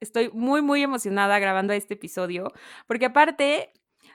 Estoy 0.00 0.30
muy, 0.32 0.62
muy 0.62 0.82
emocionada 0.82 1.38
grabando 1.38 1.72
este 1.72 1.94
episodio, 1.94 2.52
porque 2.86 3.06
aparte, 3.06 3.72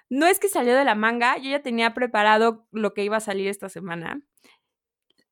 no 0.09 0.26
es 0.26 0.39
que 0.39 0.49
salió 0.49 0.76
de 0.76 0.85
la 0.85 0.95
manga, 0.95 1.38
yo 1.38 1.49
ya 1.52 1.62
tenía 1.62 1.93
preparado 1.93 2.67
lo 2.71 2.93
que 2.93 3.03
iba 3.03 3.17
a 3.17 3.21
salir 3.21 3.48
esta 3.48 3.70
semana. 3.70 4.21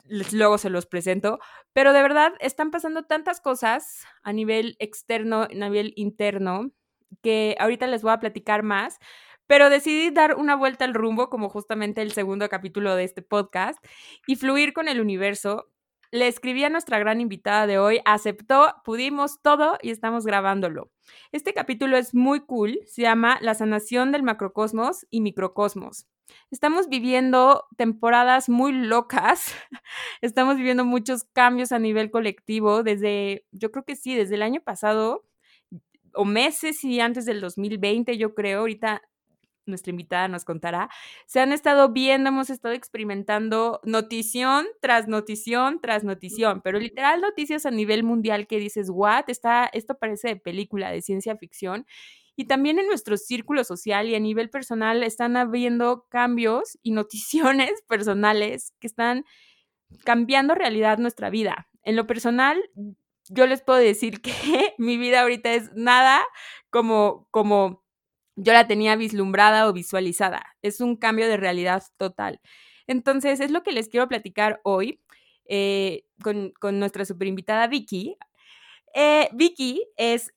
Luego 0.06 0.58
se 0.58 0.70
los 0.70 0.86
presento, 0.86 1.40
pero 1.72 1.94
de 1.94 2.02
verdad 2.02 2.34
están 2.40 2.72
pasando 2.72 3.04
tantas 3.04 3.40
cosas 3.40 4.06
a 4.22 4.34
nivel 4.34 4.76
externo, 4.80 5.44
a 5.44 5.48
nivel 5.48 5.94
interno, 5.96 6.72
que 7.22 7.56
ahorita 7.60 7.88
les 7.88 8.02
voy 8.02 8.12
a 8.12 8.20
platicar 8.20 8.64
más, 8.64 9.00
pero 9.48 9.70
decidí 9.70 10.10
dar 10.10 10.36
una 10.36 10.56
vuelta 10.56 10.86
al 10.86 10.94
rumbo, 10.94 11.30
como 11.30 11.50
justamente 11.50 12.02
el 12.02 12.12
segundo 12.12 12.50
capítulo 12.50 12.96
de 12.96 13.06
este 13.06 13.22
podcast, 13.22 13.84
y 14.28 14.36
fluir 14.36 14.74
con 14.74 14.88
el 14.88 15.00
universo 15.02 15.73
le 16.14 16.28
escribí 16.28 16.64
a 16.64 16.70
nuestra 16.70 17.00
gran 17.00 17.20
invitada 17.22 17.66
de 17.66 17.80
hoy, 17.80 18.00
aceptó, 18.06 18.76
pudimos 18.86 19.42
todo 19.42 19.80
y 19.82 19.90
estamos 19.90 20.28
grabándolo. 20.28 20.92
Este 21.32 21.56
capítulo 21.56 21.98
es 21.98 22.14
muy 22.14 22.42
cool, 22.42 22.80
se 22.86 23.02
llama 23.02 23.40
La 23.42 23.56
sanación 23.56 24.12
del 24.12 24.22
macrocosmos 24.22 25.08
y 25.10 25.22
microcosmos. 25.22 26.06
Estamos 26.52 26.88
viviendo 26.88 27.66
temporadas 27.78 28.48
muy 28.48 28.74
locas, 28.74 29.56
estamos 30.22 30.58
viviendo 30.58 30.86
muchos 30.86 31.24
cambios 31.24 31.72
a 31.72 31.80
nivel 31.80 32.12
colectivo 32.12 32.84
desde, 32.84 33.48
yo 33.52 33.72
creo 33.72 33.84
que 33.84 33.96
sí, 33.96 34.14
desde 34.14 34.36
el 34.36 34.44
año 34.44 34.62
pasado 34.62 35.26
o 36.14 36.26
meses 36.26 36.84
y 36.84 37.00
antes 37.00 37.26
del 37.26 37.42
2020, 37.42 38.20
yo 38.20 38.36
creo, 38.36 38.60
ahorita 38.60 39.02
nuestra 39.66 39.92
invitada 39.92 40.28
nos 40.28 40.46
contará, 40.46 40.90
se 41.26 41.40
han 41.40 41.52
estado 41.52 41.90
viendo, 41.90 42.30
hemos 42.30 42.50
estado 42.50 42.74
experimentando 42.74 43.80
notición 43.84 44.66
tras 44.82 45.08
notición 45.08 45.80
tras 45.82 46.04
notición, 46.04 46.62
pero 46.64 46.80
literal 46.80 47.22
noticias 47.22 47.66
a 47.66 47.72
nivel 47.72 48.04
mundial 48.04 48.48
que 48.48 48.60
dices, 48.60 48.90
what, 48.90 49.26
Está, 49.28 49.70
esto 49.74 49.96
parece 49.98 50.30
de 50.30 50.36
película, 50.36 50.92
de 50.92 51.02
ciencia 51.02 51.36
ficción. 51.38 51.86
Y 52.36 52.46
también 52.46 52.80
en 52.80 52.88
nuestro 52.88 53.18
círculo 53.18 53.64
social 53.64 54.08
y 54.08 54.16
a 54.16 54.20
nivel 54.20 54.50
personal 54.50 55.04
están 55.04 55.38
habiendo 55.38 56.08
cambios 56.10 56.80
y 56.82 56.92
noticiones 56.92 57.72
personales 57.88 58.74
que 58.80 58.88
están 58.88 59.26
cambiando 60.04 60.56
realidad 60.56 60.98
nuestra 60.98 61.30
vida. 61.30 61.68
En 61.84 61.96
lo 61.96 62.08
personal, 62.08 62.64
yo 63.30 63.46
les 63.46 63.62
puedo 63.62 63.80
decir 63.80 64.22
que 64.22 64.34
mi 64.78 64.98
vida 64.98 65.22
ahorita 65.22 65.54
es 65.54 65.72
nada 65.74 66.22
como, 66.70 67.28
como 67.30 67.83
yo 68.36 68.54
la 68.54 68.68
tenía 68.68 68.96
vislumbrada 68.96 69.68
o 69.68 69.74
visualizada. 69.74 70.44
Es 70.62 70.82
un 70.82 70.96
cambio 70.96 71.28
de 71.28 71.38
realidad 71.38 71.84
total. 71.98 72.40
Entonces, 72.88 73.40
es 73.40 73.52
lo 73.52 73.64
que 73.64 73.72
les 73.72 73.90
quiero 73.90 74.08
platicar 74.08 74.60
hoy 74.64 75.02
eh, 75.46 76.06
con, 76.22 76.54
nuestra 76.80 77.06
super 77.06 77.28
invitada 77.28 77.68
Vicky. 77.68 78.18
Eh, 78.94 79.30
Vicky 79.34 79.84
es 79.98 80.34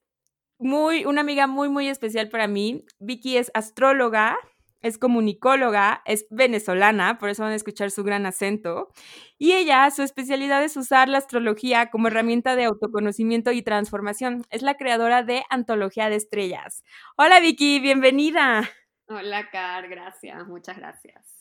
muy, 0.59 1.05
una 1.05 1.21
amiga 1.21 1.47
muy, 1.47 1.69
muy 1.69 1.89
especial 1.89 2.29
para 2.29 2.49
mí. 2.49 2.85
Vicky 2.99 3.37
es 3.37 3.51
astróloga, 3.55 4.37
es 4.81 4.99
comunicóloga, 4.99 6.03
es 6.05 6.27
venezolana, 6.31 7.19
por 7.19 7.29
eso 7.29 7.43
van 7.43 7.53
a 7.53 7.57
escuchar 7.57 7.91
su 7.91 8.05
gran 8.05 8.27
acento. 8.27 8.93
Y 9.39 9.53
ella, 9.53 9.91
su 9.91 10.03
especialidad 10.03 10.63
es 10.63 10.77
usar 10.77 11.09
la 11.09 11.19
astrología 11.19 11.91
como 11.91 12.09
herramienta 12.09 12.57
de 12.57 12.65
autoconocimiento 12.65 13.53
y 13.53 13.63
transformación. 13.63 14.45
Es 14.51 14.63
la 14.63 14.77
creadora 14.77 15.23
de 15.23 15.45
Antología 15.51 16.09
de 16.09 16.17
Estrellas. 16.17 16.85
Hola 17.17 17.41
Vicky, 17.41 17.81
bienvenida. 17.81 18.69
Hola 19.09 19.51
Car, 19.51 19.89
gracias, 19.89 20.47
muchas 20.47 20.77
gracias. 20.77 21.37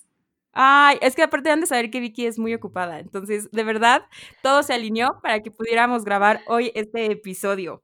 Ay, 0.57 0.97
es 1.01 1.15
que 1.15 1.23
aparte 1.23 1.51
han 1.51 1.59
de 1.59 1.67
saber 1.67 1.91
que 1.91 1.99
Vicky 1.99 2.25
es 2.27 2.39
muy 2.39 2.53
ocupada, 2.53 2.99
entonces 2.99 3.51
de 3.51 3.63
verdad 3.65 4.05
todo 4.41 4.63
se 4.63 4.73
alineó 4.73 5.19
para 5.21 5.41
que 5.41 5.51
pudiéramos 5.51 6.05
grabar 6.05 6.41
hoy 6.47 6.71
este 6.75 7.11
episodio. 7.11 7.83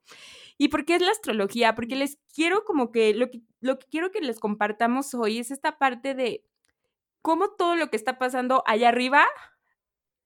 ¿Y 0.62 0.68
por 0.68 0.84
qué 0.84 0.94
es 0.94 1.02
la 1.02 1.10
astrología? 1.10 1.74
Porque 1.74 1.96
les 1.96 2.20
quiero 2.32 2.64
como 2.64 2.92
que 2.92 3.14
lo, 3.14 3.32
que 3.32 3.40
lo 3.60 3.80
que 3.80 3.86
quiero 3.90 4.12
que 4.12 4.20
les 4.20 4.38
compartamos 4.38 5.12
hoy 5.12 5.40
es 5.40 5.50
esta 5.50 5.76
parte 5.76 6.14
de 6.14 6.44
cómo 7.20 7.50
todo 7.50 7.74
lo 7.74 7.90
que 7.90 7.96
está 7.96 8.16
pasando 8.16 8.62
allá 8.64 8.90
arriba 8.90 9.26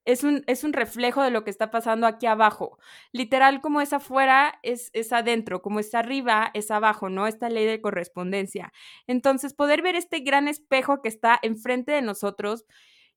es 0.05 0.25
un, 0.25 0.45
es 0.47 0.63
un 0.63 0.75
reflejo 0.75 1.23
de 1.23 1.31
lo 1.31 1.43
que 1.43 1.49
está 1.49 1.71
pasando 1.71 2.07
aquí 2.07 2.27
abajo. 2.27 2.79
Literal, 3.13 3.63
como 3.63 3.81
es 3.81 3.95
afuera, 3.95 4.59
es, 4.63 4.91
es 4.93 5.11
adentro, 5.15 5.63
como 5.63 5.81
es 5.81 5.95
arriba, 5.95 6.51
es 6.53 6.71
abajo, 6.71 7.09
¿no? 7.09 7.27
Esta 7.27 7.49
ley 7.49 7.65
de 7.65 7.81
correspondencia. 7.81 8.75
Entonces, 9.07 9.55
poder 9.55 9.81
ver 9.81 9.97
este 9.97 10.21
gran 10.21 10.49
espejo 10.49 11.01
que 11.01 11.09
está 11.09 11.39
enfrente 11.41 11.93
de 11.93 12.03
nosotros, 12.03 12.67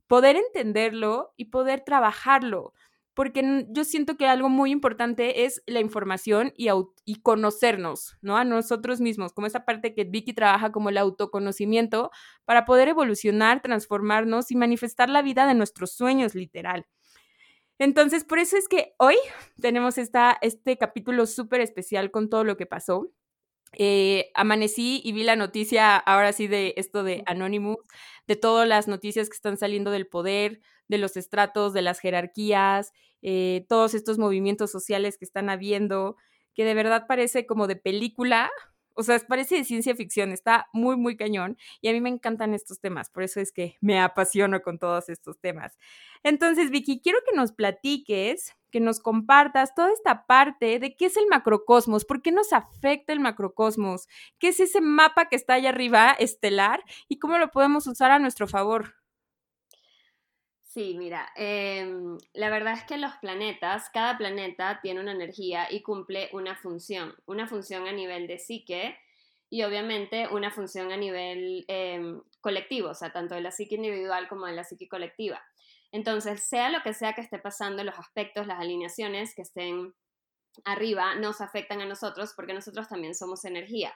poder 0.07 0.37
entenderlo 0.37 1.33
y 1.35 1.45
poder 1.47 1.81
trabajarlo 1.81 2.73
porque 3.13 3.65
yo 3.69 3.83
siento 3.83 4.15
que 4.15 4.27
algo 4.27 4.49
muy 4.49 4.71
importante 4.71 5.45
es 5.45 5.61
la 5.65 5.79
información 5.79 6.53
y, 6.55 6.69
y, 7.05 7.21
conocernos, 7.21 8.17
¿no? 8.21 8.37
A 8.37 8.45
nosotros 8.45 9.01
mismos, 9.01 9.33
como 9.33 9.47
esa 9.47 9.65
parte 9.65 9.93
que 9.93 10.05
Vicky 10.05 10.33
trabaja 10.33 10.71
como 10.71 10.89
el 10.89 10.97
autoconocimiento 10.97 12.11
para 12.45 12.65
poder 12.65 12.87
evolucionar, 12.87 13.61
transformarnos 13.61 14.51
y 14.51 14.55
manifestar 14.55 15.09
la 15.09 15.21
vida 15.21 15.47
de 15.47 15.55
nuestros 15.55 15.93
sueños, 15.93 16.35
literal. 16.35 16.85
Entonces, 17.79 18.25
por 18.25 18.39
eso 18.39 18.57
es 18.57 18.67
que 18.67 18.93
hoy 18.97 19.15
tenemos 19.61 19.97
esta, 19.97 20.37
este 20.41 20.77
capítulo 20.77 21.25
súper 21.25 21.61
especial 21.61 22.11
con 22.11 22.29
todo 22.29 22.43
lo 22.43 22.57
que 22.57 22.65
pasó. 22.65 23.09
Eh, 23.73 24.31
amanecí 24.33 25.01
y 25.03 25.11
vi 25.13 25.23
la 25.23 25.35
noticia 25.35 25.95
ahora 25.95 26.33
sí 26.33 26.47
de 26.47 26.73
esto 26.75 27.03
de 27.03 27.23
Anonymous, 27.25 27.77
de 28.27 28.35
todas 28.35 28.67
las 28.67 28.87
noticias 28.87 29.29
que 29.29 29.35
están 29.35 29.57
saliendo 29.57 29.91
del 29.91 30.07
poder, 30.07 30.59
de 30.89 30.97
los 30.97 31.15
estratos, 31.15 31.73
de 31.73 31.81
las 31.81 31.99
jerarquías, 31.99 32.91
eh, 33.21 33.65
todos 33.69 33.93
estos 33.93 34.17
movimientos 34.17 34.71
sociales 34.71 35.17
que 35.17 35.25
están 35.25 35.49
habiendo, 35.49 36.17
que 36.53 36.65
de 36.65 36.73
verdad 36.73 37.05
parece 37.07 37.45
como 37.45 37.67
de 37.67 37.77
película, 37.77 38.51
o 38.95 39.03
sea, 39.03 39.17
parece 39.19 39.55
de 39.55 39.63
ciencia 39.63 39.95
ficción, 39.95 40.33
está 40.33 40.67
muy, 40.73 40.97
muy 40.97 41.15
cañón 41.15 41.57
y 41.79 41.87
a 41.87 41.93
mí 41.93 42.01
me 42.01 42.09
encantan 42.09 42.53
estos 42.53 42.81
temas, 42.81 43.09
por 43.09 43.23
eso 43.23 43.39
es 43.39 43.53
que 43.53 43.77
me 43.79 43.99
apasiono 43.99 44.61
con 44.61 44.77
todos 44.77 45.07
estos 45.07 45.39
temas. 45.39 45.77
Entonces, 46.23 46.69
Vicky, 46.69 46.99
quiero 47.01 47.19
que 47.25 47.33
nos 47.33 47.53
platiques, 47.53 48.57
que 48.71 48.79
nos 48.81 48.99
compartas 48.99 49.73
toda 49.73 49.91
esta 49.93 50.25
parte 50.25 50.79
de 50.79 50.95
qué 50.95 51.05
es 51.05 51.17
el 51.17 51.27
macrocosmos, 51.27 52.03
por 52.03 52.21
qué 52.21 52.31
nos 52.31 52.51
afecta 52.51 53.13
el 53.13 53.19
macrocosmos, 53.19 54.07
qué 54.37 54.49
es 54.49 54.59
ese 54.59 54.81
mapa 54.81 55.29
que 55.29 55.37
está 55.37 55.53
allá 55.53 55.69
arriba, 55.69 56.11
estelar, 56.11 56.83
y 57.07 57.19
cómo 57.19 57.37
lo 57.37 57.51
podemos 57.51 57.87
usar 57.87 58.11
a 58.11 58.19
nuestro 58.19 58.47
favor. 58.47 58.98
Sí, 60.69 60.93
mira, 60.99 61.31
em, 61.35 62.19
la 62.33 62.51
verdad 62.51 62.73
es 62.73 62.83
que 62.83 62.97
los 62.99 63.15
planetas, 63.15 63.89
cada 63.89 64.19
planeta 64.19 64.79
tiene 64.83 64.99
una 64.99 65.13
energía 65.13 65.65
y 65.71 65.81
cumple 65.81 66.29
una 66.31 66.55
función, 66.55 67.15
una 67.25 67.47
función 67.47 67.87
a 67.87 67.91
nivel 67.91 68.27
de 68.27 68.37
psique 68.37 68.95
y 69.49 69.63
obviamente 69.63 70.27
una 70.27 70.51
función 70.51 70.91
a 70.91 70.97
nivel 70.97 71.65
em, 71.67 72.21
colectivo, 72.39 72.89
o 72.89 72.93
sea, 72.93 73.11
tanto 73.11 73.33
de 73.33 73.41
la 73.41 73.49
psique 73.51 73.75
individual 73.75 74.27
como 74.27 74.45
de 74.45 74.53
la 74.53 74.63
psique 74.63 74.87
colectiva. 74.87 75.43
Entonces, 75.91 76.43
sea 76.43 76.69
lo 76.69 76.83
que 76.83 76.93
sea 76.93 77.13
que 77.13 77.21
esté 77.21 77.39
pasando, 77.39 77.83
los 77.83 77.97
aspectos, 77.97 78.45
las 78.45 78.59
alineaciones 78.59 79.33
que 79.33 79.41
estén 79.41 79.95
arriba 80.65 81.15
nos 81.15 81.41
afectan 81.41 81.81
a 81.81 81.85
nosotros 81.87 82.33
porque 82.35 82.53
nosotros 82.53 82.87
también 82.89 83.15
somos 83.15 83.45
energía. 83.45 83.93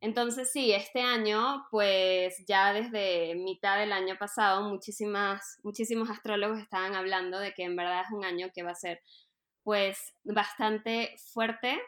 Entonces 0.00 0.52
sí, 0.52 0.72
este 0.72 1.00
año, 1.00 1.66
pues 1.70 2.44
ya 2.46 2.72
desde 2.72 3.34
mitad 3.34 3.78
del 3.78 3.92
año 3.92 4.16
pasado, 4.16 4.68
muchísimas, 4.68 5.58
muchísimos 5.64 6.08
astrólogos 6.08 6.60
estaban 6.60 6.94
hablando 6.94 7.38
de 7.40 7.52
que 7.52 7.64
en 7.64 7.74
verdad 7.74 8.02
es 8.02 8.12
un 8.12 8.24
año 8.24 8.48
que 8.54 8.62
va 8.62 8.70
a 8.70 8.76
ser 8.76 9.00
pues 9.64 10.14
bastante 10.24 11.16
fuerte, 11.32 11.80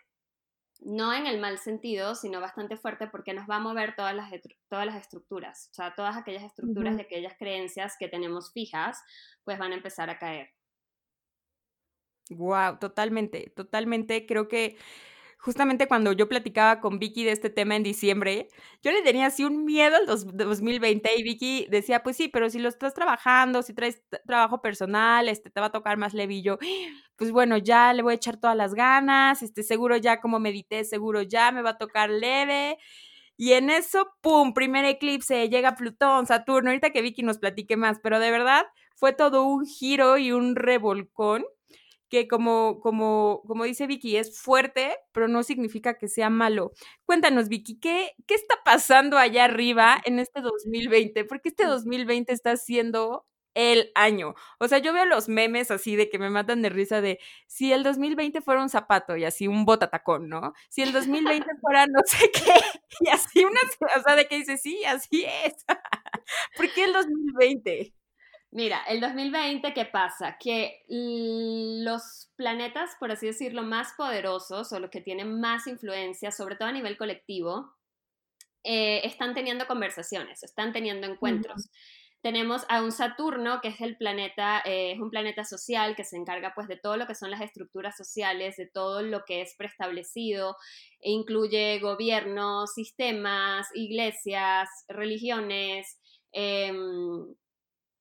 no 0.81 1.15
en 1.15 1.27
el 1.27 1.41
mal 1.41 1.59
sentido, 1.59 2.15
sino 2.15 2.41
bastante 2.41 2.77
fuerte 2.77 3.07
porque 3.07 3.33
nos 3.33 3.49
va 3.49 3.57
a 3.57 3.61
mover 3.61 3.95
todas 3.95 4.15
las, 4.15 4.31
todas 4.69 4.87
las 4.87 4.97
estructuras, 4.97 5.69
o 5.71 5.75
sea, 5.75 5.95
todas 5.95 6.17
aquellas 6.17 6.43
estructuras 6.43 6.97
de 6.97 7.03
aquellas 7.03 7.35
creencias 7.39 7.95
que 7.99 8.09
tenemos 8.09 8.53
fijas, 8.53 8.99
pues 9.45 9.59
van 9.59 9.73
a 9.73 9.77
empezar 9.77 10.11
a 10.11 10.19
caer. 10.19 10.51
Wow, 12.31 12.79
totalmente, 12.79 13.53
totalmente. 13.57 14.27
Creo 14.27 14.49
que 14.49 14.77
justamente 15.41 15.89
cuando 15.89 16.13
yo 16.13 16.29
platicaba 16.29 16.81
con 16.81 16.99
Vicky 16.99 17.25
de 17.25 17.33
este 17.33 17.51
tema 17.51 17.75
en 17.77 17.83
diciembre, 17.83 18.49
yo 18.83 18.93
le 18.93 19.03
tenía 19.03 19.27
así 19.27 19.45
un 19.45 19.65
miedo 19.65 19.97
al 19.97 20.07
2020 20.07 21.11
y 21.17 21.23
Vicky 21.23 21.67
decía, 21.71 22.03
pues 22.03 22.17
sí, 22.17 22.29
pero 22.29 22.51
si 22.51 22.59
lo 22.59 22.69
estás 22.69 22.95
trabajando, 22.95 23.63
si 23.63 23.75
traes 23.75 24.03
trabajo 24.27 24.61
personal, 24.61 25.29
este, 25.29 25.51
te 25.51 25.61
va 25.61 25.67
a 25.67 25.73
tocar 25.73 25.97
más 25.97 26.15
levillo. 26.15 26.59
Pues 27.17 27.33
bueno, 27.33 27.59
ya 27.59 27.93
le 27.93 28.03
voy 28.03 28.13
a 28.13 28.17
echar 28.17 28.39
todas 28.39 28.57
las 28.57 28.75
ganas, 28.75 29.43
este, 29.43 29.63
seguro 29.63 29.97
ya 29.97 30.21
como 30.21 30.41
medité, 30.41 30.85
seguro 30.85 31.23
ya 31.23 31.53
me 31.53 31.63
va 31.63 31.71
a 31.71 31.79
tocar 31.79 32.11
leve. 32.11 32.79
Y 33.37 33.53
en 33.55 33.71
eso, 33.71 34.11
¡pum! 34.21 34.53
Primer 34.53 34.85
eclipse, 34.85 35.49
llega 35.49 35.75
Plutón, 35.75 36.27
Saturno, 36.27 36.71
ahorita 36.71 36.91
que 36.91 37.03
Vicky 37.03 37.23
nos 37.23 37.39
platique 37.39 37.77
más, 37.77 37.99
pero 38.03 38.21
de 38.21 38.31
verdad 38.31 38.67
fue 38.97 39.15
todo 39.15 39.45
un 39.45 39.67
giro 39.67 40.19
y 40.19 40.33
un 40.33 40.57
revolcón 40.57 41.45
que 42.11 42.29
como, 42.29 42.81
como, 42.81 43.43
como 43.47 43.65
dice 43.65 43.87
Vicky, 43.87 44.17
es 44.17 44.39
fuerte, 44.41 44.97
pero 45.13 45.29
no 45.29 45.43
significa 45.43 45.97
que 45.97 46.09
sea 46.09 46.29
malo. 46.31 46.73
Cuéntanos, 47.07 47.49
Vicky, 47.49 47.79
¿qué, 47.81 48.13
qué 48.27 48.35
está 48.35 48.57
pasando 48.65 49.17
allá 49.19 49.45
arriba 49.45 50.01
en 50.05 50.19
este 50.19 50.41
2020? 50.43 51.25
Porque 51.25 51.51
este 51.51 51.65
2020 51.65 52.33
está 52.33 52.57
siendo 52.57 53.27
el 53.55 53.91
año. 53.95 54.35
O 54.59 54.69
sea, 54.69 54.79
yo 54.79 54.93
veo 54.93 55.05
los 55.07 55.29
memes 55.29 55.71
así 55.71 55.97
de 55.97 56.09
que 56.09 56.19
me 56.19 56.31
matan 56.31 56.63
de 56.63 56.69
risa 56.71 57.01
de 57.01 57.19
si 57.47 57.73
el 57.73 57.83
2020 57.83 58.41
fuera 58.43 58.63
un 58.63 58.69
zapato 58.69 59.17
y 59.17 59.25
así 59.25 59.49
un 59.49 59.65
botatacón, 59.65 60.29
¿no? 60.29 60.53
Si 60.69 60.83
el 60.83 60.93
2020 60.93 61.47
fuera 61.61 61.87
no 61.87 62.01
sé 62.07 62.31
qué 62.33 62.41
y 63.01 63.09
así 63.09 63.45
una, 63.45 63.61
o 63.97 64.03
sea, 64.03 64.17
de 64.17 64.27
que 64.27 64.37
dice, 64.37 64.57
sí, 64.57 64.85
así 64.85 65.25
es. 65.45 65.65
¿Por 66.57 66.73
qué 66.73 66.85
el 66.85 66.93
2020? 66.93 67.95
Mira, 68.53 68.83
el 68.89 69.01
2020, 69.01 69.73
¿qué 69.73 69.85
pasa? 69.85 70.37
Que 70.39 70.85
los 70.89 72.31
planetas, 72.35 72.91
por 72.99 73.13
así 73.13 73.27
decirlo, 73.27 73.63
más 73.63 73.93
poderosos 73.97 74.73
o 74.73 74.81
los 74.81 74.91
que 74.91 75.01
tienen 75.01 75.41
más 75.41 75.69
influencia, 75.69 76.33
sobre 76.33 76.57
todo 76.57 76.69
a 76.69 76.73
nivel 76.73 76.97
colectivo, 76.97 77.77
eh, 78.65 79.03
están 79.05 79.35
teniendo 79.35 79.67
conversaciones, 79.69 80.43
están 80.43 80.73
teniendo 80.73 81.07
encuentros. 81.07 81.71
Tenemos 82.23 82.67
a 82.69 82.83
un 82.83 82.91
Saturno, 82.91 83.61
que 83.63 83.69
es 83.69 83.81
el 83.81 83.97
planeta, 83.97 84.61
eh, 84.67 84.93
es 84.93 85.01
un 85.01 85.11
planeta 85.11 85.45
social 85.45 85.95
que 85.95 86.05
se 86.05 86.17
encarga 86.17 86.53
pues 86.55 86.67
de 86.67 86.77
todo 86.77 86.97
lo 86.97 87.07
que 87.07 87.15
son 87.15 87.31
las 87.31 87.41
estructuras 87.41 87.97
sociales, 87.97 88.57
de 88.57 88.67
todo 88.67 89.01
lo 89.03 89.25
que 89.25 89.43
es 89.43 89.55
preestablecido, 89.57 90.57
e 91.01 91.13
incluye 91.13 91.79
gobiernos, 91.79 92.75
sistemas, 92.75 93.69
iglesias, 93.75 94.69
religiones, 94.89 95.99
em, 96.33 97.35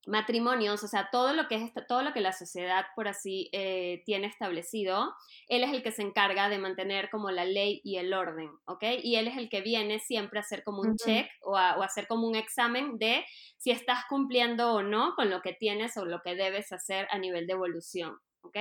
matrimonios, 0.09 0.83
o 0.83 0.87
sea, 0.87 1.09
todo 1.11 1.33
lo 1.33 1.47
que 1.47 1.55
es 1.55 1.71
todo 1.87 2.01
lo 2.01 2.13
que 2.13 2.19
la 2.19 2.33
sociedad 2.33 2.85
por 2.95 3.07
así 3.07 3.49
eh, 3.53 4.01
tiene 4.05 4.27
establecido, 4.27 5.13
él 5.47 5.63
es 5.63 5.71
el 5.71 5.83
que 5.83 5.91
se 5.91 6.01
encarga 6.01 6.49
de 6.49 6.57
mantener 6.57 7.09
como 7.09 7.31
la 7.31 7.45
ley 7.45 7.81
y 7.83 7.97
el 7.97 8.13
orden, 8.13 8.49
¿ok? 8.65 8.83
Y 9.03 9.15
él 9.15 9.27
es 9.27 9.37
el 9.37 9.49
que 9.49 9.61
viene 9.61 9.99
siempre 9.99 10.39
a 10.39 10.41
hacer 10.41 10.63
como 10.63 10.81
un 10.81 10.95
check 10.95 11.29
o 11.41 11.57
a, 11.57 11.77
o 11.77 11.83
hacer 11.83 12.07
como 12.07 12.27
un 12.27 12.35
examen 12.35 12.97
de 12.97 13.23
si 13.57 13.71
estás 13.71 14.05
cumpliendo 14.09 14.73
o 14.73 14.83
no 14.83 15.13
con 15.15 15.29
lo 15.29 15.41
que 15.41 15.53
tienes 15.53 15.95
o 15.97 16.05
lo 16.05 16.21
que 16.21 16.35
debes 16.35 16.71
hacer 16.71 17.07
a 17.11 17.17
nivel 17.17 17.47
de 17.47 17.53
evolución, 17.53 18.17
¿ok? 18.41 18.57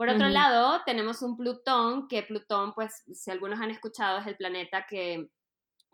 Por 0.00 0.08
otro 0.08 0.30
lado, 0.30 0.80
tenemos 0.86 1.20
un 1.20 1.36
Plutón, 1.36 2.08
que 2.08 2.22
Plutón, 2.22 2.72
pues, 2.72 3.04
si 3.12 3.30
algunos 3.30 3.60
han 3.60 3.70
escuchado, 3.70 4.18
es 4.18 4.26
el 4.26 4.34
planeta 4.34 4.86
que 4.88 5.28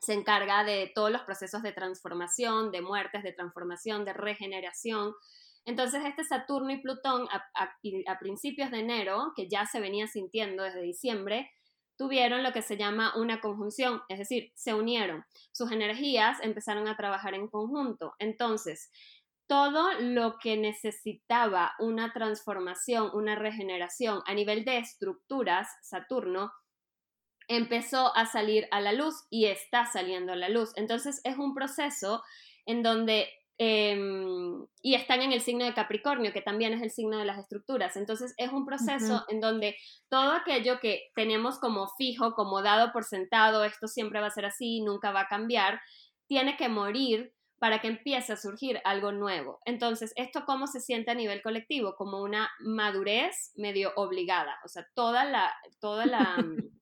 se 0.00 0.12
encarga 0.12 0.64
de 0.64 0.92
todos 0.94 1.10
los 1.10 1.22
procesos 1.22 1.62
de 1.62 1.72
transformación, 1.72 2.70
de 2.70 2.82
muertes, 2.82 3.22
de 3.22 3.32
transformación, 3.32 4.04
de 4.04 4.12
regeneración. 4.12 5.14
Entonces, 5.64 6.02
este 6.04 6.24
Saturno 6.24 6.70
y 6.70 6.80
Plutón 6.80 7.26
a, 7.30 8.18
principios 8.18 8.70
de 8.70 8.80
enero, 8.80 9.32
que 9.34 9.48
ya 9.48 9.66
se 9.66 9.80
venía 9.80 10.06
sintiendo 10.06 10.62
desde 10.62 10.80
diciembre, 10.82 11.50
tuvieron 11.96 12.42
lo 12.42 12.52
que 12.52 12.62
se 12.62 12.76
llama 12.76 13.16
una 13.16 13.40
conjunción, 13.40 14.02
es 14.08 14.18
decir, 14.18 14.52
se 14.54 14.74
unieron. 14.74 15.24
Sus 15.50 15.72
energías 15.72 16.38
empezaron 16.42 16.88
a 16.88 16.96
trabajar 16.96 17.34
en 17.34 17.48
conjunto. 17.48 18.14
Entonces, 18.18 18.90
todo 19.48 19.92
lo 20.00 20.38
que 20.38 20.56
necesitaba 20.56 21.72
una 21.78 22.12
transformación, 22.12 23.10
una 23.14 23.34
regeneración 23.34 24.22
a 24.26 24.34
nivel 24.34 24.64
de 24.64 24.78
estructuras, 24.78 25.68
Saturno, 25.82 26.52
empezó 27.48 28.14
a 28.16 28.26
salir 28.26 28.66
a 28.70 28.80
la 28.80 28.92
luz 28.92 29.24
y 29.30 29.46
está 29.46 29.86
saliendo 29.86 30.32
a 30.32 30.36
la 30.36 30.48
luz. 30.48 30.72
Entonces 30.76 31.20
es 31.24 31.36
un 31.38 31.54
proceso 31.54 32.22
en 32.66 32.82
donde, 32.82 33.28
em, 33.58 34.66
y 34.82 34.94
están 34.94 35.22
en 35.22 35.32
el 35.32 35.40
signo 35.40 35.64
de 35.64 35.74
Capricornio, 35.74 36.32
que 36.32 36.42
también 36.42 36.72
es 36.72 36.82
el 36.82 36.90
signo 36.90 37.18
de 37.18 37.24
las 37.24 37.38
estructuras. 37.38 37.96
Entonces 37.96 38.34
es 38.36 38.52
un 38.52 38.66
proceso 38.66 39.24
en 39.28 39.40
donde 39.40 39.76
todo 40.08 40.32
aquello 40.32 40.80
que 40.80 41.10
tenemos 41.14 41.58
como 41.58 41.88
fijo, 41.96 42.34
como 42.34 42.62
dado 42.62 42.92
por 42.92 43.04
sentado, 43.04 43.64
esto 43.64 43.86
siempre 43.86 44.20
va 44.20 44.26
a 44.26 44.30
ser 44.30 44.46
así, 44.46 44.80
nunca 44.82 45.12
va 45.12 45.20
a 45.22 45.28
cambiar, 45.28 45.80
tiene 46.26 46.56
que 46.56 46.68
morir 46.68 47.32
para 47.58 47.80
que 47.80 47.88
empiece 47.88 48.32
a 48.32 48.36
surgir 48.36 48.80
algo 48.84 49.12
nuevo. 49.12 49.60
Entonces, 49.64 50.12
¿esto 50.16 50.44
cómo 50.44 50.66
se 50.66 50.80
siente 50.80 51.10
a 51.10 51.14
nivel 51.14 51.40
colectivo? 51.42 51.94
Como 51.96 52.20
una 52.20 52.50
madurez 52.60 53.52
medio 53.56 53.92
obligada. 53.96 54.58
O 54.64 54.68
sea, 54.68 54.86
toda 54.94 55.24
la, 55.24 55.54
toda 55.80 56.04
la, 56.04 56.36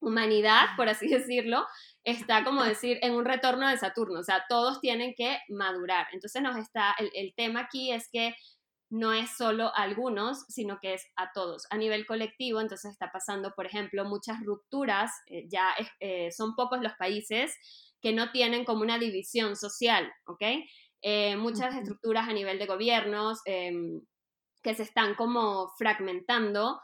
humanidad, 0.00 0.68
por 0.76 0.88
así 0.88 1.08
decirlo, 1.08 1.66
está 2.04 2.44
como 2.44 2.64
decir 2.64 2.98
en 3.02 3.14
un 3.14 3.24
retorno 3.24 3.68
de 3.68 3.78
Saturno, 3.78 4.20
o 4.20 4.24
sea, 4.24 4.44
todos 4.48 4.80
tienen 4.80 5.14
que 5.14 5.38
madurar. 5.48 6.06
Entonces 6.12 6.42
nos 6.42 6.56
está, 6.56 6.94
el, 6.98 7.34
tema 7.36 7.60
aquí 7.60 7.92
es 7.92 8.08
que 8.10 8.34
no 8.90 9.12
es 9.12 9.36
solo 9.36 9.66
a 9.76 9.82
algunos, 9.82 10.44
sino 10.48 10.80
que 10.80 10.94
es 10.94 11.06
a 11.14 11.30
todos. 11.32 11.66
A 11.70 11.76
nivel 11.76 12.06
colectivo, 12.06 12.60
entonces 12.60 12.90
está 12.90 13.12
pasando, 13.12 13.52
por 13.54 13.66
ejemplo, 13.66 14.04
muchas 14.04 14.44
rupturas, 14.44 15.12
eh, 15.26 15.46
ya 15.48 15.68
eh, 16.00 16.32
son 16.32 16.56
pocos 16.56 16.80
los 16.80 16.94
países 16.94 17.54
que 18.02 18.12
no 18.12 18.32
tienen 18.32 18.64
como 18.64 18.82
una 18.82 18.98
división 18.98 19.54
social, 19.54 20.10
¿ok? 20.24 20.42
Eh, 21.02 21.36
muchas 21.36 21.74
estructuras 21.76 22.28
a 22.28 22.32
nivel 22.32 22.58
de 22.58 22.66
gobiernos 22.66 23.40
em, 23.44 24.02
que 24.62 24.74
se 24.74 24.82
están 24.82 25.14
como 25.14 25.70
fragmentando 25.78 26.80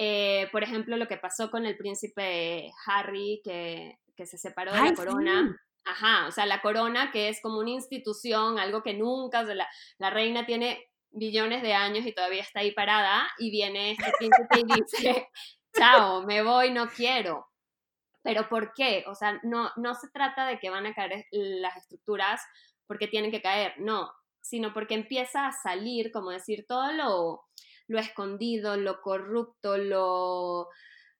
eh, 0.00 0.48
por 0.52 0.62
ejemplo, 0.62 0.96
lo 0.96 1.08
que 1.08 1.16
pasó 1.16 1.50
con 1.50 1.66
el 1.66 1.76
príncipe 1.76 2.70
Harry, 2.86 3.40
que, 3.42 3.98
se 4.24 4.38
separó 4.38 4.72
de 4.72 4.80
la 4.80 4.94
corona. 4.94 5.60
Ajá, 5.84 6.28
o 6.28 6.30
sea, 6.30 6.46
la 6.46 6.60
corona, 6.60 7.10
que 7.10 7.28
es 7.28 7.40
como 7.42 7.58
una 7.58 7.70
institución, 7.70 8.60
algo 8.60 8.84
que 8.84 8.94
nunca, 8.94 9.42
la, 9.42 9.66
la 9.98 10.10
reina 10.10 10.46
tiene 10.46 10.86
billones 11.10 11.62
de 11.62 11.74
años 11.74 12.06
y 12.06 12.12
todavía 12.12 12.42
está 12.42 12.60
ahí 12.60 12.70
parada, 12.70 13.28
y 13.38 13.50
viene 13.50 13.92
este 13.92 14.12
príncipe 14.18 14.60
y 14.60 14.64
dice, 14.82 15.28
chao, 15.76 16.22
me 16.22 16.42
voy, 16.42 16.70
no 16.70 16.88
quiero. 16.88 17.48
Pero 18.22 18.48
¿por 18.48 18.74
qué? 18.74 19.02
O 19.08 19.16
sea, 19.16 19.40
no, 19.42 19.72
no 19.74 19.96
se 19.96 20.08
trata 20.10 20.46
de 20.46 20.60
que 20.60 20.70
van 20.70 20.86
a 20.86 20.94
caer 20.94 21.26
las 21.32 21.76
estructuras 21.76 22.40
porque 22.86 23.08
tienen 23.08 23.32
que 23.32 23.42
caer, 23.42 23.74
no, 23.78 24.12
sino 24.40 24.72
porque 24.72 24.94
empieza 24.94 25.48
a 25.48 25.52
salir, 25.52 26.12
como 26.12 26.30
decir, 26.30 26.66
todo 26.68 26.92
lo, 26.92 27.42
lo 27.88 27.98
escondido, 27.98 28.76
lo 28.76 29.00
corrupto, 29.00 29.76
lo 29.76 30.68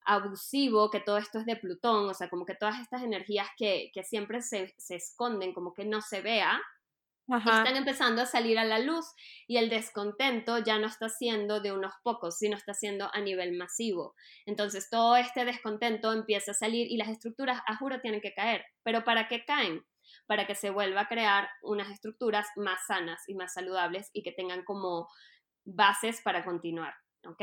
abusivo, 0.04 0.90
que 0.90 1.00
todo 1.00 1.18
esto 1.18 1.38
es 1.38 1.46
de 1.46 1.56
Plutón, 1.56 2.08
o 2.08 2.14
sea, 2.14 2.30
como 2.30 2.46
que 2.46 2.54
todas 2.54 2.80
estas 2.80 3.02
energías 3.02 3.48
que, 3.58 3.90
siempre 4.04 4.40
se, 4.40 4.74
esconden, 4.88 5.52
como 5.52 5.74
que 5.74 5.84
no 5.84 6.00
se 6.00 6.22
vea, 6.22 6.60
están 7.28 7.76
empezando 7.76 8.22
a 8.22 8.26
salir 8.26 8.58
a 8.58 8.64
la 8.64 8.78
luz 8.78 9.04
y 9.46 9.58
el 9.58 9.68
descontento 9.68 10.58
ya 10.60 10.78
no 10.78 10.86
está 10.86 11.10
siendo 11.10 11.60
de 11.60 11.72
unos 11.72 11.92
pocos, 12.02 12.38
sino 12.38 12.56
está 12.56 12.72
siendo 12.72 13.10
a 13.12 13.20
nivel 13.20 13.52
masivo. 13.52 14.14
Entonces 14.46 14.88
todo 14.88 15.14
este 15.16 15.44
descontento 15.44 16.14
empieza 16.14 16.52
a 16.52 16.54
salir 16.54 16.90
y 16.90 16.96
las 16.96 17.08
estructuras, 17.08 17.60
a 17.66 17.76
juro, 17.76 18.00
tienen 18.00 18.22
que 18.22 18.32
caer. 18.32 18.64
¿Pero 18.82 19.04
para 19.04 19.28
qué 19.28 19.44
caen? 19.44 19.84
Para 20.26 20.46
que 20.46 20.54
se 20.54 20.70
vuelva 20.70 21.02
a 21.02 21.08
crear 21.08 21.50
unas 21.60 21.90
estructuras 21.90 22.46
más 22.56 22.80
sanas 22.86 23.28
y 23.28 23.34
más 23.34 23.52
saludables 23.52 24.08
y 24.14 24.22
que 24.22 24.32
tengan 24.32 24.64
como 24.64 25.06
bases 25.74 26.20
para 26.22 26.44
continuar, 26.44 26.94
¿ok? 27.26 27.42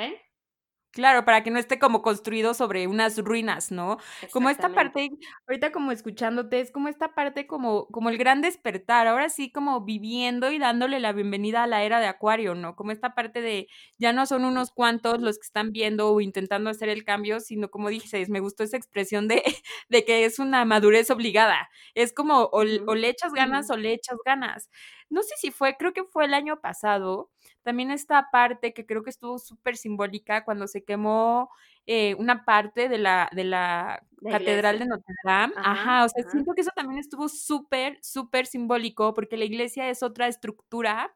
Claro, 0.94 1.25
para 1.25 1.44
que 1.44 1.51
no 1.51 1.60
esté 1.60 1.77
como 1.77 2.01
construido 2.01 2.53
sobre 2.53 2.88
unas 2.88 3.17
ruinas, 3.17 3.70
¿no? 3.70 3.98
Como 4.29 4.50
esta 4.50 4.74
parte, 4.74 5.10
ahorita 5.46 5.74
como 5.74 5.91
escuchándote, 5.91 6.62
es 6.62 6.72
como 6.72 6.88
esta 6.88 7.13
parte 7.13 7.48
como, 7.48 7.88
como 7.88 8.10
el 8.10 8.17
gran 8.17 8.41
despertar, 8.41 9.05
ahora 9.05 9.27
sí 9.27 9.51
como 9.51 9.82
viviendo 9.84 10.51
y 10.51 10.58
dándole 10.58 11.01
la 11.01 11.12
bienvenida 11.12 11.63
a 11.63 11.67
la 11.67 11.84
era 11.84 12.00
de 12.00 12.08
Acuario, 12.08 12.55
¿no? 12.55 12.77
Como 12.77 12.94
esta 12.94 13.13
parte 13.13 13.41
de 13.41 13.67
ya 13.98 14.13
no 14.13 14.25
son 14.25 14.46
unos 14.46 14.72
cuantos 14.72 15.20
los 15.20 15.38
que 15.38 15.46
están 15.46 15.74
viendo 15.74 16.10
o 16.13 16.22
intentando 16.22 16.70
hacer 16.70 16.88
el 16.88 17.03
cambio, 17.03 17.41
sino 17.41 17.70
como 17.70 17.89
dices, 17.89 18.29
me 18.29 18.39
gustó 18.39 18.63
esa 18.63 18.77
expresión 18.77 19.27
de, 19.27 19.44
de 19.89 20.05
que 20.05 20.24
es 20.24 20.39
una 20.39 20.63
madurez 20.63 21.12
obligada. 21.12 21.67
Es 21.94 22.13
como 22.13 22.44
o, 22.44 22.62
o 22.62 22.96
le 22.96 23.10
echas 23.10 23.34
ganas 23.34 23.70
o 23.70 23.75
le 23.75 23.91
echas 23.91 24.15
ganas. 24.25 24.70
No 25.09 25.24
sé 25.24 25.35
si 25.38 25.51
fue, 25.51 25.77
creo 25.77 25.93
que 25.93 26.03
fue 26.03 26.25
el 26.25 26.33
año 26.33 26.59
pasado, 26.59 27.29
también 27.63 27.91
esta 27.91 28.29
parte 28.31 28.74
que 28.74 28.85
creo 28.85 29.03
que 29.03 29.09
estuvo 29.12 29.38
súper 29.38 29.77
simbólica 29.77 30.43
cuando 30.43 30.67
se 30.67 30.83
quemó 30.83 31.50
eh, 31.85 32.15
una 32.15 32.43
parte 32.43 32.89
de 32.89 32.97
la, 32.97 33.29
de 33.31 33.43
la, 33.43 34.03
Catedral 34.24 34.79
de 34.79 34.85
Notre 34.85 35.13
Dame. 35.24 35.53
Ajá, 35.57 36.05
o 36.05 36.09
sea, 36.09 36.29
siento 36.29 36.53
que 36.53 36.62
eso 36.62 36.71
también 36.75 37.00
estuvo 37.00 37.29
súper, 37.29 38.00
súper 38.01 38.47
simbólico 38.47 39.13
porque 39.13 39.38
la 39.38 39.45
iglesia 39.45 39.89
es 39.89 40.01
otra 40.01 40.27
estructura 40.27 41.15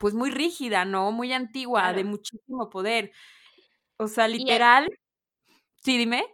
pues 0.00 0.14
muy 0.14 0.30
rígida, 0.30 0.86
¿no? 0.86 1.12
Muy 1.12 1.30
antigua, 1.34 1.92
de 1.92 2.04
muchísimo 2.04 2.70
poder. 2.70 3.12
O 3.98 4.08
sea, 4.08 4.28
literal. 4.28 4.88
Sí, 5.82 5.98
dime. 5.98 6.24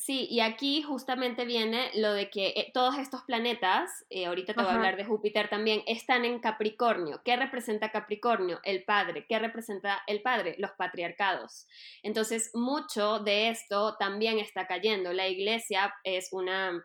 Sí, 0.00 0.26
y 0.30 0.40
aquí 0.40 0.82
justamente 0.82 1.44
viene 1.44 1.90
lo 1.94 2.14
de 2.14 2.30
que 2.30 2.54
eh, 2.56 2.70
todos 2.72 2.96
estos 2.96 3.22
planetas, 3.24 3.90
eh, 4.08 4.24
ahorita 4.24 4.54
te 4.54 4.62
voy 4.62 4.70
a 4.70 4.74
hablar 4.74 4.96
de 4.96 5.04
Júpiter 5.04 5.50
también, 5.50 5.82
están 5.86 6.24
en 6.24 6.40
Capricornio. 6.40 7.20
¿Qué 7.22 7.36
representa 7.36 7.92
Capricornio? 7.92 8.60
El 8.62 8.84
padre. 8.84 9.26
¿Qué 9.28 9.38
representa 9.38 10.02
el 10.06 10.22
padre? 10.22 10.54
Los 10.58 10.70
patriarcados. 10.70 11.66
Entonces, 12.02 12.50
mucho 12.54 13.18
de 13.18 13.50
esto 13.50 13.96
también 13.98 14.38
está 14.38 14.66
cayendo. 14.66 15.12
La 15.12 15.28
iglesia 15.28 15.94
es 16.02 16.32
una 16.32 16.82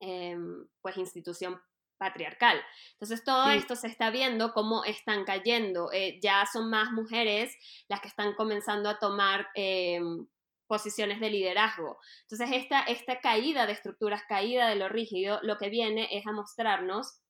em, 0.00 0.66
pues, 0.80 0.96
institución 0.96 1.60
patriarcal. 1.96 2.60
Entonces 2.94 3.22
todo 3.22 3.50
esto 3.50 3.76
se 3.76 3.86
está 3.86 4.10
viendo 4.10 4.52
cómo 4.52 4.82
están 4.82 5.24
cayendo. 5.24 5.92
Eh, 5.92 6.18
ya 6.20 6.44
son 6.52 6.68
más 6.70 6.90
mujeres 6.90 7.54
las 7.86 8.00
que 8.00 8.08
están 8.08 8.34
comenzando 8.34 8.88
a 8.88 8.98
tomar 8.98 9.46
em, 9.54 10.26
posiciones 10.72 11.20
de 11.20 11.28
liderazgo. 11.28 11.98
Entonces, 12.22 12.48
esta, 12.56 12.80
esta 12.84 13.20
caída 13.20 13.66
de 13.66 13.74
estructuras, 13.74 14.22
caída 14.26 14.68
de 14.68 14.76
lo 14.76 14.88
rígido, 14.88 15.38
lo 15.42 15.58
que 15.58 15.68
viene 15.68 16.08
es 16.12 16.26
a 16.26 16.32
mostrarnos 16.32 17.20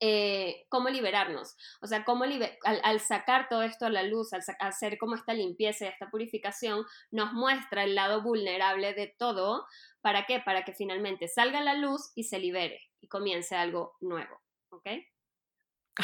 eh, 0.00 0.66
cómo 0.68 0.88
liberarnos. 0.88 1.54
O 1.80 1.86
sea, 1.86 2.04
cómo 2.04 2.24
al, 2.24 3.00
sacar 3.00 3.48
todo 3.48 3.62
esto 3.62 3.86
a 3.86 3.90
la 3.90 4.02
luz, 4.02 4.32
al 4.32 4.42
hacer 4.58 4.98
como 4.98 5.14
esta 5.14 5.32
limpieza 5.32 5.84
y 5.84 5.88
esta 5.88 6.10
purificación, 6.10 6.84
nos 7.12 7.32
muestra 7.34 7.84
el 7.84 7.94
lado 7.94 8.20
vulnerable 8.20 8.94
de 8.94 9.14
todo. 9.16 9.64
¿Para 10.00 10.26
qué? 10.26 10.40
Para 10.40 10.64
que 10.64 10.72
finalmente 10.72 11.28
salga 11.28 11.60
la 11.60 11.74
luz 11.74 12.10
y 12.16 12.24
se 12.24 12.40
libere 12.40 12.80
y 13.00 13.06
comience 13.06 13.54
algo 13.54 13.94
nuevo. 14.00 14.42
¿Ok? 14.70 14.88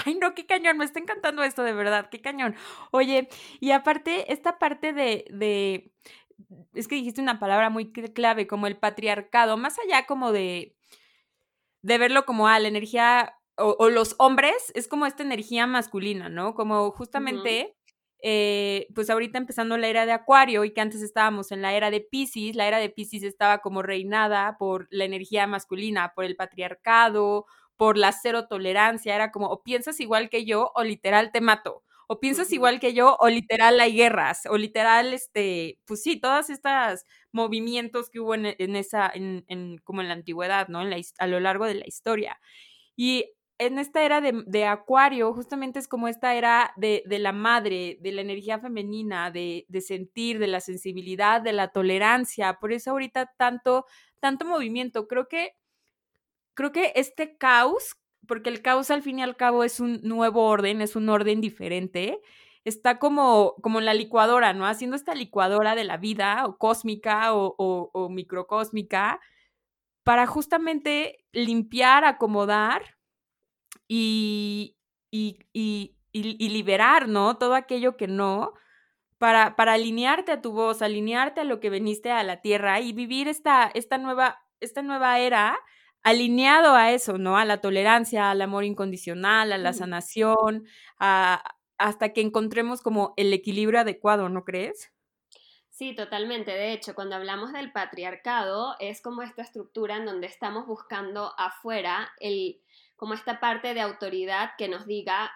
Ay, 0.06 0.14
no, 0.14 0.32
qué 0.34 0.46
cañón, 0.46 0.78
me 0.78 0.86
está 0.86 1.00
encantando 1.00 1.42
esto 1.42 1.62
de 1.62 1.74
verdad, 1.74 2.08
qué 2.08 2.22
cañón. 2.22 2.56
Oye, 2.92 3.28
y 3.60 3.72
aparte, 3.72 4.32
esta 4.32 4.58
parte 4.58 4.94
de 4.94 5.92
es 6.74 6.88
que 6.88 6.94
dijiste 6.94 7.20
una 7.20 7.38
palabra 7.38 7.70
muy 7.70 7.92
clave, 7.92 8.46
como 8.46 8.66
el 8.66 8.76
patriarcado, 8.76 9.56
más 9.56 9.78
allá 9.78 10.06
como 10.06 10.32
de, 10.32 10.76
de 11.82 11.98
verlo 11.98 12.24
como 12.24 12.48
a 12.48 12.54
ah, 12.54 12.60
la 12.60 12.68
energía 12.68 13.34
o, 13.56 13.90
los 13.90 14.14
hombres, 14.18 14.72
es 14.74 14.88
como 14.88 15.06
esta 15.06 15.22
energía 15.22 15.66
masculina, 15.66 16.28
¿no? 16.28 16.54
Como 16.54 16.90
justamente, 16.90 17.76
eh, 18.22 18.88
pues 18.94 19.10
ahorita 19.10 19.38
empezando 19.38 19.76
la 19.76 19.88
era 19.88 20.06
de 20.06 20.12
Acuario 20.12 20.64
y 20.64 20.72
que 20.72 20.80
antes 20.80 21.02
estábamos 21.02 21.52
en 21.52 21.60
la 21.62 21.74
era 21.74 21.90
de 21.90 22.00
Pisces, 22.00 22.56
la 22.56 22.66
era 22.66 22.78
de 22.78 22.88
Pisces 22.88 23.22
estaba 23.22 23.58
como 23.58 23.82
reinada 23.82 24.56
por 24.58 24.88
la 24.90 25.04
energía 25.04 25.46
masculina, 25.46 26.12
por 26.14 26.24
el 26.24 26.36
patriarcado, 26.36 27.46
por 27.76 27.98
la 27.98 28.12
cero 28.12 28.46
tolerancia, 28.48 29.14
era 29.14 29.30
como 29.30 29.48
o 29.48 29.62
piensas 29.62 30.00
igual 30.00 30.30
que 30.30 30.44
yo 30.44 30.72
o 30.74 30.82
literal 30.82 31.30
te 31.30 31.40
mato 31.40 31.82
o 32.08 32.20
piensas 32.20 32.52
igual 32.52 32.80
que 32.80 32.94
yo, 32.94 33.16
o 33.20 33.28
literal 33.28 33.80
hay 33.80 33.94
guerras, 33.94 34.42
o 34.50 34.56
literal, 34.58 35.14
este, 35.14 35.78
pues 35.86 36.02
sí, 36.02 36.20
todos 36.20 36.50
estos 36.50 37.04
movimientos 37.32 38.10
que 38.10 38.20
hubo 38.20 38.34
en, 38.34 38.76
esa, 38.76 39.10
en, 39.14 39.78
como 39.84 40.00
en 40.02 40.08
la 40.08 40.14
antigüedad, 40.14 40.68
¿no? 40.68 40.82
En 40.82 40.90
la, 40.90 40.96
a 41.18 41.26
lo 41.26 41.40
largo 41.40 41.66
de 41.66 41.74
la 41.76 41.86
historia. 41.86 42.38
Y 42.96 43.26
en 43.58 43.78
esta 43.78 44.02
era 44.04 44.20
de, 44.20 44.64
Acuario, 44.66 45.32
justamente 45.32 45.78
es 45.78 45.88
como 45.88 46.08
esta 46.08 46.34
era 46.34 46.72
de, 46.76 47.04
la 47.06 47.32
madre, 47.32 47.98
de 48.00 48.12
la 48.12 48.22
energía 48.22 48.58
femenina, 48.58 49.30
de, 49.30 49.66
de, 49.68 49.80
sentir, 49.80 50.38
de 50.38 50.48
la 50.48 50.60
sensibilidad, 50.60 51.40
de 51.40 51.52
la 51.52 51.68
tolerancia. 51.68 52.54
Por 52.60 52.72
eso 52.72 52.90
ahorita 52.90 53.32
tanto, 53.36 53.86
tanto 54.20 54.44
movimiento. 54.46 55.06
Creo 55.06 55.28
que, 55.28 55.52
creo 56.54 56.72
que 56.72 56.92
este 56.96 57.36
caos 57.36 57.96
porque 58.32 58.48
el 58.48 58.62
caos 58.62 58.90
al 58.90 59.02
fin 59.02 59.18
y 59.18 59.22
al 59.22 59.36
cabo 59.36 59.62
es 59.62 59.78
un 59.78 60.00
nuevo 60.04 60.46
orden, 60.46 60.80
es 60.80 60.96
un 60.96 61.10
orden 61.10 61.42
diferente. 61.42 62.18
Está 62.64 62.98
como, 62.98 63.56
como 63.60 63.78
en 63.78 63.84
la 63.84 63.92
licuadora, 63.92 64.54
¿no? 64.54 64.66
Haciendo 64.66 64.96
esta 64.96 65.14
licuadora 65.14 65.74
de 65.74 65.84
la 65.84 65.98
vida, 65.98 66.46
o 66.46 66.56
cósmica, 66.56 67.34
o, 67.34 68.08
microcósmica, 68.08 69.20
para 70.02 70.26
justamente 70.26 71.26
limpiar, 71.32 72.06
acomodar 72.06 72.96
y, 73.86 74.78
y, 75.10 75.40
y, 75.52 75.98
y, 76.12 76.48
liberar, 76.48 77.10
¿no? 77.10 77.36
Todo 77.36 77.54
aquello 77.54 77.98
que 77.98 78.06
no, 78.06 78.54
para, 79.18 79.56
para 79.56 79.74
alinearte 79.74 80.32
a 80.32 80.40
tu 80.40 80.52
voz, 80.52 80.80
alinearte 80.80 81.42
a 81.42 81.44
lo 81.44 81.60
que 81.60 81.68
veniste 81.68 82.10
a 82.10 82.22
la 82.22 82.40
tierra 82.40 82.80
y 82.80 82.94
vivir 82.94 83.28
esta, 83.28 83.70
esta, 83.74 83.98
nueva, 83.98 84.42
esta 84.60 84.80
nueva 84.80 85.18
era 85.18 85.58
alineado 86.02 86.74
a 86.74 86.92
eso, 86.92 87.18
¿no? 87.18 87.36
A 87.36 87.44
la 87.44 87.60
tolerancia, 87.60 88.30
al 88.30 88.42
amor 88.42 88.64
incondicional, 88.64 89.52
a 89.52 89.58
la 89.58 89.72
sanación, 89.72 90.66
hasta 90.98 92.12
que 92.12 92.20
encontremos 92.20 92.80
como 92.80 93.14
el 93.16 93.32
equilibrio 93.32 93.80
adecuado, 93.80 94.28
¿no 94.28 94.44
crees? 94.44 94.92
Sí, 95.70 95.94
totalmente. 95.94 96.52
De 96.52 96.72
hecho, 96.72 96.94
cuando 96.94 97.16
hablamos 97.16 97.52
del 97.52 97.72
patriarcado, 97.72 98.76
es 98.78 99.00
como 99.00 99.22
esta 99.22 99.42
estructura 99.42 99.96
en 99.96 100.04
donde 100.04 100.26
estamos 100.26 100.66
buscando 100.66 101.32
afuera 101.38 102.12
el, 102.20 102.60
como 102.96 103.14
esta 103.14 103.40
parte 103.40 103.74
de 103.74 103.80
autoridad 103.80 104.52
que 104.58 104.68
nos 104.68 104.86
diga 104.86 105.32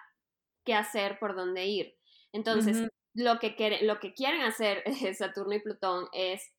qué 0.65 0.75
hacer, 0.75 1.19
por 1.19 1.35
dónde 1.35 1.67
ir. 1.67 1.97
Entonces, 2.33 2.89
lo, 3.15 3.39
que 3.39 3.79
lo 3.83 3.99
que 3.99 4.13
quieren 4.13 4.43
hacer 4.43 4.85
Saturno 5.19 5.55
y 5.55 5.61
Plutón 5.61 6.09
es 6.13 6.53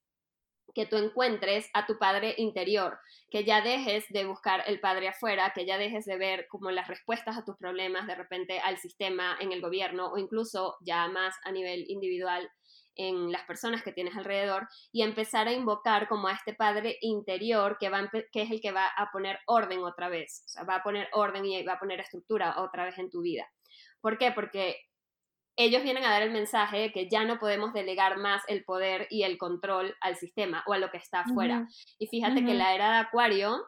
que 0.73 0.85
tú 0.85 0.97
encuentres 0.97 1.69
a 1.73 1.85
tu 1.85 1.97
padre 1.97 2.35
interior, 2.37 2.99
que 3.29 3.43
ya 3.43 3.61
dejes 3.61 4.05
de 4.09 4.25
buscar 4.25 4.63
el 4.67 4.79
padre 4.79 5.07
afuera, 5.07 5.51
que 5.55 5.65
ya 5.65 5.77
dejes 5.77 6.05
de 6.05 6.17
ver 6.17 6.47
como 6.47 6.71
las 6.71 6.87
respuestas 6.87 7.37
a 7.37 7.45
tus 7.45 7.57
problemas 7.57 8.07
de 8.07 8.15
repente 8.15 8.59
al 8.59 8.77
sistema, 8.77 9.37
en 9.39 9.51
el 9.51 9.61
gobierno 9.61 10.11
o 10.11 10.17
incluso 10.17 10.77
ya 10.81 11.07
más 11.07 11.35
a 11.43 11.51
nivel 11.51 11.85
individual 11.87 12.49
en 12.97 13.31
las 13.31 13.43
personas 13.43 13.83
que 13.83 13.91
tienes 13.91 14.15
alrededor 14.15 14.67
y 14.91 15.03
empezar 15.03 15.47
a 15.47 15.53
invocar 15.53 16.07
como 16.07 16.27
a 16.27 16.33
este 16.33 16.53
padre 16.53 16.97
interior 17.01 17.77
que, 17.79 17.89
va 17.89 18.09
que 18.31 18.41
es 18.41 18.51
el 18.51 18.59
que 18.59 18.71
va 18.71 18.87
a 18.87 19.11
poner 19.11 19.39
orden 19.45 19.83
otra 19.83 20.09
vez, 20.09 20.43
o 20.45 20.49
sea, 20.49 20.63
va 20.63 20.75
a 20.77 20.83
poner 20.83 21.07
orden 21.13 21.45
y 21.45 21.63
va 21.63 21.73
a 21.73 21.79
poner 21.79 21.99
estructura 21.99 22.59
otra 22.59 22.85
vez 22.85 22.97
en 22.97 23.09
tu 23.09 23.21
vida. 23.21 23.47
¿Por 24.01 24.17
qué? 24.17 24.31
Porque 24.31 24.77
ellos 25.57 25.81
vienen 25.81 26.05
a 26.05 26.11
dar 26.11 26.21
el 26.21 26.31
mensaje 26.31 26.77
de 26.77 26.91
que 26.91 27.09
ya 27.09 27.25
no 27.25 27.39
podemos 27.39 27.73
delegar 27.73 28.17
más 28.17 28.43
el 28.47 28.63
poder 28.63 29.07
y 29.09 29.23
el 29.23 29.39
control 29.39 29.95
al 30.01 30.15
sistema 30.15 30.63
o 30.67 30.73
a 30.73 30.77
lo 30.77 30.91
que 30.91 30.97
está 30.97 31.21
afuera. 31.21 31.67
Y 31.97 32.07
fíjate 32.07 32.45
que 32.45 32.53
la 32.53 32.75
era 32.75 32.91
de 32.91 32.97
Acuario, 32.99 33.65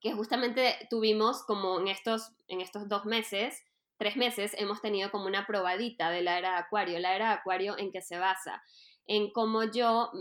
que 0.00 0.12
justamente 0.12 0.86
tuvimos 0.88 1.42
como 1.44 1.80
en 1.80 1.88
estos, 1.88 2.30
en 2.46 2.60
estos 2.60 2.88
dos 2.88 3.06
meses, 3.06 3.60
tres 3.98 4.16
meses, 4.16 4.54
hemos 4.56 4.80
tenido 4.80 5.10
como 5.10 5.26
una 5.26 5.46
probadita 5.46 6.10
de 6.10 6.22
la 6.22 6.38
era 6.38 6.52
de 6.52 6.58
Acuario. 6.58 6.98
La 7.00 7.16
era 7.16 7.30
de 7.30 7.34
Acuario 7.34 7.76
en 7.76 7.90
que 7.90 8.02
se 8.02 8.16
basa 8.16 8.62
en 9.06 9.32
cómo 9.32 9.64
yo 9.64 10.12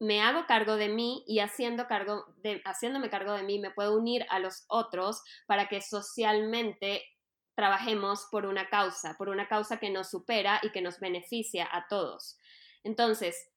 me 0.00 0.20
hago 0.20 0.46
cargo 0.46 0.76
de 0.76 0.88
mí 0.88 1.24
y 1.26 1.38
haciendo 1.38 1.86
cargo 1.86 2.24
de, 2.38 2.60
haciéndome 2.64 3.08
cargo 3.08 3.32
de 3.32 3.44
mí 3.44 3.58
me 3.60 3.70
puedo 3.70 3.96
unir 3.96 4.26
a 4.30 4.40
los 4.40 4.64
otros 4.68 5.22
para 5.46 5.68
que 5.68 5.80
socialmente 5.80 7.04
trabajemos 7.58 8.28
por 8.30 8.46
una 8.46 8.68
causa, 8.68 9.16
por 9.18 9.28
una 9.28 9.48
causa 9.48 9.80
que 9.80 9.90
nos 9.90 10.08
supera 10.08 10.60
y 10.62 10.70
que 10.70 10.80
nos 10.80 11.00
beneficia 11.00 11.68
a 11.72 11.88
todos. 11.88 12.38
Entonces, 12.84 13.48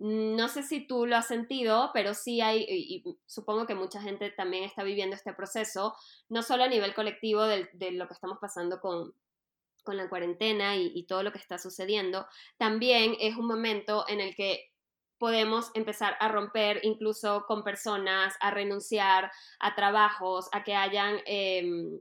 no 0.00 0.48
sé 0.48 0.64
si 0.64 0.88
tú 0.88 1.06
lo 1.06 1.14
has 1.16 1.28
sentido, 1.28 1.92
pero 1.94 2.14
sí 2.14 2.40
hay, 2.40 2.66
y, 2.68 3.04
supongo 3.26 3.64
que 3.64 3.76
mucha 3.76 4.02
gente 4.02 4.32
también 4.32 4.64
está 4.64 4.82
viviendo 4.82 5.14
este 5.14 5.32
proceso, 5.34 5.94
no 6.28 6.42
solo 6.42 6.64
a 6.64 6.68
nivel 6.68 6.94
colectivo 6.94 7.44
de, 7.44 7.68
lo 7.92 8.08
que 8.08 8.14
estamos 8.14 8.38
pasando 8.40 8.80
con, 8.80 9.14
la 9.86 10.08
cuarentena 10.08 10.76
y, 10.76 10.90
y 10.94 11.06
todo 11.06 11.22
lo 11.22 11.30
que 11.30 11.38
está 11.38 11.58
sucediendo, 11.58 12.26
también 12.56 13.14
es 13.20 13.36
un 13.36 13.46
momento 13.46 14.04
en 14.08 14.20
el 14.20 14.34
que 14.34 14.72
podemos 15.16 15.70
empezar 15.74 16.16
a 16.18 16.28
romper 16.28 16.80
incluso 16.82 17.44
con 17.46 17.62
personas, 17.62 18.34
a 18.40 18.50
renunciar 18.50 19.30
a 19.60 19.74
trabajos, 19.76 20.48
a 20.52 20.64
que 20.64 20.74
hayan 20.74 21.20
em, 21.24 22.00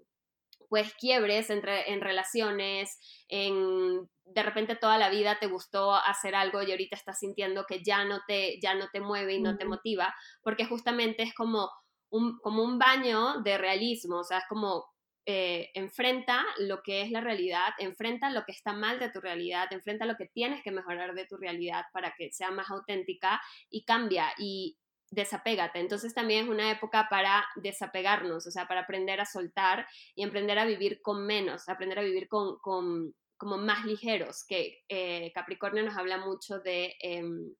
pues 0.69 0.93
quiebres 0.95 1.49
entre, 1.49 1.91
en 1.91 2.01
relaciones, 2.01 2.99
en 3.27 4.09
de 4.25 4.43
repente 4.43 4.75
toda 4.75 4.97
la 4.97 5.09
vida 5.09 5.37
te 5.39 5.47
gustó 5.47 5.95
hacer 5.95 6.35
algo 6.35 6.61
y 6.61 6.71
ahorita 6.71 6.95
estás 6.95 7.19
sintiendo 7.19 7.65
que 7.65 7.83
ya 7.83 8.03
no 8.03 8.19
te, 8.27 8.59
ya 8.61 8.75
no 8.75 8.87
te 8.91 8.99
mueve 8.99 9.35
y 9.35 9.41
no 9.41 9.57
te 9.57 9.65
motiva, 9.65 10.13
porque 10.43 10.65
justamente 10.65 11.23
es 11.23 11.33
como 11.33 11.69
un, 12.09 12.37
como 12.39 12.63
un 12.63 12.77
baño 12.77 13.41
de 13.41 13.57
realismo, 13.57 14.19
o 14.19 14.23
sea, 14.23 14.39
es 14.39 14.45
como 14.49 14.85
eh, 15.29 15.71
enfrenta 15.73 16.45
lo 16.57 16.81
que 16.83 17.01
es 17.01 17.11
la 17.11 17.19
realidad, 17.19 17.73
enfrenta 17.79 18.29
lo 18.29 18.45
que 18.45 18.53
está 18.53 18.71
mal 18.71 18.97
de 18.97 19.09
tu 19.09 19.19
realidad, 19.19 19.67
enfrenta 19.71 20.05
lo 20.05 20.15
que 20.15 20.27
tienes 20.27 20.63
que 20.63 20.71
mejorar 20.71 21.13
de 21.15 21.25
tu 21.25 21.35
realidad 21.35 21.83
para 21.91 22.13
que 22.17 22.31
sea 22.31 22.49
más 22.49 22.69
auténtica 22.69 23.41
y 23.69 23.83
cambia. 23.83 24.31
Y 24.37 24.77
desapégate. 25.11 25.79
Entonces 25.79 26.13
también 26.13 26.45
es 26.45 26.49
una 26.49 26.71
época 26.71 27.07
para 27.09 27.45
desapegarnos, 27.55 28.45
o 28.45 28.51
sea, 28.51 28.67
para 28.67 28.81
aprender 28.81 29.19
a 29.21 29.25
soltar 29.25 29.87
y 30.15 30.23
aprender 30.23 30.59
a 30.59 30.65
vivir 30.65 31.01
con 31.01 31.25
menos, 31.25 31.69
aprender 31.69 31.99
a 31.99 32.03
vivir 32.03 32.27
con, 32.27 32.57
con 32.59 33.13
como 33.37 33.57
más 33.57 33.85
ligeros, 33.85 34.43
que 34.47 34.83
eh, 34.89 35.31
Capricornio 35.33 35.83
nos 35.83 35.95
habla 35.95 36.17
mucho 36.17 36.59
de, 36.59 36.95
em, 36.99 37.53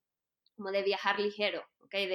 como 0.55 0.71
de 0.71 0.81
viajar 0.81 1.19
ligero. 1.19 1.63
De, 1.91 2.07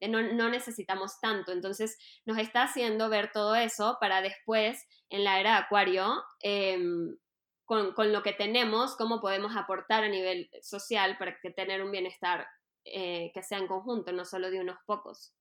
de, 0.00 0.08
no, 0.08 0.22
no, 0.22 0.48
necesitamos 0.48 1.20
tanto. 1.20 1.52
Entonces 1.52 1.98
nos 2.24 2.38
está 2.38 2.62
haciendo 2.62 3.10
ver 3.10 3.30
todo 3.32 3.54
eso 3.54 3.98
para 4.00 4.22
después, 4.22 4.86
en 5.10 5.24
la 5.24 5.40
era 5.40 5.52
de 5.52 5.58
Acuario, 5.58 6.22
em, 6.40 7.16
con, 7.64 7.92
con, 7.92 8.12
lo 8.12 8.22
que 8.22 8.32
tenemos, 8.32 8.96
cómo 8.96 9.20
podemos 9.20 9.56
aportar 9.56 10.04
a 10.04 10.08
nivel 10.08 10.48
social 10.62 11.18
para 11.18 11.38
que 11.40 11.50
tener 11.50 11.82
un 11.82 11.90
bienestar 11.90 12.46
eh, 12.84 13.30
que 13.34 13.42
sea 13.42 13.58
en 13.58 13.66
conjunto, 13.66 14.12
no 14.12 14.24
solo 14.24 14.50
de 14.50 14.60
unos 14.60 14.78
pocos. 14.86 15.34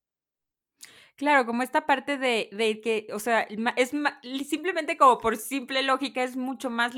Claro, 1.16 1.46
como 1.46 1.64
esta 1.64 1.86
parte 1.86 2.18
de, 2.18 2.50
de 2.52 2.82
que, 2.82 3.08
o 3.14 3.20
sea, 3.20 3.48
es 3.76 3.92
simplemente 4.48 4.98
como 4.98 5.20
por 5.20 5.38
simple 5.38 5.84
lógica 5.84 6.24
es 6.24 6.36
mucho 6.36 6.70
más 6.70 6.94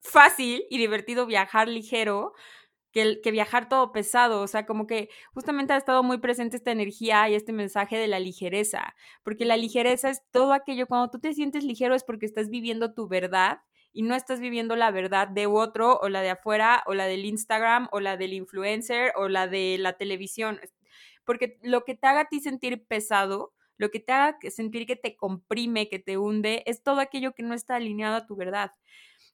fácil 0.00 0.64
y 0.70 0.78
divertido 0.78 1.26
viajar 1.26 1.68
ligero 1.68 2.32
que, 2.92 3.20
que, 3.20 3.30
viajar 3.30 3.68
todo 3.68 3.92
pesado, 3.92 4.42
o 4.42 4.46
sea, 4.46 4.66
como 4.66 4.86
que 4.86 5.08
justamente 5.34 5.72
ha 5.72 5.76
estado 5.76 6.02
muy 6.02 6.18
presente 6.18 6.56
esta 6.56 6.70
energía 6.70 7.28
y 7.28 7.34
este 7.34 7.52
mensaje 7.52 7.96
de 7.98 8.08
la 8.08 8.20
ligereza, 8.20 8.94
porque 9.24 9.44
la 9.44 9.56
ligereza 9.56 10.10
es 10.10 10.22
todo 10.30 10.52
aquello, 10.52 10.86
cuando 10.86 11.10
tú 11.10 11.18
te 11.18 11.34
sientes 11.34 11.64
ligero 11.64 11.94
es 11.94 12.04
porque 12.04 12.26
estás 12.26 12.48
viviendo 12.48 12.94
tu 12.94 13.08
verdad 13.08 13.60
y 13.92 14.02
no 14.02 14.14
estás 14.14 14.40
viviendo 14.40 14.76
la 14.76 14.90
verdad 14.90 15.28
de 15.28 15.46
otro 15.46 15.98
o 16.00 16.08
la 16.08 16.20
de 16.20 16.30
afuera 16.30 16.82
o 16.86 16.94
la 16.94 17.06
del 17.06 17.24
Instagram 17.24 17.88
o 17.92 18.00
la 18.00 18.16
del 18.16 18.32
influencer 18.32 19.12
o 19.16 19.28
la 19.28 19.48
de 19.48 19.76
la 19.78 19.94
televisión, 19.94 20.60
porque 21.24 21.58
lo 21.62 21.84
que 21.84 21.94
te 21.94 22.06
haga 22.06 22.20
a 22.20 22.28
ti 22.28 22.40
sentir 22.40 22.86
pesado, 22.86 23.52
lo 23.76 23.90
que 23.90 24.00
te 24.00 24.12
haga 24.12 24.38
sentir 24.50 24.86
que 24.86 24.96
te 24.96 25.16
comprime, 25.16 25.88
que 25.88 25.98
te 25.98 26.16
hunde, 26.18 26.62
es 26.66 26.82
todo 26.82 27.00
aquello 27.00 27.32
que 27.34 27.42
no 27.42 27.54
está 27.54 27.76
alineado 27.76 28.16
a 28.16 28.26
tu 28.26 28.36
verdad. 28.36 28.72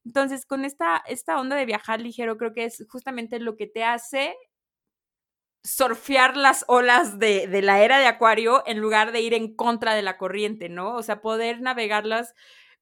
Entonces, 0.05 0.45
con 0.45 0.65
esta, 0.65 1.03
esta 1.07 1.41
onda 1.41 1.57
de 1.57 1.65
viajar 1.67 2.01
ligero, 2.01 2.37
creo 2.37 2.53
que 2.53 2.65
es 2.65 2.85
justamente 2.89 3.41
lo 3.41 3.57
que 3.57 3.67
te 3.67 3.85
hace 3.85 4.37
surfear 5.63 6.37
las 6.37 6.67
olas 6.69 7.19
de, 7.19 7.47
de, 7.47 7.63
la 7.63 7.83
era 7.83 7.99
de 7.99 8.07
Acuario 8.07 8.63
en 8.67 8.81
lugar 8.81 9.13
de 9.13 9.23
ir 9.23 9.33
en 9.33 9.57
contra 9.57 9.95
de 9.95 10.03
la 10.03 10.19
corriente, 10.19 10.69
¿no? 10.69 10.95
O 10.95 11.03
sea, 11.03 11.23
poder 11.23 11.63
navegarlas 11.63 12.35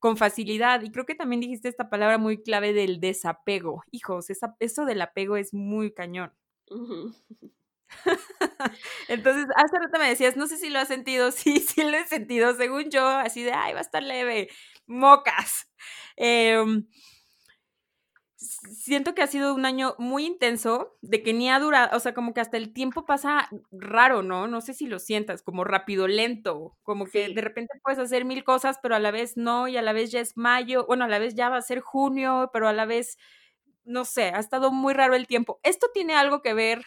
con 0.02 0.16
facilidad. 0.16 0.82
Y 0.82 0.90
creo 0.90 1.06
que 1.06 1.14
también 1.14 1.40
dijiste 1.40 1.68
esta 1.68 1.88
palabra 1.88 2.18
muy 2.18 2.42
clave 2.42 2.72
del 2.72 2.98
desapego. 2.98 3.84
Hijos, 3.92 4.26
eso 4.58 4.84
del 4.84 5.00
apego 5.00 5.36
es 5.36 5.54
muy 5.54 5.94
cañón. 5.94 6.32
Entonces, 9.08 9.46
hace 9.54 9.78
rato 9.78 9.98
me 10.00 10.08
decías, 10.08 10.36
no 10.36 10.48
sé 10.48 10.56
si 10.56 10.70
lo 10.70 10.80
has 10.80 10.88
sentido, 10.88 11.30
sí, 11.32 11.60
sí 11.60 11.84
lo 11.84 11.96
he 11.96 12.06
sentido, 12.08 12.52
según 12.56 12.90
yo, 12.90 13.06
así 13.06 13.44
de, 13.44 13.52
ay, 13.52 13.74
va 13.74 13.78
a 13.78 13.82
estar 13.82 14.02
leve, 14.02 14.48
mocas. 14.86 15.70
Eh, 16.16 16.64
siento 18.42 19.14
que 19.14 19.22
ha 19.22 19.26
sido 19.26 19.54
un 19.54 19.64
año 19.66 19.94
muy 19.98 20.26
intenso, 20.26 20.96
de 21.02 21.22
que 21.22 21.32
ni 21.32 21.50
ha 21.50 21.58
durado, 21.60 21.96
o 21.96 22.00
sea, 22.00 22.14
como 22.14 22.34
que 22.34 22.40
hasta 22.40 22.56
el 22.56 22.72
tiempo 22.72 23.04
pasa 23.06 23.48
raro, 23.70 24.22
¿no? 24.22 24.46
No 24.48 24.60
sé 24.60 24.74
si 24.74 24.86
lo 24.86 24.98
sientas, 24.98 25.42
como 25.42 25.64
rápido, 25.64 26.08
lento, 26.08 26.76
como 26.82 27.06
que 27.06 27.28
de 27.28 27.40
repente 27.40 27.78
puedes 27.82 27.98
hacer 27.98 28.24
mil 28.24 28.44
cosas, 28.44 28.78
pero 28.82 28.94
a 28.96 28.98
la 29.00 29.10
vez 29.10 29.36
no, 29.36 29.68
y 29.68 29.76
a 29.76 29.82
la 29.82 29.92
vez 29.92 30.10
ya 30.10 30.20
es 30.20 30.36
mayo, 30.36 30.86
bueno, 30.86 31.04
a 31.04 31.08
la 31.08 31.18
vez 31.18 31.34
ya 31.34 31.48
va 31.48 31.56
a 31.58 31.62
ser 31.62 31.80
junio, 31.80 32.50
pero 32.52 32.68
a 32.68 32.72
la 32.72 32.86
vez, 32.86 33.16
no 33.84 34.04
sé, 34.04 34.24
ha 34.30 34.38
estado 34.40 34.72
muy 34.72 34.94
raro 34.94 35.14
el 35.14 35.26
tiempo. 35.26 35.60
¿Esto 35.62 35.88
tiene 35.94 36.14
algo 36.16 36.42
que 36.42 36.54
ver 36.54 36.84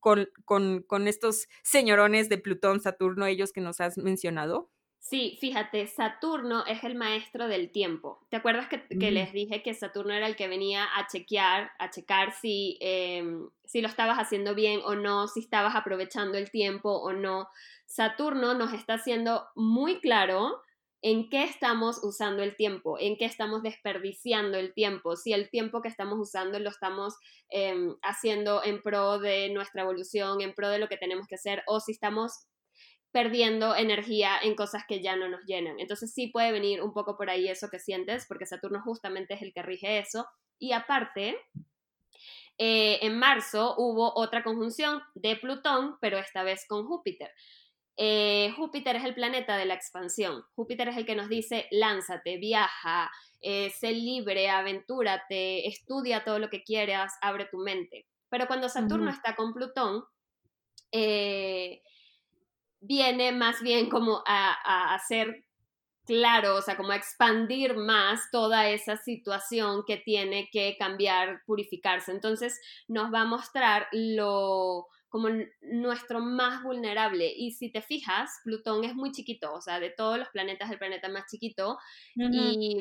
con, 0.00 0.28
con, 0.44 0.82
con 0.82 1.08
estos 1.08 1.48
señorones 1.62 2.28
de 2.28 2.38
Plutón, 2.38 2.80
Saturno, 2.80 3.26
ellos 3.26 3.52
que 3.52 3.60
nos 3.60 3.80
has 3.80 3.98
mencionado? 3.98 4.70
Sí, 5.00 5.38
fíjate, 5.40 5.86
Saturno 5.86 6.64
es 6.66 6.84
el 6.84 6.94
maestro 6.94 7.48
del 7.48 7.72
tiempo. 7.72 8.20
¿Te 8.28 8.36
acuerdas 8.36 8.68
que, 8.68 8.76
mm. 8.76 9.14
les 9.14 9.32
dije 9.32 9.62
que 9.62 9.72
Saturno 9.72 10.12
era 10.12 10.26
el 10.26 10.36
que 10.36 10.46
venía 10.46 10.84
a 10.94 11.06
chequear, 11.06 11.72
a 11.78 11.88
checar 11.90 12.32
si, 12.32 12.76
em, 12.80 13.48
si 13.64 13.80
lo 13.80 13.88
estabas 13.88 14.18
haciendo 14.18 14.54
bien 14.54 14.80
o 14.84 14.94
no, 14.94 15.26
si 15.26 15.40
estabas 15.40 15.74
aprovechando 15.74 16.36
el 16.36 16.50
tiempo 16.50 16.90
o 16.90 17.14
no? 17.14 17.48
Saturno 17.86 18.52
nos 18.54 18.74
está 18.74 18.94
haciendo 18.94 19.48
muy 19.56 20.00
claro 20.00 20.60
en 21.02 21.30
qué 21.30 21.44
estamos 21.44 22.04
usando 22.04 22.42
el 22.42 22.54
tiempo, 22.54 22.98
en 23.00 23.16
qué 23.16 23.24
estamos 23.24 23.62
desperdiciando 23.62 24.58
el 24.58 24.74
tiempo, 24.74 25.16
si 25.16 25.32
el 25.32 25.48
tiempo 25.48 25.80
que 25.80 25.88
estamos 25.88 26.18
usando 26.18 26.58
lo 26.58 26.68
estamos 26.68 27.16
em, 27.48 27.96
haciendo 28.02 28.62
en 28.62 28.82
pro 28.82 29.18
de 29.18 29.48
nuestra 29.48 29.82
evolución, 29.82 30.42
en 30.42 30.54
pro 30.54 30.68
de 30.68 30.78
lo 30.78 30.88
que 30.88 30.98
tenemos 30.98 31.26
que 31.26 31.36
hacer, 31.36 31.62
o 31.66 31.80
si 31.80 31.92
estamos 31.92 32.46
perdiendo 33.12 33.74
energía 33.74 34.38
en 34.42 34.54
cosas 34.54 34.84
que 34.86 35.02
ya 35.02 35.16
no 35.16 35.28
nos 35.28 35.44
llenan. 35.44 35.80
Entonces 35.80 36.12
sí 36.12 36.28
puede 36.28 36.52
venir 36.52 36.82
un 36.82 36.92
poco 36.92 37.16
por 37.16 37.28
ahí 37.28 37.48
eso 37.48 37.68
que 37.68 37.78
sientes, 37.78 38.26
porque 38.26 38.46
Saturno 38.46 38.80
justamente 38.82 39.34
es 39.34 39.42
el 39.42 39.52
que 39.52 39.62
rige 39.62 39.98
eso. 39.98 40.26
Y 40.58 40.72
aparte, 40.72 41.36
eh, 42.58 42.98
en 43.02 43.18
marzo 43.18 43.74
hubo 43.78 44.12
otra 44.14 44.42
conjunción 44.42 45.02
de 45.14 45.36
Plutón, 45.36 45.96
pero 46.00 46.18
esta 46.18 46.42
vez 46.42 46.66
con 46.68 46.86
Júpiter. 46.86 47.30
Eh, 47.96 48.52
Júpiter 48.56 48.96
es 48.96 49.04
el 49.04 49.14
planeta 49.14 49.56
de 49.56 49.66
la 49.66 49.74
expansión. 49.74 50.42
Júpiter 50.54 50.88
es 50.88 50.96
el 50.96 51.04
que 51.04 51.16
nos 51.16 51.28
dice, 51.28 51.66
lánzate, 51.70 52.38
viaja, 52.38 53.10
eh, 53.42 53.70
sé 53.70 53.92
libre, 53.92 54.48
aventúrate, 54.48 55.66
estudia 55.66 56.24
todo 56.24 56.38
lo 56.38 56.48
que 56.48 56.62
quieras, 56.62 57.12
abre 57.20 57.46
tu 57.50 57.58
mente. 57.58 58.06
Pero 58.28 58.46
cuando 58.46 58.68
Saturno 58.68 59.10
está 59.10 59.34
con 59.34 59.52
Plutón, 59.52 60.04
eh, 60.92 61.82
viene 62.80 63.32
más 63.32 63.60
bien 63.62 63.88
como 63.88 64.22
a, 64.26 64.94
hacer 64.94 65.44
claro, 66.06 66.56
o 66.56 66.62
sea, 66.62 66.76
como 66.76 66.90
a 66.90 66.96
expandir 66.96 67.76
más 67.76 68.30
toda 68.32 68.68
esa 68.68 68.96
situación 68.96 69.84
que 69.86 69.98
tiene 69.98 70.48
que 70.50 70.76
cambiar, 70.78 71.42
purificarse. 71.46 72.10
Entonces 72.10 72.60
nos 72.88 73.12
va 73.12 73.22
a 73.22 73.26
mostrar 73.26 73.86
lo 73.92 74.86
como 75.08 75.28
nuestro 75.60 76.20
más 76.20 76.62
vulnerable. 76.62 77.32
Y 77.36 77.52
si 77.52 77.70
te 77.70 77.82
fijas, 77.82 78.30
Plutón 78.44 78.84
es 78.84 78.94
muy 78.94 79.10
chiquito, 79.10 79.52
o 79.52 79.60
sea, 79.60 79.80
de 79.80 79.90
todos 79.90 80.18
los 80.18 80.28
planetas, 80.28 80.70
el 80.70 80.78
planeta 80.78 81.08
más 81.08 81.26
chiquito. 81.28 81.78
y, 82.14 82.78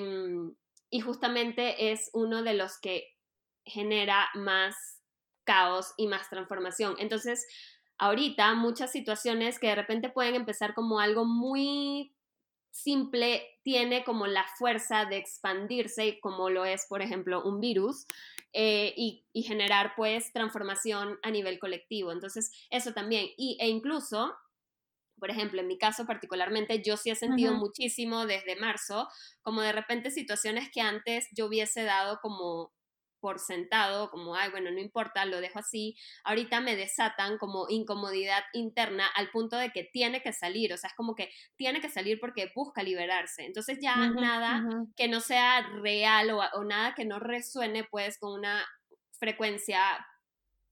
y 0.92 1.00
justamente 1.02 1.92
es 1.92 2.10
uno 2.14 2.44
de 2.44 2.54
los 2.54 2.80
que 2.80 3.16
genera 3.66 4.30
más 4.36 4.76
caos 5.44 5.94
y 5.98 6.08
más 6.08 6.30
transformación. 6.30 6.96
Entonces, 7.00 7.46
ahorita 8.00 8.56
muchas 8.56 8.92
situaciones 8.92 9.60
que 9.60 9.68
de 9.68 9.76
repente 9.76 10.10
pueden 10.10 10.36
empezar 10.36 10.74
como 10.74 11.00
algo 11.00 11.26
muy 11.26 12.16
simple, 12.72 13.60
tiene 13.64 14.04
como 14.04 14.26
la 14.28 14.46
fuerza 14.58 15.06
de 15.06 15.18
expandirse, 15.18 16.20
como 16.22 16.50
lo 16.50 16.66
es, 16.66 16.86
por 16.88 17.02
ejemplo, 17.02 17.44
un 17.44 17.60
virus, 17.60 18.06
eh, 18.54 18.94
y, 18.96 19.26
generar 19.44 19.94
pues 19.96 20.34
transformación 20.34 21.20
a 21.24 21.32
nivel 21.32 21.60
colectivo. 21.60 22.12
Entonces, 22.12 22.52
eso 22.70 22.94
también. 22.94 23.28
Y, 23.38 23.58
e 23.60 23.68
incluso, 23.68 24.36
por 25.20 25.30
ejemplo, 25.30 25.62
en 25.62 25.68
mi 25.68 25.78
caso 25.78 26.06
particularmente, 26.06 26.82
yo 26.82 26.98
sí 26.98 27.10
he 27.10 27.16
sentido 27.16 27.54
muchísimo 27.54 28.26
desde 28.26 28.56
marzo, 28.56 29.08
como 29.42 29.62
de 29.62 29.72
repente 29.72 30.12
situaciones 30.12 30.70
que 30.72 30.82
antes 30.82 31.28
yo 31.32 31.48
hubiese 31.48 31.84
dado 31.84 32.20
como 32.22 32.72
por 33.20 33.40
sentado, 33.40 34.10
como, 34.10 34.36
ay, 34.36 34.50
bueno, 34.52 34.72
no 34.72 34.80
importa, 34.80 35.26
lo 35.26 35.42
dejo 35.42 35.60
así, 35.60 35.96
ahorita 36.24 36.62
me 36.62 36.76
desatan 36.76 37.38
como 37.38 37.68
incomodidad 37.70 38.44
interna 38.54 39.08
al 39.16 39.30
punto 39.32 39.58
de 39.58 39.72
que 39.72 39.84
tiene 39.84 40.22
que 40.22 40.34
salir, 40.34 40.74
o 40.74 40.78
sea, 40.78 40.90
es 40.90 40.96
como 40.96 41.16
que 41.16 41.30
tiene 41.56 41.82
que 41.82 41.90
salir 41.90 42.20
porque 42.20 42.52
busca 42.56 42.84
liberarse. 42.84 43.46
Entonces 43.46 43.80
ya 43.82 43.96
nada 44.10 44.64
que 44.96 45.08
no 45.08 45.20
sea 45.20 45.62
real 45.82 46.32
o, 46.32 46.64
nada 46.64 46.96
que 46.96 47.06
no 47.06 47.20
resuene 47.20 47.84
pues 47.84 48.18
con 48.20 48.34
una 48.34 48.66
frecuencia 49.20 49.80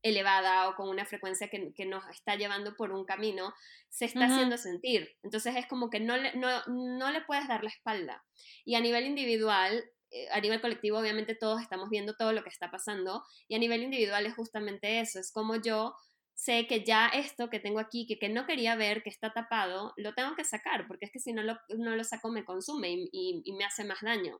elevada 0.03 0.69
o 0.69 0.75
con 0.75 0.89
una 0.89 1.05
frecuencia 1.05 1.49
que, 1.49 1.85
nos 1.85 2.07
está 2.09 2.35
llevando 2.35 2.75
por 2.75 2.91
un 2.91 3.05
camino, 3.05 3.53
se 3.89 4.05
está 4.05 4.25
haciendo 4.25 4.57
sentir. 4.57 5.09
Entonces 5.23 5.55
es 5.55 5.65
como 5.67 5.89
que 5.89 5.99
no 5.99 6.17
le, 6.17 6.33
no, 6.35 6.49
no 6.67 7.11
le 7.11 7.21
puedes 7.21 7.47
dar 7.47 7.63
la 7.63 7.69
espalda. 7.69 8.23
Y 8.63 8.75
a 8.75 8.81
nivel 8.81 9.05
individual, 9.05 9.83
a 10.31 10.39
nivel 10.39 10.61
colectivo 10.61 10.99
obviamente 10.99 11.35
todos 11.35 11.61
estamos 11.61 11.89
viendo 11.89 12.15
todo 12.15 12.33
lo 12.33 12.43
que 12.43 12.49
está 12.49 12.71
pasando 12.71 13.23
y 13.47 13.55
a 13.55 13.59
nivel 13.59 13.83
individual 13.83 14.25
es 14.25 14.35
justamente 14.35 14.99
eso, 14.99 15.19
es 15.19 15.31
como 15.31 15.55
yo 15.55 15.95
sé 16.37 16.67
que 16.67 16.83
ya 16.83 17.07
esto 17.07 17.49
que 17.49 17.59
tengo 17.59 17.79
aquí, 17.79 18.05
que, 18.05 18.19
que 18.19 18.29
no 18.29 18.45
quería 18.45 18.75
ver, 18.75 19.01
que 19.01 19.09
está 19.09 19.33
tapado, 19.33 19.93
lo 19.97 20.13
tengo 20.13 20.35
que 20.35 20.43
sacar, 20.43 20.87
porque 20.87 21.05
es 21.05 21.11
que 21.11 21.19
si 21.19 21.33
no 21.33 21.41
lo, 21.41 21.57
no 21.77 21.95
lo 21.95 22.03
saco 22.03 22.29
me 22.29 22.45
consume 22.45 22.91
y, 22.91 23.41
y, 23.43 23.53
me 23.53 23.65
hace 23.65 23.83
más 23.83 24.01
daño. 24.01 24.39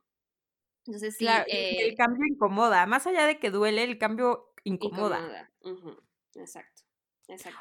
Entonces 0.86 1.16
sí. 1.16 1.24
Claro, 1.24 1.44
el 1.48 1.90
eh 1.90 1.94
cambio 1.96 2.24
incomoda, 2.26 2.86
más 2.86 3.06
allá 3.06 3.26
de 3.26 3.40
que 3.40 3.50
duele, 3.50 3.82
el 3.82 3.98
cambio 3.98 4.52
incomoda. 4.62 5.50
Exacto. 6.34 6.82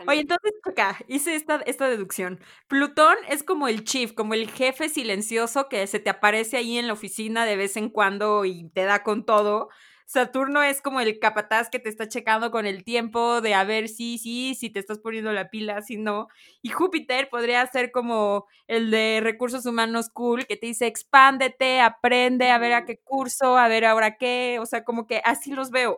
Oye, 0.08 0.21
entonces 0.21 0.53
acá 0.63 0.97
hice 1.08 1.36
esta, 1.36 1.58
esta 1.65 1.89
deducción. 1.89 2.39
Plutón 2.67 3.15
es 3.30 3.43
como 3.43 3.67
el 3.67 3.84
chief, 3.84 4.13
como 4.13 4.34
el 4.34 4.49
jefe 4.49 4.89
silencioso 4.89 5.67
que 5.69 5.86
se 5.88 5.99
te 5.99 6.10
aparece 6.10 6.58
ahí 6.58 6.77
en 6.77 6.88
la 6.88 6.93
oficina 6.93 7.45
de 7.45 7.58
vez 7.58 7.75
en 7.77 7.89
cuando 7.89 8.45
y 8.45 8.69
te 8.69 8.84
da 8.84 9.03
con 9.03 9.25
todo. 9.25 9.69
Saturno 10.06 10.63
es 10.63 10.82
como 10.82 11.01
el 11.01 11.19
capataz 11.19 11.69
que 11.69 11.80
te 11.80 11.89
está 11.89 12.08
checando 12.08 12.49
con 12.51 12.65
el 12.65 12.86
tiempo 12.86 13.41
de 13.41 13.53
a 13.56 13.65
ver 13.65 13.89
si, 13.89 14.17
sí, 14.17 14.56
si 14.56 14.69
te 14.69 14.80
estás 14.80 14.99
poniendo 14.99 15.34
la 15.34 15.49
pila, 15.49 15.82
si 15.82 15.97
no. 15.97 16.30
Y 16.62 16.69
Júpiter 16.69 17.27
podría 17.30 17.65
ser 17.67 17.91
como 17.91 18.45
el 18.67 18.89
de 18.89 19.19
recursos 19.21 19.65
humanos 19.65 20.10
cool, 20.10 20.45
que 20.47 20.56
te 20.56 20.67
dice 20.67 20.88
expándete, 20.88 21.82
aprende, 21.82 22.51
a 22.51 22.58
ver 22.58 22.71
a 22.73 22.86
qué 22.86 22.99
curso, 23.03 23.58
a 23.58 23.67
ver 23.67 23.84
ahora 23.84 24.15
qué. 24.17 24.60
O 24.62 24.65
sea, 24.65 24.86
como 24.86 25.06
que 25.08 25.21
así 25.25 25.51
los 25.51 25.71
veo. 25.71 25.97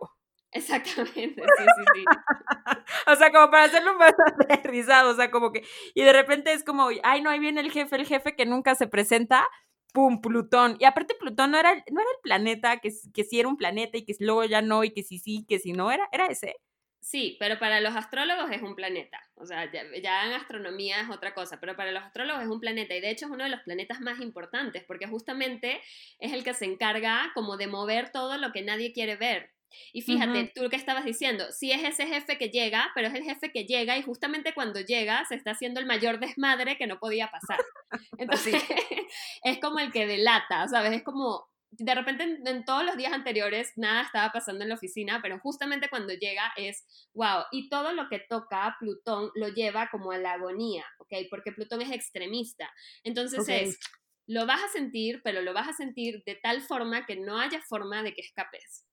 Exactamente, 0.52 1.42
sí, 1.42 1.64
sí, 1.64 1.84
sí. 1.94 2.04
o 3.06 3.14
sea, 3.14 3.30
como 3.30 3.50
para 3.50 3.64
hacerlo 3.64 3.94
más 3.96 4.12
aterrizado, 4.48 5.10
o 5.10 5.14
sea, 5.14 5.30
como 5.30 5.52
que, 5.52 5.62
y 5.94 6.02
de 6.02 6.12
repente 6.12 6.52
es 6.52 6.64
como, 6.64 6.88
ay, 7.02 7.22
no, 7.22 7.30
ahí 7.30 7.38
viene 7.38 7.60
el 7.60 7.70
jefe, 7.70 7.96
el 7.96 8.06
jefe 8.06 8.34
que 8.34 8.46
nunca 8.46 8.74
se 8.74 8.88
presenta, 8.88 9.46
pum, 9.92 10.20
Plutón. 10.20 10.76
Y 10.80 10.84
aparte 10.84 11.14
Plutón 11.14 11.52
no 11.52 11.58
era, 11.58 11.72
no 11.74 12.00
era 12.00 12.10
el 12.10 12.20
planeta, 12.22 12.78
que, 12.78 12.90
que 13.14 13.24
sí 13.24 13.38
era 13.38 13.48
un 13.48 13.56
planeta 13.56 13.96
y 13.96 14.04
que 14.04 14.14
luego 14.18 14.44
ya 14.44 14.60
no, 14.62 14.82
y 14.82 14.90
que 14.90 15.02
sí 15.04 15.18
sí, 15.18 15.44
que 15.48 15.60
si 15.60 15.72
no, 15.72 15.90
era, 15.92 16.08
era 16.12 16.26
ese. 16.26 16.56
Sí, 17.02 17.36
pero 17.40 17.58
para 17.58 17.80
los 17.80 17.96
astrólogos 17.96 18.50
es 18.50 18.60
un 18.60 18.76
planeta. 18.76 19.18
O 19.34 19.46
sea, 19.46 19.70
ya, 19.72 20.26
en 20.26 20.32
astronomía 20.32 21.00
es 21.00 21.08
otra 21.10 21.32
cosa, 21.32 21.58
pero 21.58 21.74
para 21.74 21.92
los 21.92 22.02
astrólogos 22.02 22.42
es 22.42 22.48
un 22.48 22.60
planeta 22.60 22.94
y 22.94 23.00
de 23.00 23.10
hecho 23.10 23.26
es 23.26 23.32
uno 23.32 23.44
de 23.44 23.50
los 23.50 23.60
planetas 23.62 24.00
más 24.00 24.20
importantes 24.20 24.84
porque 24.86 25.06
justamente 25.06 25.80
es 26.18 26.32
el 26.32 26.44
que 26.44 26.52
se 26.54 26.66
encarga 26.66 27.30
como 27.34 27.56
de 27.56 27.68
mover 27.68 28.10
todo 28.12 28.36
lo 28.36 28.52
que 28.52 28.62
nadie 28.62 28.92
quiere 28.92 29.16
ver. 29.16 29.50
Y 29.92 30.02
fíjate, 30.02 30.52
tú 30.54 30.62
lo 30.62 30.70
que 30.70 30.76
estabas 30.76 31.04
diciendo, 31.04 31.44
sí 31.52 31.72
es 31.72 31.82
ese 31.84 32.06
jefe 32.06 32.38
que 32.38 32.48
llega, 32.48 32.90
pero 32.94 33.08
es 33.08 33.14
el 33.14 33.24
jefe 33.24 33.50
que 33.52 33.64
llega 33.64 33.96
y 33.96 34.02
justamente 34.02 34.54
cuando 34.54 34.80
llega 34.80 35.24
se 35.26 35.34
está 35.34 35.52
haciendo 35.52 35.80
el 35.80 35.86
mayor 35.86 36.20
desmadre 36.20 36.76
que 36.76 36.86
no 36.86 36.98
podía 36.98 37.30
pasar. 37.30 37.58
Entonces, 38.18 38.54
es 39.44 39.58
como 39.58 39.78
el 39.78 39.92
que 39.92 40.06
delata, 40.06 40.66
¿sabes? 40.68 40.92
Es 40.92 41.02
como, 41.02 41.48
de 41.70 41.94
repente 41.94 42.24
en, 42.44 42.64
todos 42.64 42.84
los 42.84 42.96
días 42.96 43.12
anteriores 43.12 43.72
nada 43.76 44.02
estaba 44.02 44.32
pasando 44.32 44.62
en 44.62 44.68
la 44.68 44.74
oficina, 44.74 45.20
pero 45.22 45.38
justamente 45.38 45.88
cuando 45.88 46.12
llega 46.12 46.52
es, 46.56 46.84
wow, 47.14 47.44
y 47.52 47.68
todo 47.68 47.92
lo 47.92 48.08
que 48.08 48.18
toca 48.18 48.76
Plutón 48.78 49.30
lo 49.34 49.48
lleva 49.48 49.88
como 49.90 50.12
a 50.12 50.18
la 50.18 50.32
agonía, 50.32 50.84
¿ok? 50.98 51.12
Porque 51.30 51.52
Plutón 51.52 51.82
es 51.82 51.92
extremista. 51.92 52.70
Entonces 53.04 53.48
es, 53.48 53.78
lo 54.26 54.46
vas 54.46 54.62
a 54.62 54.68
sentir, 54.68 55.20
pero 55.22 55.42
lo 55.42 55.52
vas 55.52 55.68
a 55.68 55.72
sentir 55.72 56.22
de 56.24 56.36
tal 56.36 56.62
forma 56.62 57.06
que 57.06 57.16
no 57.16 57.38
haya 57.38 57.60
forma 57.62 58.02
de 58.02 58.14
que 58.14 58.22
escapes. 58.22 58.86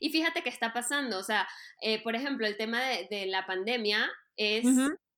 Y 0.00 0.10
fíjate 0.10 0.42
qué 0.42 0.48
está 0.48 0.72
pasando, 0.72 1.18
o 1.18 1.22
sea, 1.22 1.48
eh, 1.80 2.02
por 2.02 2.14
ejemplo, 2.14 2.46
el 2.46 2.56
tema 2.56 2.80
de, 2.82 3.26
la 3.26 3.46
pandemia 3.46 4.10
es 4.36 4.64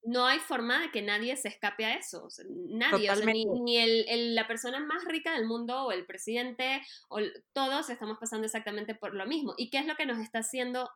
no 0.05 0.27
hay 0.27 0.39
forma 0.39 0.81
de 0.81 0.91
que 0.91 1.03
nadie 1.03 1.35
se 1.37 1.49
escape 1.49 1.85
a 1.85 1.95
eso. 1.95 2.29
nadie, 2.69 3.11
ni, 3.25 3.79
el, 3.79 4.35
la 4.35 4.47
persona 4.47 4.79
más 4.81 5.05
rica 5.07 5.33
del 5.33 5.47
mundo 5.47 5.87
o 5.87 5.93
el 5.93 6.05
presidente, 6.05 6.83
o 7.09 7.21
todos 7.55 7.89
estamos 7.89 8.19
pasando 8.21 8.45
exactamente 8.45 8.95
por 8.95 9.15
lo 9.15 9.27
mismo. 9.27 9.55
¿Y 9.57 9.71
qué 9.71 9.79
es 9.79 9.87
lo 9.87 9.97
que 9.97 10.07
nos 10.07 10.19
está 10.19 10.41
haciendo 10.41 10.91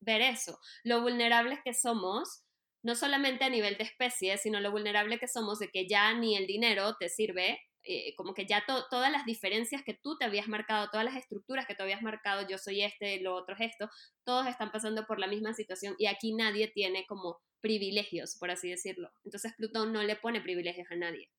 ver 0.00 0.20
eso? 0.20 0.58
Lo 0.84 1.02
vulnerables 1.02 1.58
que 1.64 1.74
somos, 1.74 2.44
no 2.82 2.94
solamente 2.94 3.44
a 3.44 3.50
nivel 3.50 3.76
de 3.76 3.84
especie, 3.84 4.38
sino 4.38 4.60
lo 4.60 4.70
vulnerable 4.70 5.18
que 5.18 5.26
somos 5.26 5.58
de 5.58 5.70
que 5.70 5.88
ya 5.88 6.14
ni 6.14 6.36
el 6.36 6.46
dinero 6.46 6.94
te 6.94 7.08
sirve 7.08 7.60
eh, 7.84 8.14
como 8.16 8.32
que 8.32 8.46
ya 8.46 8.64
todas 8.66 9.12
las 9.12 9.26
diferencias 9.26 9.82
que 9.84 9.94
tú 9.94 10.16
te 10.16 10.24
habías 10.24 10.48
marcado, 10.48 10.88
todas 10.90 11.04
las 11.04 11.16
estructuras 11.16 11.66
que 11.66 11.74
tú 11.74 11.82
habías 11.82 12.02
marcado, 12.02 12.46
yo 12.48 12.56
soy 12.56 12.82
este, 12.82 13.20
lo 13.20 13.34
otro 13.34 13.54
es 13.54 13.72
esto, 13.72 13.90
todos 14.24 14.46
están 14.46 14.72
pasando 14.72 15.06
por 15.06 15.18
la 15.18 15.26
misma 15.26 15.52
situación 15.52 15.94
y 15.98 16.06
aquí 16.06 16.34
nadie 16.34 16.68
tiene 16.68 17.04
como 17.06 17.40
privilegios, 17.60 18.36
por 18.38 18.50
así 18.50 18.70
decirlo. 18.70 19.10
Entonces 19.24 19.54
Plutón 19.56 19.92
no 19.92 20.02
le 20.02 20.16
pone 20.16 20.40
privilegios 20.40 20.86
a 20.90 20.96
nadie. 20.96 21.30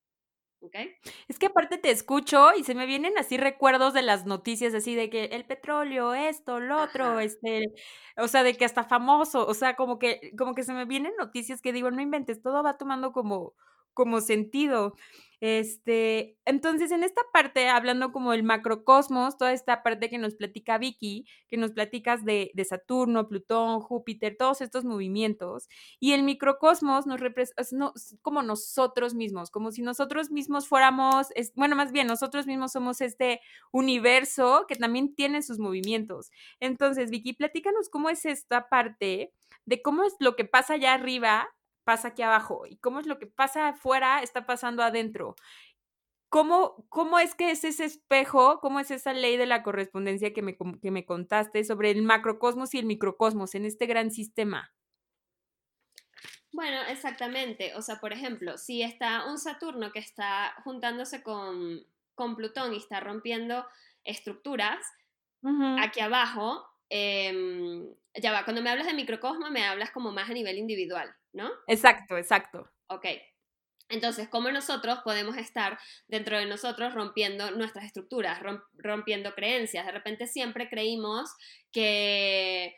¿Okay? 0.60 0.94
Es 1.28 1.38
que 1.38 1.46
aparte 1.46 1.78
te 1.78 1.90
escucho 1.90 2.48
y 2.56 2.64
se 2.64 2.74
me 2.74 2.86
vienen 2.86 3.18
así 3.18 3.36
recuerdos 3.36 3.92
de 3.92 4.02
las 4.02 4.24
noticias 4.24 4.74
así 4.74 4.94
de 4.94 5.10
que 5.10 5.26
el 5.26 5.44
petróleo, 5.44 6.14
esto, 6.14 6.60
lo 6.60 6.82
otro, 6.82 7.20
este, 7.20 7.66
o 8.16 8.26
sea, 8.26 8.42
de 8.42 8.54
que 8.56 8.64
hasta 8.64 8.82
famoso, 8.82 9.46
o 9.46 9.54
sea, 9.54 9.76
como 9.76 9.98
que, 9.98 10.32
como 10.36 10.54
que 10.54 10.64
se 10.64 10.72
me 10.72 10.86
vienen 10.86 11.12
noticias 11.18 11.60
que 11.60 11.72
digo, 11.72 11.90
no 11.90 12.00
inventes, 12.00 12.40
todo 12.40 12.62
va 12.62 12.78
tomando 12.78 13.12
como, 13.12 13.54
como 13.92 14.20
sentido. 14.20 14.94
Este, 15.40 16.38
entonces, 16.46 16.90
en 16.92 17.04
esta 17.04 17.20
parte, 17.32 17.68
hablando 17.68 18.10
como 18.10 18.32
el 18.32 18.42
macrocosmos, 18.42 19.36
toda 19.36 19.52
esta 19.52 19.82
parte 19.82 20.08
que 20.08 20.16
nos 20.16 20.34
platica 20.34 20.78
Vicky, 20.78 21.26
que 21.48 21.58
nos 21.58 21.72
platicas 21.72 22.24
de, 22.24 22.50
Saturno, 22.66 23.28
Plutón, 23.28 23.80
Júpiter, 23.80 24.36
todos 24.38 24.62
estos 24.62 24.84
movimientos, 24.84 25.68
y 26.00 26.12
el 26.12 26.22
microcosmos 26.22 27.06
nos 27.06 27.20
representa 27.20 27.62
no, 27.72 27.92
como 28.22 28.42
nosotros 28.42 29.14
mismos, 29.14 29.50
como 29.50 29.72
si 29.72 29.82
nosotros 29.82 30.30
mismos 30.30 30.68
fuéramos, 30.68 31.28
es, 31.34 31.52
bueno, 31.54 31.76
más 31.76 31.92
bien, 31.92 32.06
nosotros 32.06 32.46
mismos 32.46 32.72
somos 32.72 33.00
este 33.02 33.40
universo 33.72 34.64
que 34.66 34.76
también 34.76 35.14
tiene 35.14 35.42
sus 35.42 35.58
movimientos. 35.58 36.30
Entonces, 36.60 37.10
Vicky, 37.10 37.34
platícanos 37.34 37.90
cómo 37.90 38.08
es 38.08 38.24
esta 38.24 38.68
parte 38.68 39.32
de 39.66 39.82
cómo 39.82 40.04
es 40.04 40.14
lo 40.20 40.36
que 40.36 40.44
pasa 40.44 40.74
allá 40.74 40.94
arriba 40.94 41.48
pasa 41.86 42.08
aquí 42.08 42.22
abajo 42.22 42.66
y 42.66 42.76
cómo 42.78 42.98
es 42.98 43.06
lo 43.06 43.18
que 43.18 43.26
pasa 43.26 43.68
afuera 43.68 44.22
está 44.22 44.44
pasando 44.44 44.82
adentro. 44.82 45.36
¿Cómo, 46.28 46.84
¿Cómo 46.88 47.20
es 47.20 47.36
que 47.36 47.52
es 47.52 47.62
ese 47.62 47.84
espejo, 47.84 48.58
cómo 48.60 48.80
es 48.80 48.90
esa 48.90 49.12
ley 49.12 49.36
de 49.36 49.46
la 49.46 49.62
correspondencia 49.62 50.32
que 50.32 50.42
me, 50.42 50.56
que 50.82 50.90
me 50.90 51.06
contaste 51.06 51.62
sobre 51.62 51.92
el 51.92 52.02
macrocosmos 52.02 52.74
y 52.74 52.78
el 52.78 52.86
microcosmos 52.86 53.54
en 53.54 53.64
este 53.64 53.86
gran 53.86 54.10
sistema? 54.10 54.74
Bueno, 56.52 56.80
exactamente. 56.88 57.74
O 57.76 57.82
sea, 57.82 58.00
por 58.00 58.12
ejemplo, 58.12 58.58
si 58.58 58.82
está 58.82 59.26
un 59.26 59.38
Saturno 59.38 59.92
que 59.92 60.00
está 60.00 60.54
juntándose 60.64 61.22
con, 61.22 61.86
con 62.14 62.34
Plutón 62.34 62.74
y 62.74 62.78
está 62.78 62.98
rompiendo 62.98 63.64
estructuras, 64.04 64.84
aquí 65.80 66.00
abajo, 66.00 66.66
em, 66.88 67.86
ya 68.14 68.32
va, 68.32 68.44
cuando 68.44 68.62
me 68.62 68.70
hablas 68.70 68.86
de 68.86 68.94
microcosmo 68.94 69.48
me 69.50 69.64
hablas 69.64 69.92
como 69.92 70.10
más 70.10 70.28
a 70.28 70.32
nivel 70.32 70.58
individual. 70.58 71.14
¿No? 71.36 71.50
Exacto, 71.68 72.16
exacto. 72.16 72.70
Ok. 72.88 73.06
Entonces, 73.88 74.28
¿cómo 74.28 74.50
nosotros 74.50 74.98
podemos 75.04 75.36
estar 75.36 75.78
dentro 76.08 76.38
de 76.38 76.46
nosotros 76.46 76.92
rompiendo 76.92 77.52
nuestras 77.52 77.84
estructuras, 77.84 78.40
rompiendo 78.74 79.34
creencias? 79.34 79.86
De 79.86 79.92
repente 79.92 80.26
siempre 80.26 80.68
creímos 80.68 81.30
que 81.70 82.74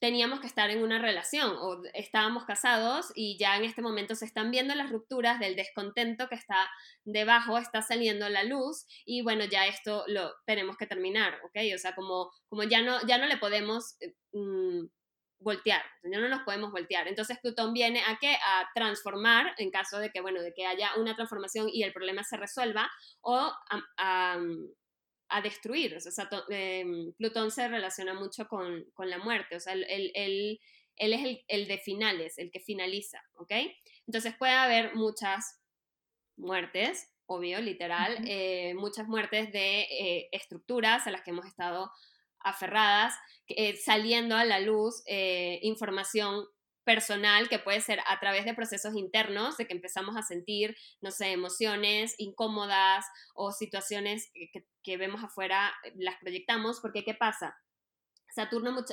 teníamos 0.00 0.40
que 0.40 0.46
estar 0.46 0.70
en 0.70 0.82
una 0.82 1.00
relación 1.00 1.56
o 1.58 1.82
estábamos 1.94 2.44
casados 2.44 3.10
y 3.14 3.36
ya 3.38 3.56
en 3.56 3.64
este 3.64 3.82
momento 3.82 4.14
se 4.14 4.26
están 4.26 4.50
viendo 4.50 4.74
las 4.74 4.90
rupturas 4.90 5.40
del 5.40 5.56
descontento 5.56 6.28
que 6.28 6.36
está 6.36 6.68
debajo, 7.04 7.58
está 7.58 7.82
saliendo 7.82 8.28
la 8.28 8.44
luz 8.44 8.86
y 9.04 9.22
bueno, 9.22 9.44
ya 9.46 9.66
esto 9.66 10.04
lo 10.06 10.32
tenemos 10.46 10.76
que 10.76 10.86
terminar, 10.86 11.40
¿ok? 11.44 11.74
O 11.74 11.78
sea, 11.78 11.94
como, 11.94 12.30
como 12.48 12.62
ya, 12.64 12.82
no, 12.82 13.04
ya 13.06 13.18
no 13.18 13.26
le 13.26 13.38
podemos... 13.38 13.96
Eh, 14.00 14.14
mm, 14.32 14.86
voltear, 15.40 15.82
ya 16.02 16.18
no 16.18 16.28
nos 16.28 16.42
podemos 16.42 16.72
voltear. 16.72 17.06
Entonces 17.06 17.38
Plutón 17.40 17.72
viene 17.72 18.00
a 18.00 18.18
qué? 18.20 18.34
A 18.34 18.68
transformar 18.74 19.54
en 19.58 19.70
caso 19.70 19.98
de 19.98 20.10
que, 20.10 20.20
bueno, 20.20 20.42
de 20.42 20.52
que 20.52 20.66
haya 20.66 20.90
una 20.96 21.14
transformación 21.14 21.68
y 21.72 21.82
el 21.82 21.92
problema 21.92 22.24
se 22.24 22.36
resuelva 22.36 22.90
o 23.20 23.52
a, 23.96 24.38
destruir. 25.42 25.96
O 25.96 26.00
sea, 26.00 26.28
em, 26.48 27.12
Plutón 27.14 27.50
se 27.50 27.68
relaciona 27.68 28.14
mucho 28.14 28.48
con, 28.48 28.84
la 28.98 29.18
muerte, 29.18 29.56
o 29.56 29.60
sea, 29.60 29.74
él, 29.74 29.84
él, 30.14 30.58
es 30.96 31.38
el, 31.46 31.68
de 31.68 31.78
finales, 31.78 32.38
el 32.38 32.50
que 32.50 32.60
finaliza, 32.60 33.22
¿ok? 33.34 33.52
Entonces 34.06 34.34
puede 34.36 34.52
haber 34.52 34.94
muchas 34.94 35.60
muertes, 36.36 37.12
obvio, 37.26 37.60
literal, 37.60 38.18
eh, 38.26 38.74
muchas 38.74 39.06
muertes 39.06 39.52
de 39.52 39.82
eh, 39.82 40.28
estructuras 40.32 41.06
a 41.06 41.10
las 41.10 41.22
que 41.22 41.30
hemos 41.30 41.46
estado 41.46 41.90
aferradas, 42.40 43.14
eh, 43.48 43.76
saliendo 43.76 44.36
a 44.36 44.44
la 44.44 44.60
luz 44.60 45.02
eh, 45.06 45.58
información 45.62 46.46
personal 46.84 47.48
que 47.48 47.58
puede 47.58 47.80
ser 47.80 48.00
a 48.06 48.18
través 48.18 48.44
de 48.44 48.54
procesos 48.54 48.94
internos, 48.94 49.56
de 49.58 49.66
que 49.66 49.74
empezamos 49.74 50.16
a 50.16 50.22
sentir, 50.22 50.76
no 51.00 51.10
sé, 51.10 51.32
emociones 51.32 52.14
incómodas 52.18 53.04
o 53.34 53.52
situaciones 53.52 54.30
que, 54.82 54.96
vemos 54.96 55.22
afuera, 55.22 55.72
eh, 55.84 55.92
las 55.96 56.16
proyectamos, 56.16 56.80
porque 56.80 57.04
¿qué 57.04 57.14
pasa? 57.14 57.56
Saturno, 58.30 58.84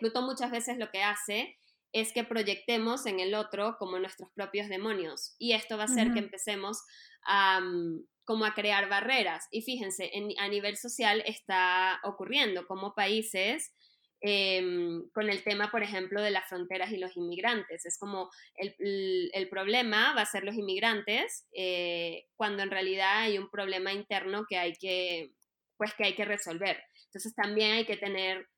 Plutón 0.00 0.24
muchas 0.24 0.50
veces 0.50 0.78
lo 0.78 0.90
que 0.90 1.02
hace 1.02 1.58
es 1.92 2.12
que 2.12 2.24
proyectemos 2.24 3.06
en 3.06 3.20
el 3.20 3.34
otro 3.34 3.76
como 3.78 3.98
nuestros 3.98 4.28
propios 4.34 4.68
demonios 4.68 5.36
y 5.38 5.52
esto 5.52 5.76
va 5.76 5.84
a 5.84 5.86
hacer 5.86 6.12
que 6.12 6.18
empecemos 6.18 6.82
a, 7.24 7.60
mm, 7.60 8.04
como 8.24 8.44
a 8.44 8.54
crear 8.54 8.88
barreras. 8.88 9.46
Y 9.50 9.62
fíjense, 9.62 10.10
a 10.38 10.48
nivel 10.48 10.76
social 10.76 11.22
está 11.26 12.00
ocurriendo 12.04 12.66
como 12.66 12.94
países 12.94 13.72
em, 14.20 15.08
con 15.10 15.28
el 15.28 15.42
tema, 15.44 15.70
por 15.70 15.82
ejemplo, 15.82 16.22
de 16.22 16.30
las 16.30 16.48
fronteras 16.48 16.90
y 16.92 16.98
los 16.98 17.16
inmigrantes. 17.16 17.84
Es 17.84 17.98
como 17.98 18.30
el, 18.54 19.30
el, 19.32 19.48
problema 19.48 20.14
va 20.14 20.22
a 20.22 20.26
ser 20.26 20.44
los 20.44 20.54
inmigrantes 20.54 21.46
eh, 21.52 22.26
cuando 22.36 22.62
en 22.62 22.70
realidad 22.70 23.22
hay 23.22 23.38
un 23.38 23.50
problema 23.50 23.92
interno 23.92 24.46
que 24.48 24.56
hay 24.56 24.72
que, 24.74 25.32
pues, 25.76 25.94
que 25.94 26.04
hay 26.04 26.14
que 26.14 26.24
resolver. 26.24 26.82
Entonces 27.06 27.34
también 27.34 27.72
hay 27.72 27.84
que 27.84 27.96
tener 27.96 28.48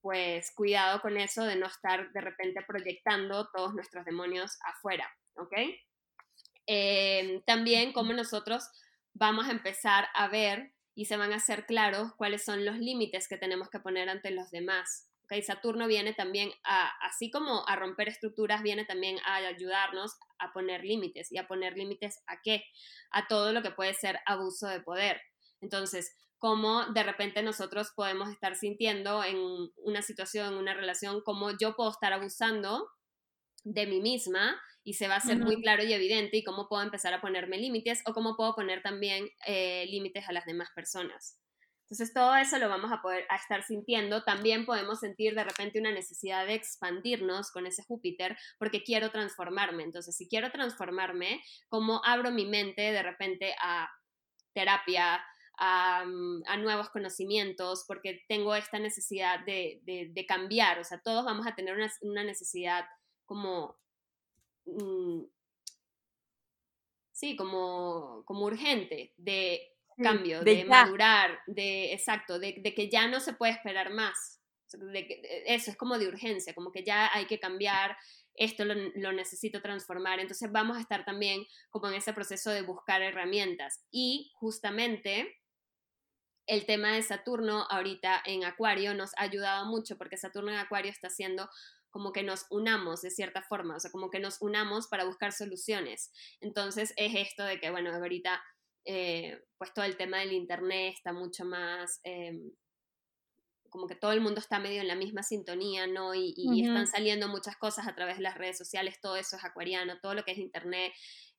pues 0.00 0.50
cuidado 0.54 1.00
con 1.02 1.18
eso 1.18 1.44
de 1.44 1.56
no 1.56 1.66
estar 1.66 2.10
de 2.12 2.20
repente 2.20 2.62
proyectando 2.66 3.48
todos 3.54 3.74
nuestros 3.74 4.04
demonios 4.04 4.56
afuera, 4.64 5.06
¿ok? 5.34 5.52
Em, 6.66 7.42
también 7.42 7.92
como 7.92 8.12
nosotros 8.12 8.64
vamos 9.14 9.48
a 9.48 9.52
empezar 9.52 10.08
a 10.14 10.28
ver 10.28 10.74
y 10.94 11.06
se 11.06 11.16
van 11.16 11.32
a 11.32 11.36
hacer 11.36 11.66
claros 11.66 12.12
cuáles 12.16 12.44
son 12.44 12.64
los 12.64 12.78
límites 12.78 13.28
que 13.28 13.36
tenemos 13.36 13.70
que 13.70 13.80
poner 13.80 14.08
ante 14.08 14.30
los 14.30 14.50
demás. 14.50 15.08
¿Okay? 15.24 15.42
Saturno 15.42 15.86
viene 15.86 16.12
también 16.12 16.50
a, 16.64 16.90
así 17.06 17.30
como 17.30 17.66
a 17.68 17.76
romper 17.76 18.08
estructuras, 18.08 18.62
viene 18.62 18.84
también 18.84 19.18
a 19.24 19.36
ayudarnos 19.36 20.16
a 20.38 20.52
poner 20.52 20.84
límites. 20.84 21.30
¿Y 21.30 21.38
a 21.38 21.46
poner 21.46 21.76
límites 21.76 22.22
a 22.26 22.40
qué? 22.42 22.64
A 23.12 23.28
todo 23.28 23.52
lo 23.52 23.62
que 23.62 23.70
puede 23.70 23.94
ser 23.94 24.18
abuso 24.26 24.66
de 24.66 24.80
poder. 24.80 25.20
Entonces, 25.60 26.14
cómo 26.38 26.86
de 26.86 27.02
repente 27.02 27.42
nosotros 27.42 27.92
podemos 27.94 28.30
estar 28.30 28.56
sintiendo 28.56 29.22
en 29.22 29.38
una 29.76 30.02
situación, 30.02 30.54
en 30.54 30.58
una 30.58 30.74
relación, 30.74 31.20
como 31.22 31.50
yo 31.56 31.76
puedo 31.76 31.90
estar 31.90 32.12
abusando 32.12 32.88
de 33.64 33.86
mí 33.86 34.00
misma 34.00 34.60
y 34.82 34.94
se 34.94 35.08
va 35.08 35.14
a 35.14 35.18
hacer 35.18 35.38
muy 35.38 35.60
claro 35.62 35.84
y 35.84 35.92
evidente 35.92 36.38
y 36.38 36.44
cómo 36.44 36.68
puedo 36.68 36.82
empezar 36.82 37.12
a 37.12 37.20
ponerme 37.20 37.58
límites 37.58 38.02
o 38.06 38.14
cómo 38.14 38.36
puedo 38.36 38.54
poner 38.54 38.82
también 38.82 39.28
eh, 39.46 39.86
límites 39.88 40.28
a 40.28 40.32
las 40.32 40.46
demás 40.46 40.68
personas. 40.74 41.38
Entonces 41.84 42.14
todo 42.14 42.36
eso 42.36 42.56
lo 42.58 42.68
vamos 42.68 42.92
a 42.92 43.02
poder 43.02 43.26
a 43.28 43.36
estar 43.36 43.64
sintiendo. 43.64 44.22
También 44.22 44.64
podemos 44.64 45.00
sentir 45.00 45.34
de 45.34 45.42
repente 45.42 45.80
una 45.80 45.90
necesidad 45.90 46.46
de 46.46 46.54
expandirnos 46.54 47.50
con 47.50 47.66
ese 47.66 47.82
Júpiter 47.82 48.36
porque 48.58 48.84
quiero 48.84 49.10
transformarme. 49.10 49.82
Entonces 49.82 50.16
si 50.16 50.28
quiero 50.28 50.52
transformarme, 50.52 51.42
¿cómo 51.68 52.00
abro 52.04 52.30
mi 52.30 52.46
mente 52.46 52.80
de 52.80 53.02
repente 53.02 53.54
a 53.60 53.88
terapia, 54.52 55.20
a, 55.58 56.04
mm, 56.06 56.62
nuevos 56.62 56.88
conocimientos, 56.90 57.84
porque 57.86 58.22
tengo 58.28 58.54
esta 58.54 58.78
necesidad 58.78 59.40
de, 59.44 60.24
cambiar. 60.26 60.78
O 60.78 60.84
sea, 60.84 61.00
todos 61.00 61.24
vamos 61.24 61.46
a 61.46 61.54
tener 61.54 61.76
una, 62.02 62.24
necesidad 62.24 62.84
como... 63.30 63.78
Mm, 64.64 65.22
sí, 67.12 67.36
como, 67.36 68.24
como 68.26 68.46
urgente 68.46 69.14
de 69.16 69.72
cambio, 70.02 70.42
de, 70.42 70.64
madurar, 70.64 71.38
de, 71.46 71.92
exacto, 71.92 72.40
de, 72.40 72.60
que 72.74 72.90
ya 72.90 73.06
no 73.06 73.20
se 73.20 73.34
puede 73.34 73.52
esperar 73.52 73.92
más. 73.92 74.40
eso 75.46 75.70
es 75.70 75.76
como 75.76 75.96
de 75.96 76.08
urgencia, 76.08 76.54
como 76.54 76.72
que 76.72 76.82
ya 76.82 77.08
hay 77.14 77.26
que 77.26 77.38
cambiar, 77.38 77.96
esto 78.34 78.64
lo, 78.64 78.74
lo, 78.74 79.12
necesito 79.12 79.62
transformar. 79.62 80.18
Entonces 80.18 80.50
vamos 80.50 80.76
a 80.76 80.80
estar 80.80 81.04
también 81.04 81.44
como 81.68 81.86
en 81.86 81.94
ese 81.94 82.12
proceso 82.12 82.50
de 82.50 82.62
buscar 82.62 83.00
herramientas. 83.00 83.84
Y 83.92 84.32
justamente 84.34 85.40
el 86.48 86.66
tema 86.66 86.96
de 86.96 87.02
Saturno 87.02 87.64
ahorita 87.70 88.22
en 88.24 88.42
Acuario 88.42 88.92
nos 88.92 89.12
ha 89.16 89.22
ayudado 89.22 89.66
mucho 89.66 89.96
porque 89.96 90.16
Saturno 90.16 90.50
en 90.50 90.58
Acuario 90.58 90.90
está 90.90 91.06
haciendo 91.06 91.48
como 91.90 92.12
que 92.12 92.22
nos 92.22 92.46
unamos 92.50 93.02
de 93.02 93.10
cierta 93.10 93.42
forma, 93.42 93.76
o 93.76 93.80
sea, 93.80 93.90
como 93.90 94.10
que 94.10 94.20
nos 94.20 94.40
unamos 94.40 94.88
para 94.88 95.04
buscar 95.04 95.32
soluciones. 95.32 96.12
Entonces 96.40 96.92
es 96.96 97.14
esto 97.14 97.44
de 97.44 97.60
que, 97.60 97.70
bueno, 97.70 97.92
ahorita 97.92 98.42
eh, 98.84 99.38
pues 99.58 99.74
todo 99.74 99.84
el 99.84 99.96
tema 99.96 100.18
del 100.18 100.32
Internet 100.32 100.94
está 100.96 101.12
mucho 101.12 101.44
más, 101.44 102.00
em, 102.02 102.50
como 103.68 103.86
que 103.86 103.94
todo 103.94 104.12
el 104.12 104.20
mundo 104.20 104.40
está 104.40 104.58
medio 104.58 104.80
en 104.80 104.88
la 104.88 104.96
misma 104.96 105.22
sintonía, 105.22 105.86
¿no? 105.86 106.14
Y, 106.14 106.34
están 106.64 106.86
saliendo 106.86 107.28
muchas 107.28 107.56
cosas 107.56 107.86
a 107.86 107.94
través 107.94 108.16
de 108.16 108.22
las 108.22 108.36
redes 108.36 108.58
sociales, 108.58 109.00
todo 109.00 109.16
eso 109.16 109.36
es 109.36 109.44
acuariano, 109.44 110.00
todo 110.00 110.14
lo 110.14 110.24
que 110.24 110.32
es 110.32 110.38
Internet. 110.38 110.92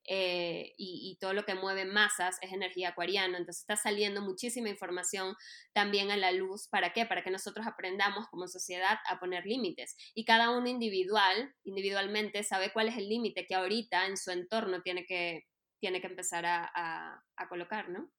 Eh, 0.06 0.74
y, 0.78 1.18
todo 1.22 1.34
lo 1.34 1.44
que 1.44 1.54
mueve 1.54 1.86
masas 1.86 2.38
es 2.42 2.52
energía 2.52 2.90
acuariana. 2.90 3.38
Entonces 3.38 3.62
está 3.62 3.76
saliendo 3.76 4.22
muchísima 4.22 4.70
información 4.70 5.36
también 5.74 6.12
a 6.12 6.18
la 6.18 6.32
luz. 6.32 6.68
¿Para 6.70 6.94
qué? 6.94 7.06
Para 7.06 7.24
que 7.24 7.32
nosotros 7.32 7.68
aprendamos 7.68 8.28
como 8.28 8.48
sociedad 8.48 8.98
a 9.08 9.20
poner 9.20 9.46
límites. 9.46 9.96
Y 10.16 10.26
cada 10.26 10.50
uno 10.50 10.68
individual, 10.68 11.54
individualmente, 11.64 12.44
sabe 12.44 12.72
cuál 12.74 12.90
es 12.90 12.98
el 12.98 13.10
límite 13.10 13.46
que 13.46 13.56
ahorita 13.56 14.08
en 14.08 14.18
su 14.18 14.32
entorno 14.32 14.82
tiene 14.82 15.06
que, 15.06 15.46
tiene 15.80 16.02
que 16.02 16.08
empezar 16.08 16.46
a, 16.46 17.24
colocar, 17.50 17.90
¿no? 17.90 18.10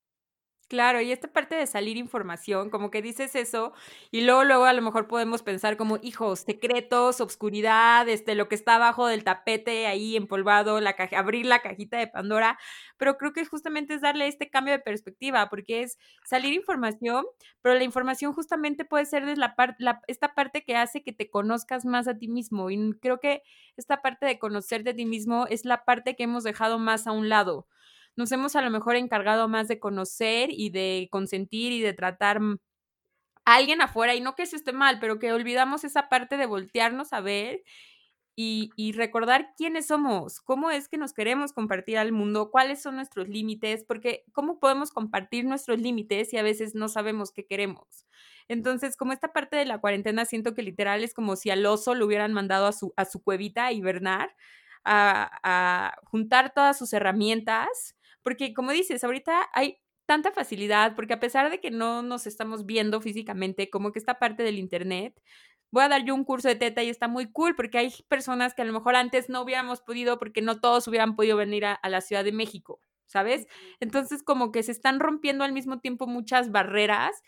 Claro, 0.70 1.02
y 1.02 1.12
esta 1.12 1.28
parte 1.28 1.54
de 1.54 1.66
salir 1.66 1.98
información, 1.98 2.70
como 2.70 2.90
que 2.90 3.02
dices 3.02 3.34
eso, 3.34 3.74
y 4.10 4.22
luego, 4.22 4.44
luego 4.44 4.64
a 4.64 4.72
lo 4.72 4.80
mejor 4.80 5.06
podemos 5.06 5.42
pensar 5.42 5.76
como, 5.76 5.98
hijos, 6.02 6.40
secretos, 6.40 7.20
obscuridad, 7.20 8.08
este, 8.08 8.34
lo 8.34 8.48
que 8.48 8.54
está 8.54 8.76
abajo 8.76 9.06
del 9.06 9.22
tapete 9.22 9.86
ahí 9.86 10.16
empolvado, 10.16 10.80
la 10.80 10.94
caja, 10.96 11.18
abrir 11.18 11.44
la 11.44 11.60
cajita 11.60 11.98
de 11.98 12.06
Pandora, 12.06 12.58
pero 12.96 13.18
creo 13.18 13.34
que 13.34 13.44
justamente 13.44 13.92
es 13.94 14.00
darle 14.00 14.26
este 14.28 14.48
cambio 14.48 14.72
de 14.72 14.78
perspectiva, 14.78 15.50
porque 15.50 15.82
es 15.82 15.98
salir 16.24 16.54
información, 16.54 17.26
pero 17.60 17.74
la 17.74 17.84
información 17.84 18.32
justamente 18.32 18.86
puede 18.86 19.04
ser 19.04 19.26
de 19.26 19.36
la 19.36 19.54
parte, 19.56 19.84
esta 20.06 20.34
parte 20.34 20.64
que 20.64 20.76
hace 20.76 21.02
que 21.02 21.12
te 21.12 21.28
conozcas 21.28 21.84
más 21.84 22.08
a 22.08 22.16
ti 22.16 22.28
mismo, 22.28 22.70
y 22.70 22.92
creo 23.00 23.20
que 23.20 23.42
esta 23.76 24.00
parte 24.00 24.24
de 24.24 24.38
conocerte 24.38 24.90
a 24.90 24.94
ti 24.96 25.04
mismo 25.04 25.46
es 25.48 25.66
la 25.66 25.84
parte 25.84 26.16
que 26.16 26.22
hemos 26.22 26.44
dejado 26.44 26.78
más 26.78 27.06
a 27.06 27.12
un 27.12 27.28
lado 27.28 27.66
nos 28.16 28.32
hemos 28.32 28.56
a 28.56 28.62
lo 28.62 28.70
mejor 28.70 28.96
encargado 28.96 29.48
más 29.48 29.68
de 29.68 29.78
conocer 29.78 30.50
y 30.52 30.70
de 30.70 31.08
consentir 31.10 31.72
y 31.72 31.80
de 31.80 31.92
tratar 31.92 32.40
a 33.44 33.54
alguien 33.54 33.80
afuera, 33.80 34.14
y 34.14 34.20
no 34.20 34.34
que 34.34 34.44
eso 34.44 34.56
esté 34.56 34.72
mal, 34.72 34.98
pero 35.00 35.18
que 35.18 35.32
olvidamos 35.32 35.84
esa 35.84 36.08
parte 36.08 36.36
de 36.36 36.46
voltearnos 36.46 37.12
a 37.12 37.20
ver 37.20 37.62
y, 38.34 38.92
recordar 38.92 39.52
quiénes 39.56 39.86
somos, 39.88 40.40
cómo 40.40 40.70
es 40.70 40.88
que 40.88 40.96
nos 40.96 41.12
queremos 41.12 41.52
compartir 41.52 41.98
al 41.98 42.12
mundo, 42.12 42.50
cuáles 42.50 42.82
son 42.82 42.96
nuestros 42.96 43.28
límites, 43.28 43.84
porque 43.84 44.24
cómo 44.32 44.58
podemos 44.58 44.90
compartir 44.90 45.44
nuestros 45.44 45.80
límites 45.80 46.30
si 46.30 46.38
a 46.38 46.42
veces 46.42 46.74
no 46.74 46.88
sabemos 46.88 47.32
qué 47.32 47.46
queremos. 47.46 48.06
Entonces, 48.48 48.96
como 48.96 49.12
esta 49.12 49.32
parte 49.32 49.56
de 49.56 49.66
la 49.66 49.80
cuarentena, 49.80 50.24
siento 50.24 50.54
que 50.54 50.62
literal 50.62 51.04
es 51.04 51.14
como 51.14 51.36
si 51.36 51.50
al 51.50 51.64
oso 51.66 51.94
lo 51.94 52.06
hubieran 52.06 52.32
mandado 52.32 52.66
a 52.66 52.72
su, 52.72 52.92
a 52.96 53.04
su 53.04 53.22
cuevita 53.22 53.66
a 53.66 53.72
hibernar, 53.72 54.34
a 54.84 55.96
juntar 56.04 56.52
todas 56.54 56.76
sus 56.78 56.92
herramientas 56.92 57.96
porque 58.22 58.54
como 58.54 58.72
dices, 58.72 59.04
ahorita 59.04 59.48
hay 59.52 59.78
tanta 60.06 60.32
facilidad, 60.32 60.94
porque 60.94 61.14
a 61.14 61.20
pesar 61.20 61.50
de 61.50 61.60
que 61.60 61.70
no 61.70 62.02
nos 62.02 62.26
estamos 62.26 62.66
viendo 62.66 63.00
físicamente, 63.00 63.70
como 63.70 63.92
que 63.92 63.98
esta 63.98 64.18
parte 64.18 64.42
del 64.42 64.58
Internet, 64.58 65.20
voy 65.70 65.84
a 65.84 65.88
dar 65.88 66.04
yo 66.04 66.14
un 66.14 66.24
curso 66.24 66.48
de 66.48 66.56
teta 66.56 66.82
y 66.82 66.90
está 66.90 67.08
muy 67.08 67.30
cool, 67.32 67.54
porque 67.56 67.78
hay 67.78 67.92
personas 68.08 68.54
que 68.54 68.62
a 68.62 68.64
lo 68.64 68.72
mejor 68.72 68.96
antes 68.96 69.28
no 69.28 69.42
hubiéramos 69.42 69.80
podido, 69.80 70.18
porque 70.18 70.42
no 70.42 70.60
todos 70.60 70.86
hubieran 70.88 71.16
podido 71.16 71.36
venir 71.36 71.64
a, 71.64 71.74
a 71.74 71.88
la 71.88 72.00
Ciudad 72.00 72.24
de 72.24 72.32
México, 72.32 72.80
¿sabes? 73.06 73.46
Entonces 73.80 74.22
como 74.22 74.52
que 74.52 74.62
se 74.62 74.72
están 74.72 75.00
rompiendo 75.00 75.44
al 75.44 75.52
mismo 75.52 75.80
tiempo 75.80 76.06
muchas 76.06 76.50
barreras 76.50 77.22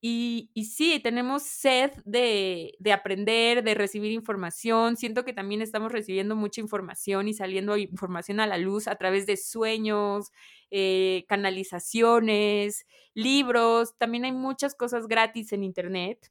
y, 0.00 0.50
sí, 0.64 1.00
tenemos 1.02 1.42
sed 1.42 1.90
de, 2.04 2.74
de, 2.78 2.92
aprender, 2.92 3.64
de 3.64 3.74
recibir 3.74 4.12
información. 4.12 4.96
Siento 4.96 5.24
que 5.24 5.32
también 5.32 5.60
estamos 5.60 5.90
recibiendo 5.90 6.36
mucha 6.36 6.60
información 6.60 7.26
y 7.26 7.34
saliendo 7.34 7.76
información 7.76 8.38
a 8.38 8.46
la 8.46 8.58
luz 8.58 8.86
a 8.86 8.94
través 8.96 9.26
de 9.26 9.36
sueños, 9.36 10.30
eh, 10.70 11.24
canalizaciones, 11.28 12.86
libros. 13.14 13.96
También 13.98 14.24
hay 14.24 14.32
muchas 14.32 14.74
cosas 14.74 15.08
gratis 15.08 15.52
en 15.52 15.64
Internet 15.64 16.30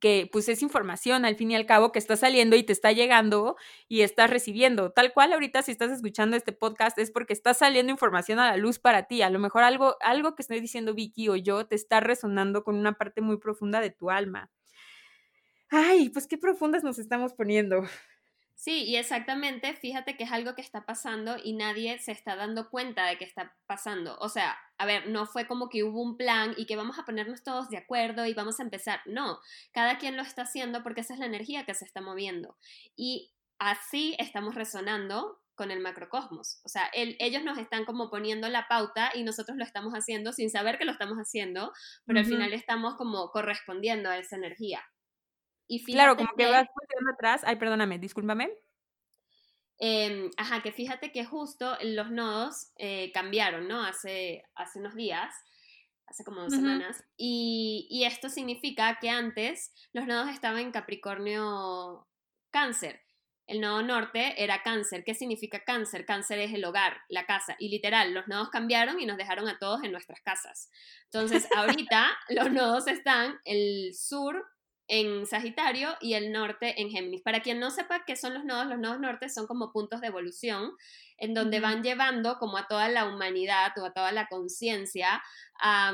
que 0.00 0.28
pues 0.32 0.48
es 0.48 0.62
información 0.62 1.24
al 1.24 1.36
fin 1.36 1.50
y 1.50 1.56
al 1.56 1.66
cabo 1.66 1.92
que 1.92 1.98
está 1.98 2.16
saliendo 2.16 2.56
y 2.56 2.62
te 2.62 2.72
está 2.72 2.92
llegando 2.92 3.56
y 3.88 4.02
estás 4.02 4.30
recibiendo. 4.30 4.90
Tal 4.92 5.12
cual 5.12 5.32
ahorita 5.32 5.62
si 5.62 5.72
estás 5.72 5.90
escuchando 5.90 6.36
este 6.36 6.52
podcast 6.52 6.98
es 6.98 7.10
porque 7.10 7.32
está 7.32 7.54
saliendo 7.54 7.92
información 7.92 8.38
a 8.38 8.50
la 8.50 8.56
luz 8.56 8.78
para 8.78 9.04
ti. 9.04 9.22
A 9.22 9.30
lo 9.30 9.38
mejor 9.38 9.62
algo, 9.62 9.96
algo 10.00 10.34
que 10.34 10.42
estoy 10.42 10.60
diciendo 10.60 10.94
Vicky 10.94 11.28
o 11.28 11.36
yo 11.36 11.66
te 11.66 11.76
está 11.76 12.00
resonando 12.00 12.64
con 12.64 12.76
una 12.76 12.92
parte 12.94 13.20
muy 13.20 13.38
profunda 13.38 13.80
de 13.80 13.90
tu 13.90 14.10
alma. 14.10 14.50
Ay, 15.70 16.10
pues 16.10 16.26
qué 16.26 16.38
profundas 16.38 16.84
nos 16.84 16.98
estamos 16.98 17.34
poniendo. 17.34 17.82
Sí, 18.58 18.84
y 18.84 18.96
exactamente, 18.96 19.76
fíjate 19.76 20.16
que 20.16 20.24
es 20.24 20.32
algo 20.32 20.54
que 20.54 20.62
está 20.62 20.86
pasando 20.86 21.36
y 21.42 21.52
nadie 21.52 21.98
se 21.98 22.10
está 22.12 22.36
dando 22.36 22.70
cuenta 22.70 23.04
de 23.06 23.18
que 23.18 23.26
está 23.26 23.54
pasando. 23.66 24.16
O 24.18 24.30
sea, 24.30 24.58
a 24.78 24.86
ver, 24.86 25.08
no 25.08 25.26
fue 25.26 25.46
como 25.46 25.68
que 25.68 25.84
hubo 25.84 26.02
un 26.02 26.16
plan 26.16 26.54
y 26.56 26.64
que 26.64 26.74
vamos 26.74 26.98
a 26.98 27.04
ponernos 27.04 27.42
todos 27.42 27.68
de 27.68 27.76
acuerdo 27.76 28.24
y 28.24 28.32
vamos 28.32 28.58
a 28.58 28.62
empezar. 28.62 29.00
No, 29.04 29.40
cada 29.72 29.98
quien 29.98 30.16
lo 30.16 30.22
está 30.22 30.42
haciendo 30.42 30.82
porque 30.82 31.02
esa 31.02 31.12
es 31.12 31.20
la 31.20 31.26
energía 31.26 31.66
que 31.66 31.74
se 31.74 31.84
está 31.84 32.00
moviendo. 32.00 32.56
Y 32.96 33.34
así 33.58 34.16
estamos 34.18 34.54
resonando 34.54 35.38
con 35.54 35.70
el 35.70 35.80
macrocosmos. 35.80 36.60
O 36.64 36.70
sea, 36.70 36.90
ellos 36.94 37.44
nos 37.44 37.58
están 37.58 37.84
como 37.84 38.08
poniendo 38.08 38.48
la 38.48 38.68
pauta 38.68 39.10
y 39.14 39.22
nosotros 39.22 39.58
lo 39.58 39.64
estamos 39.64 39.92
haciendo 39.92 40.32
sin 40.32 40.48
saber 40.48 40.78
que 40.78 40.86
lo 40.86 40.92
estamos 40.92 41.18
haciendo, 41.18 41.74
pero 42.06 42.20
al 42.20 42.26
final 42.26 42.54
estamos 42.54 42.94
como 42.94 43.30
correspondiendo 43.32 44.08
a 44.08 44.16
esa 44.16 44.36
energía. 44.36 44.82
Y 45.68 45.84
claro, 45.84 46.16
como 46.16 46.30
que, 46.36 46.46
vas 46.46 46.68
atrás. 47.12 47.42
Ay, 47.44 47.56
perdóname, 47.56 47.98
discúlpame. 47.98 48.50
Em, 49.78 50.30
ajá, 50.36 50.62
que 50.62 50.72
fíjate 50.72 51.12
que 51.12 51.24
justo 51.24 51.76
los 51.82 52.10
nodos 52.10 52.72
eh, 52.78 53.12
cambiaron, 53.12 53.68
¿no? 53.68 53.84
Hace, 53.84 54.44
hace 54.54 54.78
unos 54.78 54.94
días, 54.94 55.34
hace 56.06 56.24
como 56.24 56.42
dos 56.42 56.54
semanas. 56.54 57.04
Y, 57.16 57.86
y, 57.90 58.04
esto 58.04 58.30
significa 58.30 58.98
que 59.00 59.10
antes 59.10 59.74
los 59.92 60.06
nodos 60.06 60.30
estaban 60.30 60.60
en 60.60 60.72
Capricornio 60.72 62.06
Cáncer. 62.50 63.02
El 63.46 63.60
nodo 63.60 63.82
norte 63.82 64.42
era 64.42 64.62
cáncer. 64.62 65.04
¿Qué 65.04 65.14
significa 65.14 65.62
cáncer? 65.62 66.04
Cáncer 66.04 66.40
es 66.40 66.52
el 66.52 66.64
hogar, 66.64 66.96
la 67.08 67.26
casa. 67.26 67.54
Y 67.60 67.68
literal, 67.68 68.12
los 68.12 68.26
nodos 68.26 68.50
cambiaron 68.50 68.98
y 68.98 69.06
nos 69.06 69.16
dejaron 69.16 69.46
a 69.46 69.58
todos 69.58 69.84
en 69.84 69.92
nuestras 69.92 70.20
casas. 70.20 70.68
Entonces, 71.04 71.46
ahorita 71.56 72.08
los 72.30 72.50
nodos 72.50 72.88
están 72.88 73.38
el 73.44 73.94
sur 73.94 74.44
en 74.88 75.26
Sagitario 75.26 75.96
y 76.00 76.14
el 76.14 76.32
norte 76.32 76.80
en 76.80 76.90
Géminis. 76.90 77.22
Para 77.22 77.40
quien 77.40 77.58
no 77.58 77.70
sepa 77.70 78.04
qué 78.04 78.16
son 78.16 78.34
los 78.34 78.44
nodos, 78.44 78.66
los 78.66 78.78
nodos 78.78 79.00
norte 79.00 79.28
son 79.28 79.46
como 79.46 79.72
puntos 79.72 80.00
de 80.00 80.08
evolución 80.08 80.72
en 81.18 81.34
donde 81.34 81.60
van 81.60 81.82
llevando 81.82 82.38
como 82.38 82.56
a 82.56 82.68
toda 82.68 82.88
la 82.88 83.06
humanidad 83.06 83.72
o 83.78 83.86
a 83.86 83.92
toda 83.92 84.12
la 84.12 84.28
conciencia 84.28 85.22
a, 85.60 85.92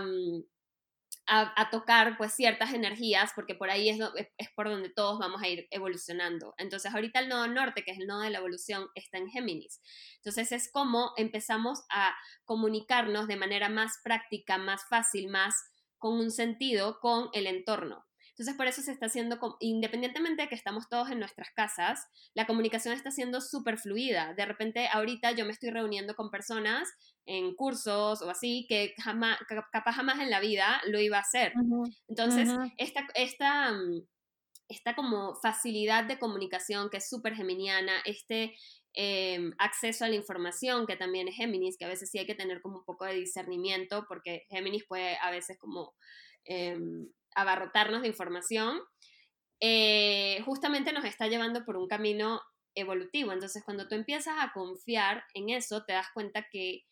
tocar 1.70 2.18
pues 2.18 2.34
ciertas 2.34 2.74
energías 2.74 3.32
porque 3.34 3.54
por 3.54 3.70
ahí 3.70 3.88
es, 3.88 3.98
es 4.36 4.48
por 4.54 4.68
donde 4.68 4.90
todos 4.90 5.18
vamos 5.18 5.40
a 5.40 5.48
ir 5.48 5.66
evolucionando. 5.70 6.54
Entonces 6.58 6.92
ahorita 6.92 7.20
el 7.20 7.28
nodo 7.28 7.46
norte, 7.48 7.84
que 7.84 7.92
es 7.92 7.98
el 7.98 8.06
nodo 8.06 8.20
de 8.20 8.30
la 8.30 8.38
evolución, 8.38 8.88
está 8.94 9.16
en 9.16 9.30
Géminis. 9.30 9.80
Entonces 10.16 10.52
es 10.52 10.70
como 10.70 11.12
empezamos 11.16 11.84
a 11.90 12.14
comunicarnos 12.44 13.28
de 13.28 13.36
manera 13.36 13.70
más 13.70 14.00
práctica, 14.04 14.58
más 14.58 14.86
fácil, 14.88 15.28
más 15.28 15.54
con 15.96 16.18
un 16.18 16.30
sentido 16.30 16.98
con 17.00 17.30
el 17.32 17.46
entorno. 17.46 18.04
Entonces, 18.42 18.56
por 18.56 18.66
eso 18.66 18.82
se 18.82 18.90
está 18.90 19.06
haciendo, 19.06 19.38
independientemente 19.60 20.42
de 20.42 20.48
que 20.48 20.56
estamos 20.56 20.88
todos 20.88 21.12
en 21.12 21.20
nuestras 21.20 21.50
casas, 21.52 22.08
la 22.34 22.44
comunicación 22.44 22.92
está 22.92 23.12
siendo 23.12 23.40
súper 23.40 23.78
fluida. 23.78 24.34
De 24.34 24.44
repente, 24.44 24.88
ahorita 24.88 25.30
yo 25.30 25.44
me 25.44 25.52
estoy 25.52 25.70
reuniendo 25.70 26.16
con 26.16 26.28
personas 26.28 26.88
en 27.24 27.54
cursos 27.54 28.20
o 28.20 28.28
así 28.28 28.66
que 28.68 28.94
jamás, 29.00 29.38
capaz 29.70 29.92
jamás 29.92 30.18
en 30.18 30.28
la 30.28 30.40
vida 30.40 30.82
lo 30.88 30.98
iba 30.98 31.18
a 31.18 31.20
hacer. 31.20 31.52
Entonces, 32.08 32.50
esta, 32.78 33.06
esta, 33.14 33.70
mm, 33.70 34.08
esta 34.66 34.96
como 34.96 35.36
facilidad 35.36 36.02
de 36.02 36.18
comunicación 36.18 36.90
que 36.90 36.96
es 36.96 37.08
súper 37.08 37.36
geminiana, 37.36 37.92
este 38.04 38.56
em, 38.94 39.52
acceso 39.58 40.04
a 40.04 40.08
la 40.08 40.16
información 40.16 40.84
que 40.84 40.96
también 40.96 41.28
es 41.28 41.36
Géminis, 41.36 41.78
que 41.78 41.84
a 41.84 41.88
veces 41.88 42.10
sí 42.10 42.18
hay 42.18 42.26
que 42.26 42.34
tener 42.34 42.60
como 42.60 42.78
un 42.78 42.84
poco 42.84 43.04
de 43.04 43.14
discernimiento 43.14 44.04
porque 44.08 44.46
Géminis 44.48 44.84
puede 44.88 45.16
a 45.22 45.30
veces 45.30 45.58
como 45.60 45.94
em, 46.44 47.08
abarrotarnos 47.34 48.02
de 48.02 48.08
información, 48.08 48.80
eh, 49.60 50.40
justamente 50.44 50.92
nos 50.92 51.04
está 51.04 51.28
llevando 51.28 51.64
por 51.64 51.76
un 51.76 51.88
camino 51.88 52.40
evolutivo. 52.74 53.32
Entonces, 53.32 53.62
cuando 53.64 53.88
tú 53.88 53.94
empiezas 53.94 54.34
a 54.38 54.52
confiar 54.52 55.24
en 55.34 55.50
eso, 55.50 55.84
te 55.84 55.92
das 55.92 56.08
cuenta 56.12 56.46
que, 56.50 56.82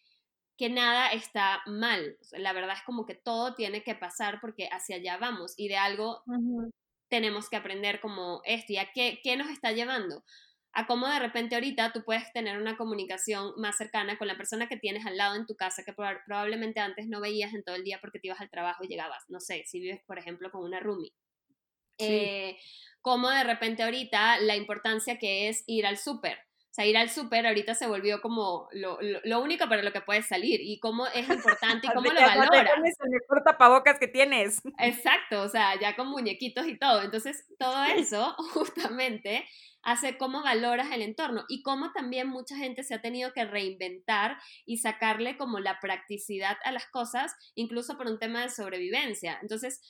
que 0.57 0.69
nada 0.69 1.11
está 1.13 1.63
mal. 1.67 2.17
la 2.33 2.53
verdad 2.53 2.77
es 2.77 2.83
como 2.85 3.07
que 3.07 3.15
todo 3.15 3.55
tiene 3.55 3.83
que 3.83 3.95
pasar 3.95 4.41
porque 4.41 4.69
hacia 4.71 4.97
allá 4.97 5.17
vamos 5.17 5.55
y 5.57 5.69
de 5.69 5.77
algo 5.77 6.23
tenemos 7.09 7.49
que 7.49 7.57
aprender 7.57 8.01
como 8.01 8.41
esto. 8.45 8.73
¿Y 8.73 8.77
a 8.77 8.93
qué, 8.93 9.21
qué 9.23 9.37
nos 9.37 9.49
está 9.49 9.73
llevando? 9.73 10.23
A 10.73 10.87
cómo 10.87 11.09
de 11.09 11.19
repente 11.19 11.55
ahorita 11.55 11.93
tú 11.93 12.05
puedes 12.05 12.33
tener 12.33 12.59
una 12.59 12.77
comunicación 12.77 13.53
más 13.57 13.77
cercana 13.77 14.17
con 14.19 14.29
la 14.29 14.37
persona 14.37 14.69
que 14.69 14.77
tienes 14.77 15.05
al 15.05 15.17
lado 15.17 15.35
en 15.35 15.47
tu 15.47 15.57
casa 15.57 15.83
que 15.85 15.93
probablemente 15.93 16.81
antes 16.81 17.09
no 17.09 17.21
veías 17.21 17.55
en 17.55 17.65
todo 17.65 17.75
el 17.77 17.85
día 17.85 17.99
porque 18.01 18.21
te 18.21 18.29
ibas 18.29 18.41
al 18.41 18.51
trabajo 18.51 18.85
y 18.85 18.89
llegabas, 18.89 19.25
no 19.29 19.41
sé, 19.41 19.65
si 19.67 19.81
vives 19.81 20.01
por 20.07 20.19
ejemplo 20.19 20.51
con 20.51 20.63
una 20.63 20.81
roomie. 20.81 21.13
Eh, 21.99 22.57
cómo 23.03 23.29
de 23.29 23.45
repente 23.45 23.83
ahorita 23.83 24.41
la 24.41 24.57
importancia 24.57 25.19
que 25.19 25.49
es 25.49 25.65
ir 25.67 25.87
al 25.87 25.99
súper. 25.99 26.39
O 26.71 26.73
sea, 26.73 26.87
ir 26.87 26.97
al 26.97 27.11
súper 27.11 27.49
ahorita 27.49 27.75
se 27.75 27.89
volvió 27.89 28.21
como 28.21 28.69
lo, 28.71 28.97
lo, 29.01 29.41
único 29.41 29.69
para 29.69 29.83
lo 29.83 29.93
que 29.93 30.03
puedes 30.03 30.29
salir 30.29 30.61
y 30.63 30.79
cómo 30.79 31.09
es 31.09 31.29
importante 31.29 31.89
y 31.89 31.91
cómo 31.95 32.09
lo 32.09 32.21
valoras. 32.21 32.75
el 32.79 33.45
tapabocas 33.45 33.99
que 33.99 34.07
tienes. 34.07 34.63
Exacto, 34.79 35.43
o 35.43 35.49
sea, 35.49 35.79
ya 35.81 35.97
con 35.97 36.07
muñequitos 36.07 36.69
y 36.69 36.79
todo. 36.79 37.03
Entonces, 37.03 37.45
todo 37.59 37.83
eso 37.85 38.35
justamente 38.55 39.45
hace 39.83 40.19
cómo 40.19 40.43
valoras 40.43 40.90
el 40.93 41.03
entorno 41.03 41.45
y 41.49 41.62
cómo 41.62 41.93
también 41.93 42.29
mucha 42.29 42.57
gente 42.57 42.83
se 42.83 42.95
ha 42.95 43.01
tenido 43.01 43.33
que 43.33 43.45
reinventar 43.45 44.38
y 44.66 44.79
sacarle 44.79 45.37
como 45.37 45.59
la 45.59 45.81
practicidad 45.81 46.57
a 46.64 46.73
las 46.73 46.87
cosas, 46.87 47.35
incluso 47.55 47.97
por 47.97 48.07
un 48.07 48.19
tema 48.19 48.43
de 48.43 48.51
sobrevivencia. 48.51 49.38
Entonces, 49.43 49.81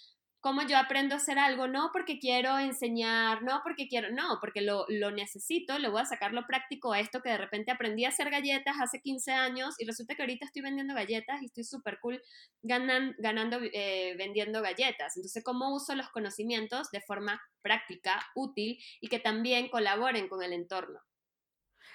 cómo 0.40 0.62
yo 0.62 0.78
aprendo 0.78 1.14
a 1.14 1.18
hacer 1.18 1.38
algo, 1.38 1.68
no 1.68 1.90
porque 1.92 2.18
quiero 2.18 2.58
enseñar, 2.58 3.42
no 3.42 3.60
porque 3.62 3.88
quiero, 3.88 4.10
no, 4.10 4.38
porque 4.40 4.62
lo, 4.62 4.86
necesito, 5.10 5.78
le 5.78 5.88
voy 5.88 6.00
a 6.00 6.06
sacar 6.06 6.32
lo 6.32 6.46
práctico 6.46 6.92
a 6.92 7.00
esto 7.00 7.20
que 7.20 7.28
de 7.28 7.36
repente 7.36 7.70
aprendí 7.70 8.04
a 8.04 8.08
hacer 8.08 8.30
galletas 8.30 8.76
hace 8.80 9.00
15 9.00 9.32
años 9.32 9.74
y 9.78 9.84
resulta 9.84 10.14
que 10.14 10.22
ahorita 10.22 10.46
estoy 10.46 10.62
vendiendo 10.62 10.94
galletas 10.94 11.42
y 11.42 11.46
estoy 11.46 11.64
súper 11.64 11.98
cool 12.00 12.22
ganando 12.62 13.58
eh, 13.72 14.14
vendiendo 14.16 14.62
galletas. 14.62 15.16
Entonces, 15.16 15.44
¿cómo 15.44 15.74
uso 15.74 15.94
los 15.94 16.08
conocimientos 16.08 16.90
de 16.90 17.02
forma 17.02 17.40
práctica, 17.62 18.24
útil 18.34 18.78
y 19.00 19.08
que 19.08 19.18
también 19.18 19.68
colaboren 19.68 20.28
con 20.28 20.42
el 20.42 20.54
entorno? 20.54 21.00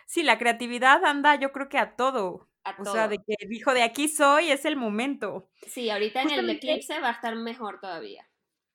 Sí, 0.06 0.22
la 0.22 0.38
creatividad 0.38 1.04
anda 1.04 1.36
yo 1.36 1.52
creo 1.52 1.68
que 1.68 1.80
a 1.80 1.96
todo. 1.96 2.48
A 2.64 2.76
o 2.80 2.86
sea, 2.86 3.08
de 3.08 3.18
que 3.18 3.36
dijo, 3.48 3.74
de 3.74 3.84
aquí 3.84 4.08
soy, 4.08 4.50
es 4.50 4.66
el 4.66 4.76
momento. 4.76 5.50
Sí, 5.68 5.90
ahorita 5.90 6.24
en 6.24 6.32
el 6.32 6.50
eclipse 6.50 7.00
va 7.00 7.10
a 7.10 7.14
estar 7.14 7.36
mejor 7.36 7.80
todavía. 7.80 8.28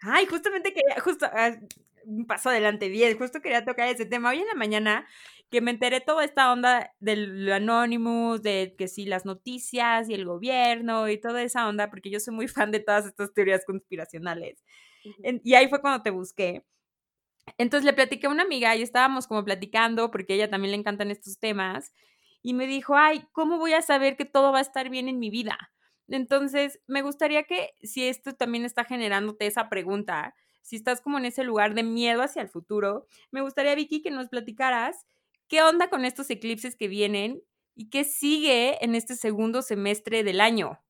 Ay, 0.02 0.26
justamente 0.26 0.72
quería, 0.72 0.98
justo, 1.00 1.26
ah, 1.30 1.52
un 2.04 2.26
paso 2.26 2.48
adelante, 2.48 2.88
bien, 2.88 3.18
justo 3.18 3.40
quería 3.42 3.64
tocar 3.64 3.88
ese 3.88 4.06
tema. 4.06 4.30
Hoy 4.30 4.38
en 4.40 4.46
la 4.46 4.54
mañana 4.54 5.06
que 5.50 5.60
me 5.60 5.70
enteré 5.72 6.00
toda 6.00 6.24
esta 6.24 6.52
onda 6.52 6.94
del 7.00 7.50
Anonymous, 7.52 8.42
de 8.42 8.74
que 8.78 8.88
sí, 8.88 9.04
las 9.04 9.26
noticias 9.26 10.08
y 10.08 10.14
el 10.14 10.24
gobierno 10.24 11.08
y 11.08 11.18
toda 11.18 11.42
esa 11.42 11.68
onda, 11.68 11.90
porque 11.90 12.10
yo 12.10 12.20
soy 12.20 12.34
muy 12.34 12.48
fan 12.68 12.70
de 12.70 12.80
todas 12.80 13.06
estas 13.06 13.32
teorías 13.34 13.64
conspiracionales. 13.66 14.62
y 15.44 15.54
ahí 15.54 15.68
fue 15.68 15.80
cuando 15.80 16.02
te 16.02 16.10
busqué. 16.10 16.64
Entonces 17.58 17.84
le 17.84 17.92
platiqué 17.94 18.26
a 18.26 18.30
una 18.30 18.42
amiga 18.44 18.76
y 18.76 18.82
estábamos 18.82 19.26
como 19.26 19.44
platicando, 19.44 20.10
porque 20.10 20.34
a 20.34 20.36
ella 20.36 20.50
también 20.50 20.72
le 20.72 20.78
encantan 20.78 21.10
estos 21.10 21.38
temas, 21.38 21.92
y 22.42 22.54
me 22.54 22.66
dijo, 22.66 22.96
ay, 22.96 23.24
¿cómo 23.32 23.58
voy 23.58 23.74
a 23.74 23.82
saber 23.82 24.16
que 24.16 24.24
todo 24.24 24.52
va 24.52 24.58
a 24.58 24.62
estar 24.62 24.88
bien 24.90 25.08
en 25.08 25.18
mi 25.18 25.30
vida? 25.30 25.58
Entonces, 26.10 26.80
me 26.86 27.02
gustaría 27.02 27.44
que 27.44 27.74
si 27.82 28.08
esto 28.08 28.34
también 28.34 28.64
está 28.64 28.84
generándote 28.84 29.46
esa 29.46 29.68
pregunta, 29.68 30.34
si 30.60 30.76
estás 30.76 31.00
como 31.00 31.18
en 31.18 31.24
ese 31.24 31.44
lugar 31.44 31.74
de 31.74 31.82
miedo 31.82 32.22
hacia 32.22 32.42
el 32.42 32.48
futuro, 32.48 33.06
me 33.30 33.40
gustaría, 33.40 33.74
Vicky, 33.74 34.02
que 34.02 34.10
nos 34.10 34.28
platicaras 34.28 35.06
qué 35.48 35.62
onda 35.62 35.88
con 35.88 36.04
estos 36.04 36.28
eclipses 36.30 36.76
que 36.76 36.88
vienen 36.88 37.42
y 37.74 37.90
qué 37.90 38.04
sigue 38.04 38.84
en 38.84 38.94
este 38.94 39.16
segundo 39.16 39.62
semestre 39.62 40.22
del 40.22 40.40
año. 40.40 40.80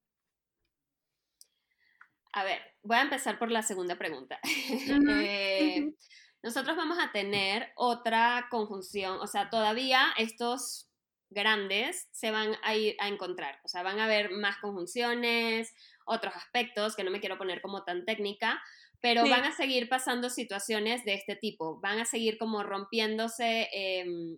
A 2.33 2.45
ver, 2.45 2.61
voy 2.83 2.97
a 2.97 3.03
empezar 3.03 3.39
por 3.39 3.51
la 3.51 3.63
segunda 3.63 3.97
pregunta. 3.97 4.39
Eh, 5.23 5.95
nosotros 6.43 6.77
vamos 6.77 6.99
a 6.99 7.13
tener 7.13 7.71
otra 7.77 8.47
conjunción, 8.51 9.19
o 9.21 9.27
sea, 9.27 9.51
todavía 9.51 10.07
estos 10.17 10.90
grandes 11.31 12.09
se 12.11 12.31
van 12.31 12.57
a 12.63 12.75
ir 12.75 12.97
a 13.01 13.09
encontrar. 13.09 13.59
O 13.65 13.69
sea, 13.69 13.83
van 13.83 13.99
a 13.99 14.05
haber 14.05 14.31
más 14.31 14.59
conjunciones, 14.59 15.73
otros 16.05 16.35
aspectos 16.35 16.97
que 16.97 17.05
no 17.05 17.11
me 17.11 17.21
quiero 17.21 17.39
poner 17.39 17.63
como 17.63 17.85
tan 17.85 18.05
técnica, 18.05 18.61
pero 19.01 19.27
van 19.29 19.45
a 19.45 19.57
seguir 19.57 19.89
pasando 19.89 20.29
situaciones 20.29 21.05
de 21.05 21.15
este 21.15 21.37
tipo. 21.37 21.81
Van 21.81 22.01
a 22.01 22.05
seguir 22.05 22.37
como 22.37 22.63
rompiéndose 22.63 23.69
em, 23.73 24.37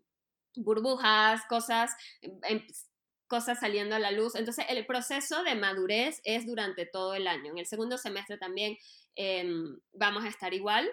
burbujas, 0.54 1.42
cosas, 1.48 1.90
em, 2.20 2.64
cosas 3.26 3.58
saliendo 3.58 3.96
a 3.96 3.98
la 3.98 4.12
luz. 4.12 4.34
Entonces, 4.36 4.66
el 4.68 4.86
proceso 4.86 5.42
de 5.42 5.56
madurez 5.56 6.20
es 6.24 6.46
durante 6.46 6.86
todo 6.86 7.14
el 7.14 7.26
año. 7.26 7.52
En 7.52 7.58
el 7.58 7.66
segundo 7.66 7.98
semestre 7.98 8.38
también 8.38 8.76
em, 9.16 9.80
vamos 9.92 10.24
a 10.24 10.28
estar 10.28 10.54
igual. 10.54 10.88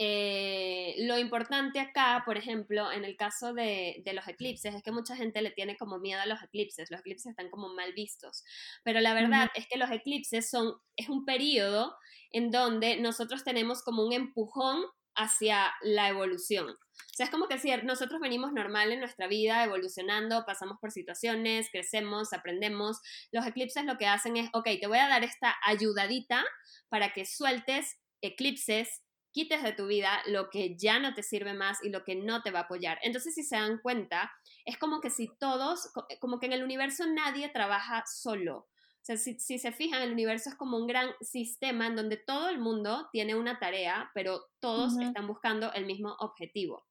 Eh, 0.00 0.94
lo 0.98 1.18
importante 1.18 1.80
acá, 1.80 2.22
por 2.24 2.38
ejemplo, 2.38 2.92
en 2.92 3.04
el 3.04 3.16
caso 3.16 3.52
de, 3.52 4.00
los 4.14 4.28
eclipses, 4.28 4.72
es 4.74 4.82
que 4.84 4.92
mucha 4.92 5.16
gente 5.16 5.42
le 5.42 5.50
tiene 5.50 5.76
como 5.76 5.98
miedo 5.98 6.20
a 6.20 6.26
los 6.26 6.40
eclipses, 6.40 6.88
los 6.90 7.00
eclipses 7.00 7.30
están 7.30 7.50
como 7.50 7.74
mal 7.74 7.92
vistos, 7.94 8.44
pero 8.84 9.00
la 9.00 9.12
verdad 9.12 9.50
es 9.56 9.66
que 9.66 9.76
los 9.76 9.90
eclipses 9.90 10.48
son, 10.48 10.74
es 10.96 11.08
un 11.08 11.24
periodo 11.24 11.96
en 12.30 12.52
donde 12.52 13.00
nosotros 13.00 13.42
tenemos 13.42 13.82
como 13.82 14.06
un 14.06 14.12
empujón 14.12 14.84
hacia 15.16 15.72
la 15.82 16.08
evolución. 16.08 16.68
O 16.70 17.14
sea, 17.14 17.26
es 17.26 17.30
como 17.30 17.48
que 17.48 17.58
si 17.58 17.72
nosotros 17.78 18.20
venimos 18.20 18.52
normal 18.52 18.92
en 18.92 19.00
nuestra 19.00 19.26
vida, 19.26 19.64
evolucionando, 19.64 20.44
pasamos 20.46 20.78
por 20.80 20.92
situaciones, 20.92 21.68
crecemos, 21.72 22.32
aprendemos. 22.32 23.00
Los 23.32 23.44
eclipses 23.44 23.84
lo 23.84 23.98
que 23.98 24.06
hacen 24.06 24.36
es, 24.36 24.48
ok, 24.52 24.68
te 24.80 24.86
voy 24.86 24.98
a 24.98 25.08
dar 25.08 25.24
esta 25.24 25.56
ayudadita 25.64 26.44
para 26.88 27.12
que 27.12 27.26
sueltes 27.26 27.98
eclipses 28.20 29.02
quites 29.38 29.62
de 29.62 29.72
tu 29.72 29.86
vida 29.86 30.20
lo 30.26 30.50
que 30.50 30.76
ya 30.76 30.98
no 30.98 31.14
te 31.14 31.22
sirve 31.22 31.54
más 31.54 31.78
y 31.84 31.90
lo 31.90 32.02
que 32.02 32.16
no 32.16 32.42
te 32.42 32.50
va 32.50 32.60
a 32.60 32.62
apoyar. 32.62 32.98
Entonces, 33.02 33.36
si 33.36 33.44
se 33.44 33.54
dan 33.54 33.78
cuenta, 33.78 34.32
es 34.64 34.76
como 34.78 35.00
que 35.00 35.10
si 35.10 35.30
todos, 35.38 35.92
como 36.18 36.40
que 36.40 36.46
en 36.46 36.54
el 36.54 36.64
universo 36.64 37.06
nadie 37.06 37.48
trabaja 37.48 38.02
solo. 38.04 38.56
O 38.56 39.00
sea, 39.00 39.16
si, 39.16 39.38
se 39.38 39.70
fijan, 39.70 40.02
el 40.02 40.10
universo 40.10 40.50
es 40.50 40.56
como 40.56 40.76
un 40.76 40.88
gran 40.88 41.10
sistema 41.20 41.86
en 41.86 41.94
donde 41.94 42.16
todo 42.16 42.48
el 42.48 42.58
mundo 42.58 43.08
tiene 43.12 43.36
una 43.36 43.60
tarea, 43.60 44.10
pero 44.12 44.44
todos 44.58 44.98
están 44.98 45.28
buscando 45.28 45.72
el 45.72 45.86
mismo 45.86 46.16
objetivo. 46.18 46.84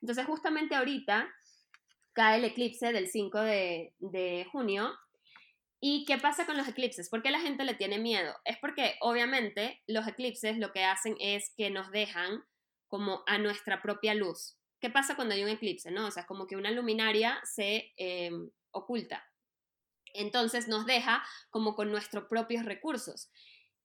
Entonces, 0.00 0.26
justamente 0.26 0.74
ahorita 0.74 1.32
cae 2.14 2.38
el 2.38 2.44
eclipse 2.44 2.92
del 2.92 3.06
5 3.06 3.38
de, 3.38 3.94
de 4.00 4.44
junio 4.50 4.92
¿Y 5.84 6.04
qué 6.04 6.16
pasa 6.16 6.46
con 6.46 6.56
los 6.56 6.68
eclipses? 6.68 7.10
¿Por 7.10 7.24
qué 7.24 7.32
la 7.32 7.40
gente 7.40 7.64
le 7.64 7.74
tiene 7.74 7.98
miedo? 7.98 8.32
Es 8.44 8.56
porque 8.58 8.94
obviamente 9.00 9.82
los 9.88 10.06
eclipses 10.06 10.56
lo 10.58 10.72
que 10.72 10.84
hacen 10.84 11.16
es 11.18 11.52
que 11.56 11.70
nos 11.70 11.90
dejan 11.90 12.44
como 12.86 13.24
a 13.26 13.36
nuestra 13.38 13.82
propia 13.82 14.14
luz. 14.14 14.56
¿Qué 14.80 14.90
pasa 14.90 15.16
cuando 15.16 15.34
hay 15.34 15.42
un 15.42 15.48
eclipse? 15.48 15.90
¿no? 15.90 16.06
O 16.06 16.10
sea, 16.12 16.24
como 16.24 16.46
que 16.46 16.54
una 16.54 16.70
luminaria 16.70 17.40
se 17.42 17.92
em, 17.96 18.48
oculta. 18.70 19.28
Entonces 20.14 20.68
nos 20.68 20.86
deja 20.86 21.24
como 21.50 21.74
con 21.74 21.90
nuestros 21.90 22.26
propios 22.28 22.64
recursos. 22.64 23.32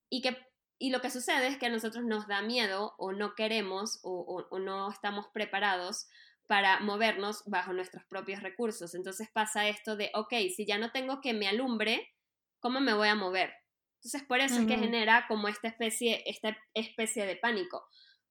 Y, 0.08 0.22
que, 0.22 0.38
y 0.78 0.92
lo 0.92 1.02
que 1.02 1.10
sucede 1.10 1.48
es 1.48 1.58
que 1.58 1.66
a 1.66 1.72
nosotros 1.72 2.06
nos 2.06 2.28
da 2.28 2.44
miedo 2.44 2.94
o 3.00 3.12
no 3.12 3.34
queremos 3.34 4.02
o 4.04 4.60
no 4.60 4.92
estamos 4.92 5.26
preparados 5.34 6.08
para 6.48 6.80
movernos 6.80 7.44
bajo 7.46 7.74
nuestros 7.74 8.04
propios 8.06 8.42
recursos. 8.42 8.96
Entonces 8.96 9.30
pasa 9.34 9.68
esto 9.68 9.96
de, 9.96 10.12
ok, 10.14 10.34
si 10.56 10.66
ya 10.66 10.78
no 10.78 10.92
tengo 10.92 11.22
que 11.22 11.34
me 11.34 11.48
alumbre, 11.48 12.14
¿cómo 12.60 12.80
me 12.80 12.94
voy 12.94 13.10
a 13.10 13.16
mover? 13.16 13.54
Entonces 13.98 14.24
por 14.28 14.40
eso 14.40 14.62
es 14.62 14.68
que 14.68 14.78
genera 14.78 15.26
como 15.28 15.48
esta 15.48 15.68
especie, 15.68 16.24
esta 16.26 16.58
especie 16.74 17.26
de 17.26 17.36
pánico. 17.36 17.86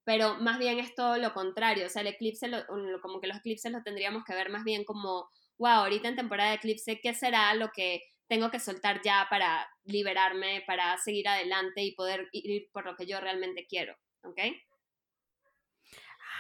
Pero 0.05 0.37
más 0.37 0.59
bien 0.59 0.79
es 0.79 0.95
todo 0.95 1.19
lo 1.19 1.35
contrario, 1.35 1.87
o 1.87 1.89
sea, 1.89 2.03
el 2.03 2.09
eclipse, 2.09 2.49
como 3.03 3.21
que 3.21 3.27
los 3.27 3.39
eclipses 3.39 3.73
los 3.73 3.83
tendríamos 3.83 4.25
que 4.25 4.35
ver 4.35 4.51
más 4.51 4.65
bien 4.65 4.85
como, 4.85 5.29
wow, 5.59 5.81
ahorita 5.81 6.09
en 6.09 6.17
temporada 6.17 6.51
de 6.51 6.57
eclipse, 6.57 7.01
¿qué 7.03 7.13
será 7.13 7.53
lo 7.55 7.71
que 7.75 8.03
tengo 8.29 8.51
que 8.51 8.61
soltar 8.61 9.03
ya 9.03 9.27
para 9.29 9.69
liberarme, 9.85 10.63
para 10.67 10.97
seguir 10.99 11.29
adelante 11.29 11.83
y 11.83 11.95
poder 11.95 12.29
ir 12.33 12.69
por 12.73 12.87
lo 12.87 12.97
que 12.97 13.07
yo 13.07 13.21
realmente 13.21 13.67
quiero? 13.69 13.97
¿ok? 14.27 14.41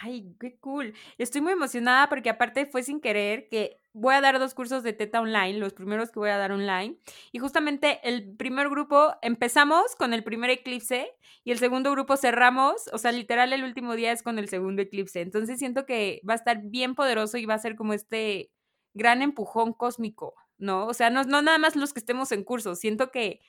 Ay, 0.02 0.34
qué 0.40 0.58
cool. 0.58 0.94
Estoy 1.16 1.40
muy 1.40 1.52
emocionada 1.52 2.08
porque 2.08 2.28
aparte 2.28 2.66
fue 2.66 2.82
sin 2.82 3.00
querer 3.00 3.48
que 3.48 3.80
voy 3.92 4.14
a 4.14 4.20
dar 4.20 4.38
dos 4.38 4.52
cursos 4.52 4.82
de 4.82 4.92
teta 4.92 5.20
online, 5.20 5.58
los 5.58 5.72
primeros 5.72 6.10
que 6.10 6.18
voy 6.18 6.28
a 6.30 6.36
dar 6.38 6.52
online. 6.52 6.98
Y 7.32 7.38
justamente 7.38 8.00
el 8.02 8.36
primer 8.36 8.68
grupo 8.68 9.14
empezamos 9.22 9.94
con 9.96 10.12
el 10.12 10.22
primer 10.24 10.50
eclipse 10.50 11.12
y 11.44 11.52
el 11.52 11.58
segundo 11.58 11.90
grupo 11.92 12.16
cerramos, 12.16 12.88
o 12.92 12.98
sea, 12.98 13.12
literal 13.12 13.52
el 13.52 13.64
último 13.64 13.94
día 13.94 14.12
es 14.12 14.22
con 14.22 14.38
el 14.38 14.48
segundo 14.48 14.82
eclipse. 14.82 15.20
Entonces 15.20 15.58
siento 15.58 15.86
que 15.86 16.20
va 16.28 16.34
a 16.34 16.36
estar 16.36 16.60
bien 16.62 16.94
poderoso 16.94 17.38
y 17.38 17.46
va 17.46 17.54
a 17.54 17.58
ser 17.58 17.76
como 17.76 17.92
este 17.94 18.50
gran 18.92 19.22
empujón 19.22 19.72
cósmico, 19.72 20.34
¿no? 20.58 20.86
O 20.86 20.94
sea, 20.94 21.10
no, 21.10 21.24
no 21.24 21.42
nada 21.42 21.58
más 21.58 21.76
los 21.76 21.92
que 21.92 22.00
estemos 22.00 22.32
en 22.32 22.44
curso, 22.44 22.74
siento 22.74 23.10
que 23.10 23.40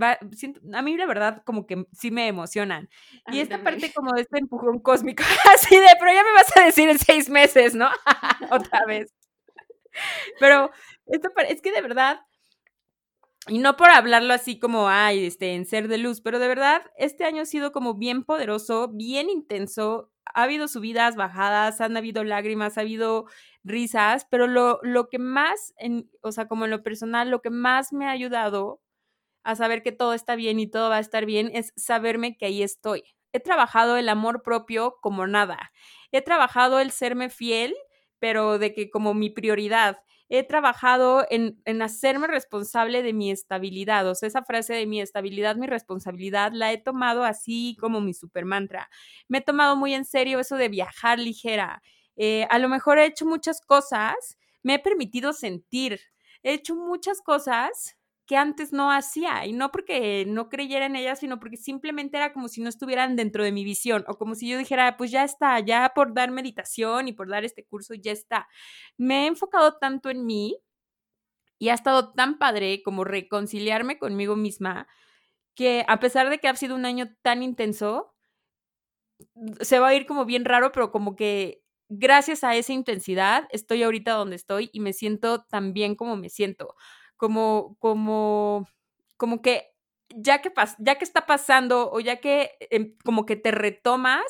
a 0.00 0.82
mí 0.82 0.96
la 0.96 1.06
verdad 1.06 1.42
como 1.44 1.66
que 1.66 1.86
sí 1.92 2.10
me 2.10 2.28
emocionan. 2.28 2.88
y 3.28 3.40
esta 3.40 3.62
parte 3.62 3.92
como 3.92 4.12
de 4.12 4.22
este 4.22 4.38
empujón 4.38 4.80
cósmico, 4.80 5.22
así 5.54 5.76
de, 5.76 5.86
pero 5.98 6.12
ya 6.12 6.22
me 6.22 6.32
vas 6.32 6.56
a 6.56 6.64
decir 6.64 6.88
en 6.88 6.98
seis 6.98 7.28
meses, 7.28 7.74
¿no? 7.74 7.88
Otra 8.50 8.84
vez. 8.86 9.12
Pero 10.40 10.70
esto 11.06 11.28
es 11.48 11.60
que 11.60 11.72
de 11.72 11.82
verdad, 11.82 12.20
y 13.48 13.58
no 13.58 13.76
por 13.76 13.90
hablarlo 13.90 14.32
así 14.34 14.58
como, 14.58 14.88
ay, 14.88 15.26
este, 15.26 15.54
en 15.54 15.66
ser 15.66 15.88
de 15.88 15.98
luz, 15.98 16.20
pero 16.20 16.38
de 16.38 16.48
verdad, 16.48 16.82
este 16.96 17.24
año 17.24 17.42
ha 17.42 17.46
sido 17.46 17.72
como 17.72 17.94
bien 17.94 18.24
poderoso, 18.24 18.88
bien 18.88 19.28
intenso. 19.28 20.10
Ha 20.34 20.44
habido 20.44 20.68
subidas, 20.68 21.16
bajadas, 21.16 21.80
han 21.80 21.96
habido 21.96 22.22
lágrimas, 22.24 22.78
ha 22.78 22.82
habido 22.82 23.26
risas, 23.64 24.26
pero 24.30 24.46
lo, 24.46 24.78
lo 24.82 25.08
que 25.08 25.18
más, 25.18 25.74
en, 25.76 26.08
o 26.22 26.30
sea, 26.32 26.46
como 26.46 26.64
en 26.64 26.70
lo 26.70 26.82
personal, 26.84 27.30
lo 27.30 27.42
que 27.42 27.50
más 27.50 27.92
me 27.92 28.06
ha 28.06 28.10
ayudado 28.10 28.80
a 29.44 29.56
saber 29.56 29.82
que 29.82 29.92
todo 29.92 30.14
está 30.14 30.36
bien 30.36 30.60
y 30.60 30.66
todo 30.66 30.90
va 30.90 30.96
a 30.96 31.00
estar 31.00 31.26
bien 31.26 31.50
es 31.54 31.72
saberme 31.76 32.36
que 32.36 32.46
ahí 32.46 32.62
estoy. 32.62 33.04
He 33.32 33.40
trabajado 33.40 33.96
el 33.96 34.08
amor 34.08 34.42
propio 34.42 34.96
como 35.00 35.26
nada. 35.26 35.72
He 36.12 36.22
trabajado 36.22 36.80
el 36.80 36.90
serme 36.90 37.30
fiel, 37.30 37.74
pero 38.18 38.58
de 38.58 38.74
que 38.74 38.90
como 38.90 39.14
mi 39.14 39.30
prioridad. 39.30 39.98
He 40.28 40.44
trabajado 40.44 41.26
en, 41.28 41.60
en 41.66 41.82
hacerme 41.82 42.26
responsable 42.26 43.02
de 43.02 43.12
mi 43.12 43.30
estabilidad. 43.30 44.08
O 44.08 44.14
sea, 44.14 44.28
esa 44.28 44.44
frase 44.44 44.74
de 44.74 44.86
mi 44.86 45.00
estabilidad, 45.00 45.56
mi 45.56 45.66
responsabilidad, 45.66 46.52
la 46.54 46.72
he 46.72 46.78
tomado 46.78 47.24
así 47.24 47.76
como 47.80 48.00
mi 48.00 48.14
super 48.14 48.44
mantra. 48.46 48.88
Me 49.28 49.38
he 49.38 49.40
tomado 49.42 49.76
muy 49.76 49.92
en 49.94 50.04
serio 50.04 50.40
eso 50.40 50.56
de 50.56 50.68
viajar 50.68 51.18
ligera. 51.18 51.82
Eh, 52.16 52.46
a 52.50 52.58
lo 52.58 52.68
mejor 52.68 52.98
he 52.98 53.06
hecho 53.06 53.26
muchas 53.26 53.60
cosas, 53.60 54.38
me 54.62 54.74
he 54.74 54.78
permitido 54.78 55.32
sentir. 55.32 56.00
He 56.42 56.54
hecho 56.54 56.74
muchas 56.76 57.20
cosas 57.20 57.96
que 58.32 58.38
antes 58.38 58.72
no 58.72 58.90
hacía 58.90 59.44
y 59.44 59.52
no 59.52 59.70
porque 59.70 60.24
no 60.26 60.48
creyera 60.48 60.86
en 60.86 60.96
ellas, 60.96 61.18
sino 61.18 61.38
porque 61.38 61.58
simplemente 61.58 62.16
era 62.16 62.32
como 62.32 62.48
si 62.48 62.62
no 62.62 62.70
estuvieran 62.70 63.14
dentro 63.14 63.44
de 63.44 63.52
mi 63.52 63.62
visión 63.62 64.06
o 64.08 64.16
como 64.16 64.34
si 64.34 64.48
yo 64.48 64.56
dijera, 64.56 64.96
pues 64.96 65.10
ya 65.10 65.22
está, 65.22 65.60
ya 65.60 65.92
por 65.94 66.14
dar 66.14 66.30
meditación 66.30 67.08
y 67.08 67.12
por 67.12 67.28
dar 67.28 67.44
este 67.44 67.66
curso, 67.66 67.92
ya 67.92 68.10
está. 68.10 68.48
Me 68.96 69.24
he 69.24 69.26
enfocado 69.26 69.76
tanto 69.76 70.08
en 70.08 70.24
mí 70.24 70.56
y 71.58 71.68
ha 71.68 71.74
estado 71.74 72.14
tan 72.14 72.38
padre 72.38 72.82
como 72.82 73.04
reconciliarme 73.04 73.98
conmigo 73.98 74.34
misma 74.34 74.88
que 75.54 75.84
a 75.86 76.00
pesar 76.00 76.30
de 76.30 76.38
que 76.38 76.48
ha 76.48 76.56
sido 76.56 76.74
un 76.74 76.86
año 76.86 77.14
tan 77.20 77.42
intenso, 77.42 78.14
se 79.60 79.78
va 79.78 79.88
a 79.88 79.94
ir 79.94 80.06
como 80.06 80.24
bien 80.24 80.46
raro, 80.46 80.72
pero 80.72 80.90
como 80.90 81.16
que 81.16 81.62
gracias 81.90 82.44
a 82.44 82.56
esa 82.56 82.72
intensidad 82.72 83.46
estoy 83.50 83.82
ahorita 83.82 84.12
donde 84.12 84.36
estoy 84.36 84.70
y 84.72 84.80
me 84.80 84.94
siento 84.94 85.44
tan 85.44 85.74
bien 85.74 85.96
como 85.96 86.16
me 86.16 86.30
siento 86.30 86.74
como, 87.22 87.76
como, 87.78 88.66
como 89.16 89.42
que 89.42 89.68
ya 90.08 90.42
que, 90.42 90.52
ya 90.78 90.96
que 90.96 91.04
está 91.04 91.24
pasando 91.24 91.88
o 91.92 92.00
ya 92.00 92.16
que 92.16 92.50
em, 92.70 92.96
como 93.04 93.26
que 93.26 93.36
te 93.36 93.52
retomas, 93.52 94.24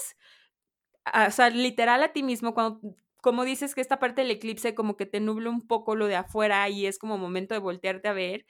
o 1.27 1.31
sea, 1.31 1.49
literal 1.49 2.03
a 2.03 2.13
ti 2.13 2.23
mismo, 2.23 2.53
cuando, 2.53 2.81
como 3.23 3.45
dices 3.45 3.75
que 3.75 3.81
esta 3.81 3.99
parte 3.99 4.21
del 4.21 4.31
eclipse 4.31 4.75
como 4.75 4.99
que 4.99 5.07
te 5.07 5.21
nubla 5.21 5.49
un 5.49 5.67
poco 5.67 5.97
lo 5.97 6.07
de 6.07 6.17
afuera 6.17 6.69
y 6.69 6.85
es 6.85 6.99
como 6.99 7.17
momento 7.17 7.55
de 7.55 7.61
voltearte 7.61 8.09
a 8.09 8.13
ver, 8.13 8.45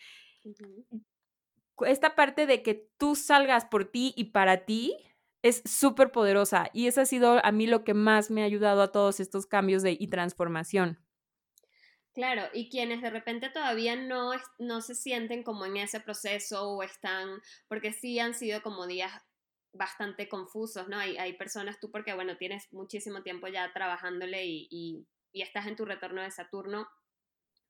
esta 1.86 2.16
parte 2.16 2.46
de 2.46 2.64
que 2.64 2.88
tú 2.98 3.14
salgas 3.14 3.64
por 3.64 3.84
ti 3.84 4.12
y 4.16 4.24
para 4.32 4.64
ti 4.64 4.96
es 5.42 5.62
súper 5.64 6.10
poderosa 6.12 6.68
y 6.72 6.88
eso 6.88 7.00
ha 7.00 7.06
sido 7.06 7.44
a 7.44 7.52
mí 7.52 7.68
lo 7.68 7.84
que 7.84 7.94
más 7.94 8.30
me 8.30 8.42
ha 8.42 8.46
ayudado 8.46 8.82
a 8.82 8.92
todos 8.92 9.20
estos 9.20 9.46
cambios 9.46 9.82
de, 9.84 9.96
y 9.98 10.08
transformación. 10.08 11.01
Claro, 12.14 12.42
y 12.52 12.68
quienes 12.68 13.00
de 13.00 13.08
repente 13.08 13.48
todavía 13.48 13.96
no, 13.96 14.32
no 14.58 14.82
se 14.82 14.94
sienten 14.94 15.42
como 15.42 15.64
en 15.64 15.78
ese 15.78 15.98
proceso 16.00 16.68
o 16.68 16.82
están, 16.82 17.40
porque 17.68 17.92
sí 17.94 18.18
han 18.18 18.34
sido 18.34 18.62
como 18.62 18.86
días 18.86 19.12
bastante 19.72 20.28
confusos, 20.28 20.88
¿no? 20.88 20.98
Hay, 20.98 21.16
hay 21.16 21.32
personas, 21.34 21.80
tú 21.80 21.90
porque, 21.90 22.12
bueno, 22.12 22.36
tienes 22.36 22.70
muchísimo 22.72 23.22
tiempo 23.22 23.48
ya 23.48 23.72
trabajándole 23.72 24.44
y, 24.44 24.68
y, 24.70 25.06
estás 25.40 25.66
en 25.66 25.76
tu 25.76 25.86
retorno 25.86 26.20
de 26.20 26.30
Saturno, 26.30 26.86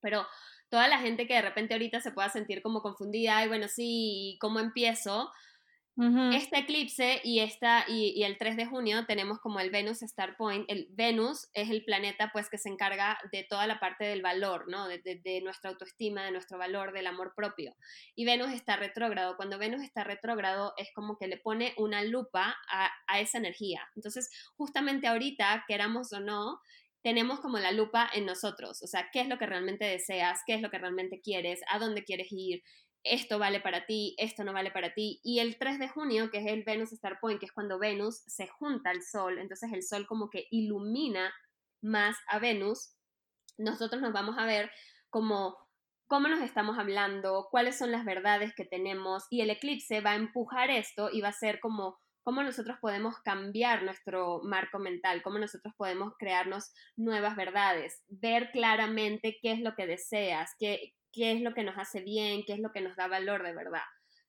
pero 0.00 0.26
toda 0.68 0.88
la 0.88 0.98
gente 0.98 1.28
que 1.28 1.34
de 1.34 1.42
repente 1.42 1.74
ahorita 1.74 2.00
se 2.00 2.10
pueda 2.10 2.28
sentir 2.28 2.60
como 2.62 2.82
confundida, 2.82 3.38
ay, 3.38 3.46
bueno, 3.46 3.68
sí, 3.68 4.36
¿cómo 4.40 4.58
empiezo? 4.58 5.30
Este 5.94 6.58
eclipse 6.58 7.20
y, 7.22 7.40
esta, 7.40 7.84
y, 7.86 8.22
el 8.22 8.38
3 8.38 8.56
de 8.56 8.64
junio 8.64 9.04
tenemos 9.06 9.38
como 9.40 9.60
el 9.60 9.70
Venus 9.70 10.02
Star 10.02 10.36
Point. 10.38 10.64
El 10.68 10.88
Venus 10.92 11.50
es 11.52 11.68
el 11.68 11.84
planeta 11.84 12.30
pues 12.32 12.48
que 12.48 12.56
se 12.56 12.70
encarga 12.70 13.18
de 13.30 13.44
toda 13.44 13.66
la 13.66 13.78
parte 13.78 14.04
del 14.04 14.22
valor, 14.22 14.68
¿no? 14.68 14.88
De, 14.88 15.40
nuestra 15.42 15.70
autoestima, 15.70 16.24
de 16.24 16.30
nuestro 16.30 16.56
valor, 16.56 16.92
del 16.92 17.06
amor 17.06 17.34
propio. 17.36 17.76
Y 18.14 18.24
Venus 18.24 18.52
está 18.52 18.76
retrógrado. 18.76 19.36
Cuando 19.36 19.58
Venus 19.58 19.82
está 19.82 20.02
retrógrado 20.02 20.72
es 20.78 20.88
como 20.94 21.18
que 21.18 21.26
le 21.26 21.36
pone 21.36 21.74
una 21.76 22.02
lupa 22.02 22.56
a, 22.70 22.90
a 23.06 23.20
esa 23.20 23.36
energía. 23.36 23.86
Entonces, 23.94 24.30
justamente 24.56 25.08
ahorita, 25.08 25.64
queramos 25.68 26.12
o 26.14 26.20
no, 26.20 26.60
tenemos 27.02 27.40
como 27.40 27.58
la 27.58 27.72
lupa 27.72 28.08
en 28.14 28.24
nosotros, 28.24 28.80
o 28.82 28.86
sea, 28.86 29.10
qué 29.12 29.20
es 29.20 29.28
lo 29.28 29.36
que 29.36 29.46
realmente 29.46 29.84
deseas, 29.84 30.40
qué 30.46 30.54
es 30.54 30.62
lo 30.62 30.70
que 30.70 30.78
realmente 30.78 31.20
quieres, 31.20 31.60
a 31.68 31.80
dónde 31.80 32.04
quieres 32.04 32.28
ir, 32.30 32.62
esto 33.04 33.38
vale 33.38 33.60
para 33.60 33.86
ti, 33.86 34.14
esto 34.18 34.44
no 34.44 34.52
vale 34.52 34.70
para 34.70 34.94
ti. 34.94 35.20
Y 35.22 35.40
el 35.40 35.58
3 35.58 35.78
de 35.78 35.88
junio, 35.88 36.30
que 36.30 36.38
es 36.38 36.46
el 36.46 36.64
Venus 36.64 36.92
Star 36.92 37.18
Point, 37.20 37.40
que 37.40 37.46
es 37.46 37.52
cuando 37.52 37.78
Venus 37.78 38.22
se 38.26 38.48
junta 38.48 38.90
al 38.90 39.02
Sol, 39.02 39.38
entonces 39.38 39.72
el 39.72 39.82
Sol 39.82 40.06
como 40.06 40.30
que 40.30 40.46
ilumina 40.50 41.32
más 41.82 42.16
a 42.28 42.38
Venus, 42.38 42.94
nosotros 43.58 44.00
nos 44.00 44.12
vamos 44.12 44.36
a 44.38 44.46
ver 44.46 44.70
como 45.10 45.56
cómo 46.06 46.28
nos 46.28 46.42
estamos 46.42 46.78
hablando, 46.78 47.48
cuáles 47.50 47.78
son 47.78 47.90
las 47.90 48.04
verdades 48.04 48.54
que 48.54 48.64
tenemos 48.64 49.24
y 49.30 49.40
el 49.40 49.50
eclipse 49.50 50.00
va 50.00 50.10
a 50.10 50.16
empujar 50.16 50.70
esto 50.70 51.08
y 51.10 51.22
va 51.22 51.28
a 51.28 51.32
ser 51.32 51.58
como 51.58 51.98
cómo 52.22 52.42
nosotros 52.42 52.78
podemos 52.80 53.18
cambiar 53.20 53.82
nuestro 53.82 54.42
marco 54.44 54.78
mental, 54.78 55.22
cómo 55.22 55.38
nosotros 55.38 55.74
podemos 55.76 56.12
crearnos 56.18 56.72
nuevas 56.96 57.34
verdades, 57.34 58.04
ver 58.08 58.50
claramente 58.52 59.38
qué 59.40 59.52
es 59.52 59.60
lo 59.60 59.74
que 59.74 59.86
deseas, 59.86 60.54
qué, 60.58 60.94
qué 61.12 61.32
es 61.32 61.40
lo 61.40 61.54
que 61.54 61.62
nos 61.62 61.78
hace 61.78 62.00
bien, 62.00 62.42
qué 62.46 62.54
es 62.54 62.58
lo 62.58 62.72
que 62.72 62.80
nos 62.80 62.96
da 62.96 63.06
valor 63.06 63.42
de 63.42 63.54
verdad. 63.54 63.82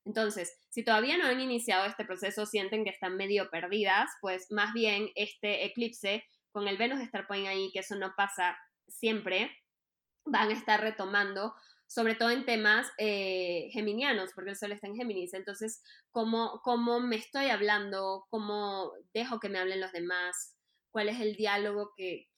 Entonces, 0.04 0.58
si 0.68 0.84
todavía 0.84 1.16
no 1.16 1.26
han 1.26 1.40
iniciado 1.40 1.86
este 1.86 2.04
proceso, 2.04 2.44
sienten 2.46 2.84
que 2.84 2.90
están 2.90 3.16
medio 3.16 3.48
perdidas, 3.50 4.10
pues 4.20 4.50
más 4.50 4.72
bien 4.74 5.08
este 5.14 5.64
eclipse 5.64 6.24
con 6.52 6.68
el 6.68 6.76
Venus 6.76 7.00
Star 7.00 7.26
Point 7.26 7.48
ahí, 7.48 7.70
que 7.72 7.80
eso 7.80 7.96
no 7.96 8.12
pasa 8.16 8.56
siempre, 8.86 9.50
van 10.24 10.50
a 10.50 10.52
estar 10.52 10.80
retomando, 10.80 11.54
sobre 11.86 12.14
todo 12.14 12.30
en 12.30 12.44
temas 12.44 12.90
eh, 12.98 13.68
geminianos, 13.72 14.32
porque 14.34 14.50
el 14.50 14.56
Sol 14.56 14.72
está 14.72 14.86
en 14.86 14.96
Géminis. 14.96 15.34
Entonces, 15.34 15.82
¿cómo, 16.10 16.60
¿cómo 16.62 17.00
me 17.00 17.16
estoy 17.16 17.46
hablando? 17.46 18.26
¿Cómo 18.30 18.92
dejo 19.12 19.40
que 19.40 19.48
me 19.48 19.58
hablen 19.58 19.80
los 19.80 19.92
demás? 19.92 20.56
¿Cuál 20.90 21.08
es 21.08 21.20
el 21.20 21.34
diálogo 21.34 21.92
que, 21.96 22.28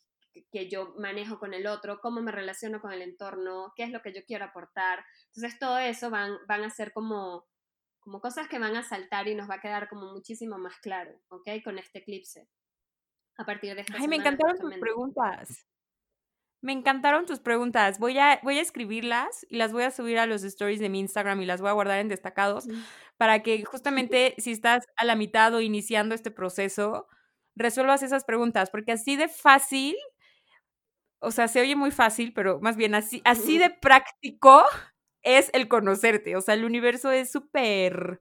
que 0.51 0.68
yo 0.68 0.95
manejo 0.99 1.39
con 1.39 1.55
el 1.55 1.66
otro, 1.66 2.01
cómo 2.01 2.22
me 2.22 2.32
relaciono 2.32 2.80
con 2.80 2.93
el 2.93 3.03
entorno, 3.03 3.72
qué 3.76 3.84
es 3.84 3.91
lo 3.91 4.03
que 4.03 4.12
yo 4.12 4.20
quiero 4.26 4.45
aportar. 4.45 5.05
Entonces 5.34 5.59
todo 5.59 5.78
eso 5.78 6.11
van, 6.11 6.37
van 6.47 6.64
a 6.64 6.70
ser 6.70 6.93
como, 6.93 7.47
como 8.01 8.20
cosas 8.20 8.49
que 8.49 8.59
van 8.59 8.76
a 8.76 8.82
saltar 8.82 9.28
y 9.28 9.34
nos 9.34 9.49
va 9.49 9.55
a 9.55 9.61
quedar 9.61 9.89
como 9.89 10.12
muchísimo 10.12 10.59
más 10.59 10.76
claro, 10.78 11.12
¿ok? 11.28 11.49
Con 11.64 11.78
este 11.78 12.01
eclipse. 12.01 12.49
A 13.39 13.45
partir 13.45 13.74
de 13.74 13.82
esta 13.82 13.95
Ay, 13.99 14.09
me 14.09 14.16
encantaron 14.16 14.59
tus 14.59 14.74
preguntas. 14.76 15.66
Me 16.62 16.72
encantaron 16.72 17.26
tus 17.26 17.39
preguntas. 17.39 17.99
Voy 17.99 18.18
a, 18.18 18.41
voy 18.43 18.59
a 18.59 18.62
escribirlas 18.62 19.47
y 19.51 19.57
las 19.57 19.72
voy 19.72 19.82
a 19.82 19.91
subir 19.91 20.18
a 20.18 20.26
los 20.26 20.43
stories 20.43 20.80
de 20.80 20.89
mi 20.89 21.01
Instagram 21.01 21.41
y 21.43 21.47
las 21.47 21.61
voy 21.61 21.68
a 21.68 21.74
guardar 21.74 21.99
en 21.99 22.09
destacados 22.09 22.66
para 23.16 23.43
que 23.43 23.64
justamente 23.64 24.34
si 24.39 24.53
estás 24.53 24.84
a 24.97 25.05
la 25.05 25.16
mitad 25.16 25.55
o 25.55 25.61
iniciando 25.61 26.14
este 26.14 26.30
proceso, 26.30 27.07
resuelvas 27.57 28.03
esas 28.03 28.24
preguntas, 28.24 28.70
porque 28.70 28.93
así 28.93 29.16
de 29.16 29.28
fácil 29.28 29.97
o 31.21 31.31
sea, 31.31 31.49
se 31.49 31.61
oye 31.61 31.77
muy 31.77 31.91
fácil, 31.91 32.33
pero 32.33 32.61
más 32.61 32.77
bien 32.77 32.95
así, 32.95 33.23
así 33.25 33.59
de 33.59 33.71
práctico 33.71 34.64
es 35.23 35.51
el 35.53 35.69
conocerte. 35.69 36.37
O 36.37 36.41
sea, 36.41 36.55
el 36.55 36.64
universo 36.64 37.11
es 37.11 37.31
súper, 37.31 38.21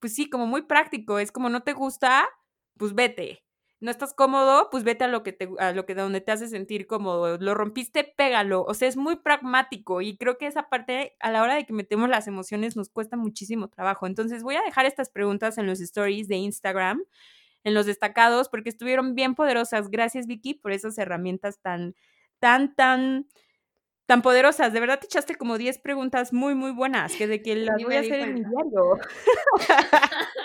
pues 0.00 0.14
sí, 0.14 0.28
como 0.28 0.46
muy 0.46 0.62
práctico. 0.62 1.18
Es 1.18 1.32
como 1.32 1.48
no 1.48 1.62
te 1.62 1.72
gusta, 1.72 2.28
pues 2.76 2.94
vete. 2.94 3.44
No 3.80 3.90
estás 3.90 4.14
cómodo, 4.14 4.68
pues 4.70 4.82
vete 4.82 5.04
a 5.04 5.08
lo 5.08 5.22
que 5.22 5.32
te, 5.32 5.48
a 5.58 5.72
lo 5.72 5.84
que 5.84 5.94
donde 5.94 6.22
te 6.22 6.32
hace 6.32 6.48
sentir 6.48 6.86
cómodo. 6.86 7.36
Lo 7.38 7.54
rompiste, 7.54 8.04
pégalo. 8.04 8.64
O 8.64 8.72
sea, 8.74 8.88
es 8.88 8.96
muy 8.96 9.16
pragmático 9.16 10.00
y 10.00 10.16
creo 10.16 10.38
que 10.38 10.46
esa 10.46 10.68
parte 10.70 11.16
a 11.20 11.30
la 11.30 11.42
hora 11.42 11.54
de 11.54 11.66
que 11.66 11.74
metemos 11.74 12.08
las 12.08 12.26
emociones 12.26 12.76
nos 12.76 12.88
cuesta 12.88 13.16
muchísimo 13.16 13.68
trabajo. 13.68 14.06
Entonces 14.06 14.42
voy 14.42 14.56
a 14.56 14.62
dejar 14.62 14.86
estas 14.86 15.10
preguntas 15.10 15.58
en 15.58 15.66
los 15.66 15.80
stories 15.80 16.28
de 16.28 16.36
Instagram 16.36 17.02
en 17.64 17.74
los 17.74 17.86
destacados 17.86 18.48
porque 18.48 18.68
estuvieron 18.68 19.14
bien 19.14 19.34
poderosas. 19.34 19.90
Gracias, 19.90 20.26
Vicky, 20.26 20.54
por 20.54 20.72
esas 20.72 20.96
herramientas 20.98 21.58
tan, 21.60 21.94
tan, 22.44 22.74
tan, 22.74 23.26
tan 24.04 24.20
poderosas. 24.20 24.74
De 24.74 24.80
verdad 24.80 25.00
te 25.00 25.06
echaste 25.06 25.34
como 25.34 25.56
10 25.56 25.78
preguntas 25.78 26.34
muy, 26.34 26.54
muy 26.54 26.72
buenas, 26.72 27.16
que 27.16 27.26
de 27.26 27.40
que 27.40 27.56
las 27.56 27.82
voy 27.82 27.96
a 27.96 28.00
hacer 28.00 28.20
en 28.20 28.34
mi 28.34 28.40
diario. 28.40 29.00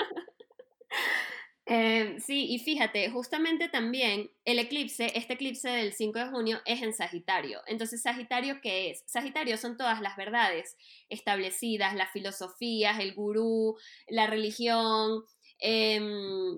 Em, 1.72 2.20
sí, 2.20 2.48
y 2.50 2.58
fíjate, 2.58 3.12
justamente 3.12 3.70
también 3.70 4.32
el 4.44 4.58
eclipse, 4.58 5.12
este 5.14 5.34
eclipse 5.34 5.70
del 5.70 5.94
5 5.94 6.18
de 6.18 6.30
junio 6.30 6.60
es 6.66 6.82
en 6.82 6.96
Sagitario. 6.96 7.60
Entonces, 7.68 8.02
Sagitario, 8.02 8.60
¿qué 8.60 8.90
es? 8.90 9.04
Sagitario 9.06 9.56
son 9.56 9.78
todas 9.78 10.02
las 10.02 10.18
verdades 10.18 10.76
establecidas, 11.10 11.94
las 11.94 12.12
filosofías, 12.12 13.00
el 13.00 13.14
gurú, 13.14 13.78
la 14.08 14.26
religión, 14.26 15.22
em, 15.60 16.58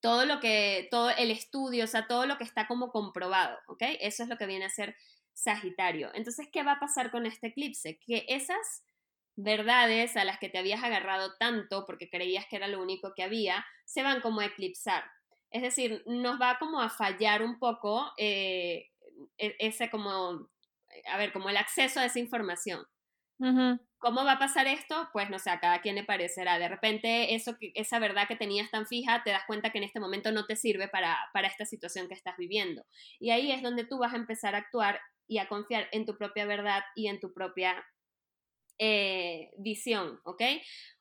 todo 0.00 0.26
lo 0.26 0.40
que, 0.40 0.88
todo 0.90 1.10
el 1.10 1.30
estudio, 1.30 1.84
o 1.84 1.88
sea, 1.88 2.06
todo 2.06 2.26
lo 2.26 2.38
que 2.38 2.44
está 2.44 2.66
como 2.66 2.90
comprobado, 2.90 3.58
¿ok? 3.68 3.82
Eso 4.00 4.22
es 4.22 4.28
lo 4.28 4.36
que 4.36 4.46
viene 4.46 4.64
a 4.64 4.70
ser 4.70 4.96
Sagitario. 5.32 6.10
Entonces, 6.14 6.48
¿qué 6.52 6.64
va 6.64 6.72
a 6.72 6.80
pasar 6.80 7.10
con 7.12 7.24
este 7.24 7.48
eclipse? 7.48 7.98
Que 7.98 8.26
esas 8.28 8.84
verdades 9.36 10.16
a 10.16 10.24
las 10.24 10.38
que 10.40 10.48
te 10.48 10.58
habías 10.58 10.82
agarrado 10.82 11.36
tanto 11.38 11.86
porque 11.86 12.10
creías 12.10 12.46
que 12.46 12.56
era 12.56 12.66
lo 12.66 12.82
único 12.82 13.14
que 13.14 13.22
había, 13.22 13.64
se 13.84 14.02
van 14.02 14.20
como 14.20 14.40
a 14.40 14.46
eclipsar. 14.46 15.04
Es 15.50 15.62
decir, 15.62 16.02
nos 16.06 16.40
va 16.40 16.58
como 16.58 16.80
a 16.80 16.90
fallar 16.90 17.42
un 17.42 17.60
poco 17.60 18.12
eh, 18.18 18.88
e-, 19.38 19.56
ese 19.60 19.90
como, 19.90 20.50
a 21.06 21.16
ver, 21.16 21.32
como 21.32 21.48
el 21.48 21.56
acceso 21.56 22.00
a 22.00 22.04
esa 22.04 22.18
información. 22.18 22.84
¿Cómo 23.98 24.24
va 24.24 24.32
a 24.32 24.38
pasar 24.38 24.66
esto? 24.66 25.08
Pues 25.12 25.28
no 25.28 25.38
sé, 25.38 25.50
a 25.50 25.60
cada 25.60 25.80
quien 25.80 25.96
le 25.96 26.04
parecerá. 26.04 26.58
De 26.58 26.68
repente, 26.68 27.34
eso 27.34 27.56
esa 27.74 27.98
verdad 27.98 28.28
que 28.28 28.36
tenías 28.36 28.70
tan 28.70 28.86
fija, 28.86 29.22
te 29.24 29.30
das 29.30 29.42
cuenta 29.46 29.70
que 29.70 29.78
en 29.78 29.84
este 29.84 30.00
momento 30.00 30.30
no 30.30 30.46
te 30.46 30.56
sirve 30.56 30.88
para, 30.88 31.18
para 31.32 31.48
esta 31.48 31.64
situación 31.64 32.08
que 32.08 32.14
estás 32.14 32.36
viviendo. 32.36 32.84
Y 33.18 33.30
ahí 33.30 33.50
es 33.50 33.62
donde 33.62 33.84
tú 33.84 33.98
vas 33.98 34.12
a 34.12 34.16
empezar 34.16 34.54
a 34.54 34.58
actuar 34.58 35.00
y 35.26 35.38
a 35.38 35.48
confiar 35.48 35.88
en 35.92 36.06
tu 36.06 36.16
propia 36.16 36.46
verdad 36.46 36.82
y 36.94 37.08
en 37.08 37.20
tu 37.20 37.32
propia 37.34 37.84
eh, 38.80 39.50
visión, 39.58 40.20
¿ok? 40.22 40.40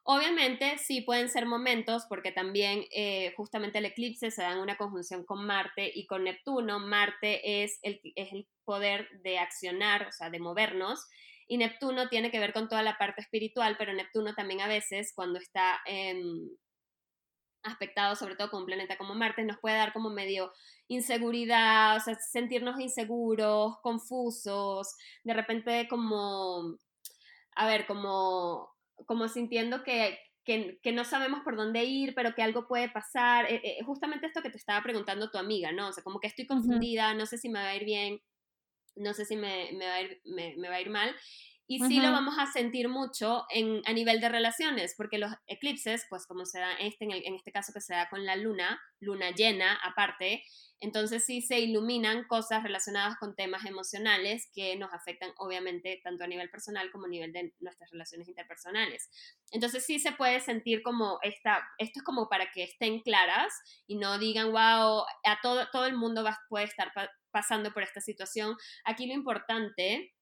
Obviamente 0.01 0.79
sí 0.79 1.01
pueden 1.01 1.29
ser 1.29 1.45
momentos 1.45 2.05
porque 2.09 2.31
también 2.31 2.85
eh, 2.91 3.33
justamente 3.37 3.77
el 3.77 3.85
eclipse 3.85 4.31
se 4.31 4.41
da 4.41 4.53
en 4.53 4.59
una 4.59 4.77
conjunción 4.77 5.23
con 5.23 5.45
Marte 5.45 5.91
y 5.93 6.07
con 6.07 6.23
Neptuno. 6.23 6.79
Marte 6.79 7.63
es 7.63 7.77
el, 7.83 8.01
es 8.15 8.33
el 8.33 8.47
poder 8.65 9.07
de 9.21 9.37
accionar, 9.37 10.07
o 10.07 10.11
sea, 10.11 10.31
de 10.31 10.39
movernos. 10.39 11.05
Y 11.47 11.57
Neptuno 11.57 12.09
tiene 12.09 12.29
que 12.29 12.39
ver 12.39 12.53
con 12.53 12.67
toda 12.67 12.83
la 12.83 12.97
parte 12.97 13.21
espiritual, 13.21 13.75
pero 13.77 13.93
Neptuno 13.93 14.33
también 14.35 14.61
a 14.61 14.67
veces 14.67 15.13
cuando 15.15 15.39
está 15.39 15.79
aspectado 17.63 18.15
sobre 18.15 18.35
todo 18.35 18.49
con 18.49 18.61
un 18.61 18.65
planeta 18.65 18.97
como 18.97 19.15
Marte, 19.15 19.43
nos 19.43 19.57
puede 19.59 19.75
dar 19.75 19.93
como 19.93 20.09
medio 20.09 20.51
inseguridad, 20.87 21.97
o 21.97 21.99
sea, 21.99 22.15
sentirnos 22.15 22.79
inseguros, 22.79 23.77
confusos, 23.81 24.95
de 25.23 25.33
repente 25.33 25.87
como 25.89 26.77
a 27.57 27.67
ver, 27.67 27.87
como, 27.87 28.69
como 29.07 29.27
sintiendo 29.27 29.83
que, 29.83 30.19
que, 30.45 30.91
no 30.93 31.03
sabemos 31.03 31.41
por 31.43 31.57
dónde 31.57 31.83
ir, 31.83 32.13
pero 32.15 32.35
que 32.35 32.43
algo 32.43 32.67
puede 32.67 32.87
pasar. 32.87 33.51
Eh, 33.51 33.61
eh, 33.63 33.83
justamente 33.83 34.27
esto 34.27 34.43
que 34.43 34.51
te 34.51 34.57
estaba 34.57 34.81
preguntando 34.83 35.31
tu 35.31 35.39
amiga, 35.39 35.71
¿no? 35.71 35.89
O 35.89 35.91
sea, 35.91 36.03
como 36.03 36.19
que 36.19 36.27
estoy 36.27 36.45
confundida, 36.45 37.15
no 37.15 37.25
sé 37.25 37.37
si 37.37 37.49
me 37.49 37.59
va 37.59 37.69
a 37.69 37.75
ir 37.75 37.83
bien, 37.83 38.21
no 38.97 39.13
sé 39.13 39.25
si 39.25 39.35
me, 39.35 39.71
me, 39.73 39.85
va, 39.85 39.95
a 39.95 40.01
ir, 40.01 40.21
me, 40.25 40.69
va 40.69 40.75
a 40.75 40.81
ir 40.81 40.89
mal. 40.89 41.15
Y 41.69 41.79
sí 41.79 41.99
lo 41.99 42.13
vamos 42.13 42.35
a 42.39 42.49
sentir 42.49 42.87
mucho 42.87 43.43
en, 43.49 43.81
a 43.85 43.91
nivel 43.91 44.21
de 44.21 44.29
relaciones, 44.29 44.93
porque 44.95 45.17
los 45.17 45.33
eclipses, 45.47 46.05
pues 46.09 46.25
como 46.25 46.45
se 46.45 46.59
da 46.59 46.73
este, 46.75 47.03
en, 47.03 47.11
en 47.11 47.35
este 47.35 47.51
caso 47.51 47.73
que 47.73 47.81
se 47.81 47.93
da 47.93 48.07
con 48.09 48.25
la 48.25 48.37
luna, 48.37 48.79
luna 49.01 49.31
llena 49.31 49.77
aparte, 49.83 50.43
entonces 50.79 51.25
sí 51.25 51.41
se 51.41 51.59
iluminan 51.59 52.25
cosas 52.25 52.61
relacionadas 52.61 53.17
con 53.17 53.35
temas 53.35 53.65
emocionales 53.65 54.49
que 54.53 54.75
nos 54.75 54.93
afectan 54.93 55.31
obviamente 55.37 55.99
tanto 56.03 56.23
a 56.23 56.27
nivel 56.27 56.49
personal 56.51 56.91
como 56.91 57.05
a 57.05 57.09
nivel 57.09 57.33
de 57.33 57.53
nuestras 57.59 57.89
relaciones 57.91 58.27
interpersonales. 58.27 59.09
Entonces 59.51 59.85
sí 59.85 59.99
se 59.99 60.11
puede 60.11 60.39
sentir 60.39 60.83
como 60.83 61.19
esta, 61.23 61.67
esto 61.79 61.99
es 61.99 62.03
como 62.03 62.29
para 62.29 62.51
que 62.51 62.63
estén 62.63 63.01
claras 63.01 63.53
y 63.87 63.95
no 63.97 64.19
digan, 64.19 64.51
wow, 64.51 65.03
a 65.23 65.39
todo, 65.41 65.67
todo 65.71 65.87
el 65.87 65.95
mundo 65.95 66.23
va, 66.23 66.37
puede 66.47 66.65
estar 66.65 66.91
pasando 67.31 67.71
por 67.73 67.83
esta 67.83 68.01
situación. 68.01 68.55
Aquí 68.85 69.07
lo 69.07 69.13
importante 69.13 70.13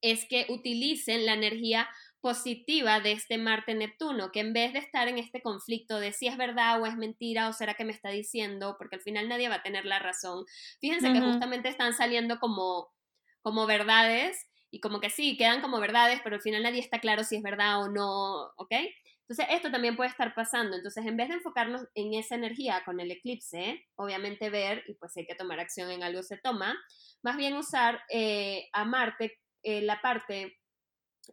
es 0.00 0.26
que 0.28 0.46
utilicen 0.48 1.26
la 1.26 1.34
energía 1.34 1.88
positiva 2.20 3.00
de 3.00 3.12
este 3.12 3.38
Marte-Neptuno, 3.38 4.32
que 4.32 4.40
en 4.40 4.52
vez 4.52 4.72
de 4.72 4.80
estar 4.80 5.06
en 5.08 5.18
este 5.18 5.42
conflicto 5.42 6.00
de 6.00 6.12
si 6.12 6.26
es 6.26 6.36
verdad 6.36 6.82
o 6.82 6.86
es 6.86 6.96
mentira 6.96 7.48
o 7.48 7.52
será 7.52 7.74
que 7.74 7.84
me 7.84 7.92
está 7.92 8.10
diciendo, 8.10 8.74
porque 8.78 8.96
al 8.96 9.02
final 9.02 9.28
nadie 9.28 9.48
va 9.48 9.56
a 9.56 9.62
tener 9.62 9.84
la 9.84 9.98
razón, 9.98 10.44
fíjense 10.80 11.12
que 11.12 11.20
justamente 11.20 11.68
están 11.68 11.94
saliendo 11.94 12.38
como, 12.40 12.88
como 13.42 13.66
verdades 13.66 14.48
y 14.70 14.80
como 14.80 15.00
que 15.00 15.10
sí, 15.10 15.36
quedan 15.36 15.60
como 15.60 15.78
verdades, 15.78 16.20
pero 16.24 16.36
al 16.36 16.42
final 16.42 16.62
nadie 16.62 16.80
está 16.80 16.98
claro 16.98 17.22
si 17.22 17.36
es 17.36 17.42
verdad 17.42 17.80
o 17.80 17.88
no, 17.88 18.52
¿ok? 18.56 18.74
Entonces, 19.28 19.46
esto 19.56 19.72
también 19.72 19.96
puede 19.96 20.10
estar 20.10 20.34
pasando. 20.34 20.76
Entonces, 20.76 21.04
en 21.04 21.16
vez 21.16 21.28
de 21.28 21.34
enfocarnos 21.34 21.82
en 21.94 22.14
esa 22.14 22.36
energía 22.36 22.82
con 22.84 23.00
el 23.00 23.10
eclipse, 23.10 23.84
obviamente 23.96 24.50
ver, 24.50 24.84
y 24.86 24.94
pues 24.94 25.16
hay 25.16 25.26
que 25.26 25.34
tomar 25.34 25.58
acción 25.58 25.90
en 25.90 26.04
algo 26.04 26.22
se 26.22 26.38
toma, 26.38 26.76
más 27.22 27.36
bien 27.36 27.56
usar 27.56 28.00
eh, 28.08 28.68
a 28.72 28.84
Marte 28.84 29.40
eh, 29.64 29.82
la 29.82 30.00
parte 30.00 30.56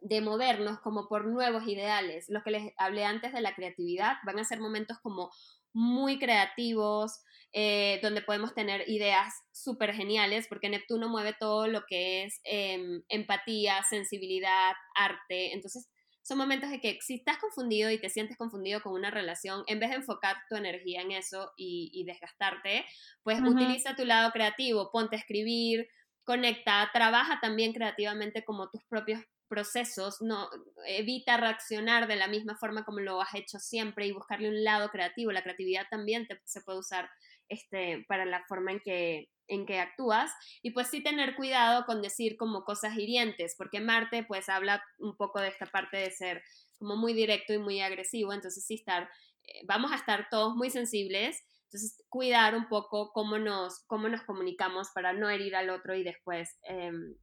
de 0.00 0.20
movernos 0.20 0.80
como 0.80 1.06
por 1.06 1.26
nuevos 1.26 1.68
ideales. 1.68 2.26
Lo 2.28 2.42
que 2.42 2.50
les 2.50 2.72
hablé 2.78 3.04
antes 3.04 3.32
de 3.32 3.40
la 3.40 3.54
creatividad, 3.54 4.16
van 4.26 4.40
a 4.40 4.44
ser 4.44 4.58
momentos 4.58 4.98
como 5.00 5.30
muy 5.72 6.18
creativos, 6.18 7.22
eh, 7.52 8.00
donde 8.02 8.22
podemos 8.22 8.54
tener 8.54 8.88
ideas 8.88 9.32
súper 9.52 9.92
geniales, 9.92 10.46
porque 10.48 10.68
Neptuno 10.68 11.08
mueve 11.08 11.36
todo 11.38 11.68
lo 11.68 11.84
que 11.86 12.24
es 12.24 12.40
em, 12.42 13.02
empatía, 13.08 13.82
sensibilidad, 13.88 14.72
arte. 14.96 15.52
Entonces, 15.52 15.88
son 16.24 16.38
momentos 16.38 16.70
de 16.70 16.80
que 16.80 16.98
si 17.02 17.16
estás 17.16 17.36
confundido 17.36 17.90
y 17.90 18.00
te 18.00 18.08
sientes 18.08 18.38
confundido 18.38 18.80
con 18.80 18.94
una 18.94 19.10
relación, 19.10 19.62
en 19.66 19.78
vez 19.78 19.90
de 19.90 19.96
enfocar 19.96 20.36
tu 20.48 20.56
energía 20.56 21.02
en 21.02 21.12
eso 21.12 21.52
y, 21.54 22.02
desgastarte, 22.06 22.86
pues 23.22 23.40
utiliza 23.42 23.94
tu 23.94 24.06
lado 24.06 24.32
creativo, 24.32 24.90
ponte 24.90 25.16
a 25.16 25.18
escribir, 25.18 25.86
conecta, 26.24 26.88
trabaja 26.94 27.40
también 27.40 27.74
creativamente 27.74 28.42
como 28.42 28.70
tus 28.70 28.82
propios 28.84 29.20
procesos, 29.48 30.22
no 30.22 30.48
evita 30.86 31.36
reaccionar 31.36 32.08
de 32.08 32.16
la 32.16 32.26
misma 32.26 32.56
forma 32.56 32.86
como 32.86 33.00
lo 33.00 33.20
has 33.20 33.34
hecho 33.34 33.58
siempre 33.58 34.06
y 34.06 34.12
buscarle 34.12 34.48
un 34.48 34.64
lado 34.64 34.88
creativo. 34.88 35.30
La 35.30 35.42
creatividad 35.42 35.86
también 35.90 36.26
se 36.44 36.62
puede 36.62 36.78
usar 36.78 37.10
este, 37.48 38.04
para 38.08 38.24
la 38.24 38.44
forma 38.48 38.72
en 38.72 38.80
que, 38.80 39.28
en 39.48 39.66
que 39.66 39.78
actúas 39.80 40.30
y 40.62 40.70
pues 40.70 40.88
sí 40.88 41.02
tener 41.02 41.36
cuidado 41.36 41.84
con 41.86 42.02
decir 42.02 42.36
como 42.36 42.64
cosas 42.64 42.96
hirientes, 42.96 43.54
porque 43.56 43.80
Marte 43.80 44.24
pues 44.24 44.48
habla 44.48 44.82
un 44.98 45.16
poco 45.16 45.40
de 45.40 45.48
esta 45.48 45.66
parte 45.66 45.98
de 45.98 46.10
ser 46.10 46.42
como 46.78 46.96
muy 46.96 47.12
directo 47.12 47.52
y 47.52 47.58
muy 47.58 47.80
agresivo, 47.80 48.32
entonces 48.32 48.64
sí 48.66 48.74
estar, 48.74 49.08
eh, 49.42 49.62
vamos 49.66 49.92
a 49.92 49.96
estar 49.96 50.28
todos 50.30 50.54
muy 50.56 50.70
sensibles, 50.70 51.42
entonces 51.64 52.02
cuidar 52.08 52.54
un 52.54 52.68
poco 52.68 53.10
cómo 53.12 53.38
nos, 53.38 53.84
cómo 53.86 54.08
nos 54.08 54.22
comunicamos 54.22 54.88
para 54.94 55.12
no 55.12 55.28
herir 55.28 55.56
al 55.56 55.70
otro 55.70 55.94
y 55.94 56.04
después 56.04 56.58
em, 56.62 57.16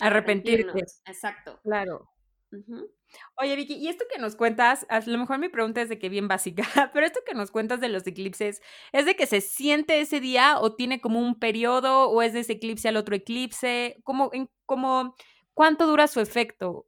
Arrepentirte. 0.00 0.80
Exacto. 1.06 1.60
Claro. 1.62 2.08
Oye, 3.36 3.56
Vicky, 3.56 3.74
y 3.74 3.88
esto 3.88 4.04
que 4.12 4.20
nos 4.20 4.36
cuentas, 4.36 4.86
a 4.88 5.00
lo 5.00 5.18
mejor 5.18 5.38
mi 5.38 5.48
pregunta 5.48 5.80
es 5.82 5.88
de 5.88 5.98
que 5.98 6.08
bien 6.08 6.28
básica, 6.28 6.62
pero 6.92 7.06
esto 7.06 7.20
que 7.26 7.34
nos 7.34 7.50
cuentas 7.50 7.80
de 7.80 7.88
los 7.88 8.06
eclipses, 8.06 8.60
¿es 8.92 9.06
de 9.06 9.16
que 9.16 9.26
se 9.26 9.40
siente 9.40 10.00
ese 10.00 10.20
día 10.20 10.58
o 10.60 10.74
tiene 10.74 11.00
como 11.00 11.20
un 11.20 11.38
periodo 11.38 12.10
o 12.10 12.22
es 12.22 12.32
de 12.32 12.40
ese 12.40 12.54
eclipse 12.54 12.88
al 12.88 12.96
otro 12.96 13.14
eclipse? 13.14 14.00
¿Cómo, 14.04 14.30
en, 14.32 14.48
cómo, 14.66 15.14
¿Cuánto 15.54 15.86
dura 15.86 16.08
su 16.08 16.20
efecto? 16.20 16.86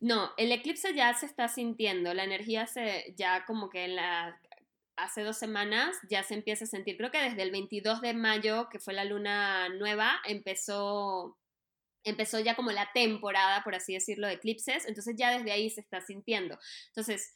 No, 0.00 0.30
el 0.36 0.52
eclipse 0.52 0.94
ya 0.94 1.14
se 1.14 1.26
está 1.26 1.48
sintiendo, 1.48 2.14
la 2.14 2.24
energía 2.24 2.66
se 2.66 3.14
ya 3.16 3.44
como 3.46 3.68
que 3.68 3.84
en 3.84 3.96
la 3.96 4.40
hace 4.98 5.22
dos 5.22 5.38
semanas 5.38 5.96
ya 6.10 6.22
se 6.24 6.34
empieza 6.34 6.64
a 6.64 6.68
sentir, 6.68 6.96
creo 6.96 7.10
que 7.10 7.22
desde 7.22 7.42
el 7.42 7.52
22 7.52 8.00
de 8.00 8.14
mayo, 8.14 8.68
que 8.68 8.80
fue 8.80 8.94
la 8.94 9.04
luna 9.04 9.68
nueva, 9.70 10.20
empezó, 10.24 11.37
empezó 12.08 12.40
ya 12.40 12.56
como 12.56 12.70
la 12.72 12.90
temporada, 12.92 13.62
por 13.64 13.74
así 13.74 13.94
decirlo, 13.94 14.26
de 14.26 14.34
eclipses, 14.34 14.86
entonces 14.86 15.14
ya 15.16 15.36
desde 15.36 15.52
ahí 15.52 15.70
se 15.70 15.80
está 15.80 16.00
sintiendo. 16.00 16.58
Entonces, 16.88 17.34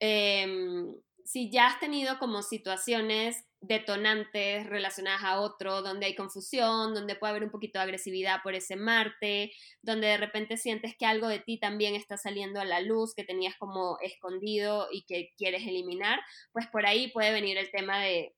em, 0.00 0.94
si 1.24 1.50
ya 1.50 1.66
has 1.66 1.78
tenido 1.78 2.18
como 2.18 2.42
situaciones 2.42 3.44
detonantes 3.60 4.66
relacionadas 4.66 5.22
a 5.24 5.40
otro, 5.40 5.82
donde 5.82 6.06
hay 6.06 6.14
confusión, 6.14 6.94
donde 6.94 7.16
puede 7.16 7.32
haber 7.32 7.44
un 7.44 7.50
poquito 7.50 7.78
de 7.78 7.82
agresividad 7.82 8.40
por 8.42 8.54
ese 8.54 8.76
Marte, 8.76 9.52
donde 9.82 10.06
de 10.06 10.16
repente 10.16 10.56
sientes 10.56 10.96
que 10.96 11.04
algo 11.04 11.28
de 11.28 11.40
ti 11.40 11.58
también 11.58 11.94
está 11.94 12.16
saliendo 12.16 12.60
a 12.60 12.64
la 12.64 12.80
luz, 12.80 13.14
que 13.14 13.24
tenías 13.24 13.56
como 13.58 13.98
escondido 14.00 14.88
y 14.90 15.04
que 15.04 15.32
quieres 15.36 15.66
eliminar, 15.66 16.20
pues 16.52 16.66
por 16.68 16.86
ahí 16.86 17.08
puede 17.08 17.32
venir 17.32 17.58
el 17.58 17.70
tema 17.70 18.00
de, 18.00 18.34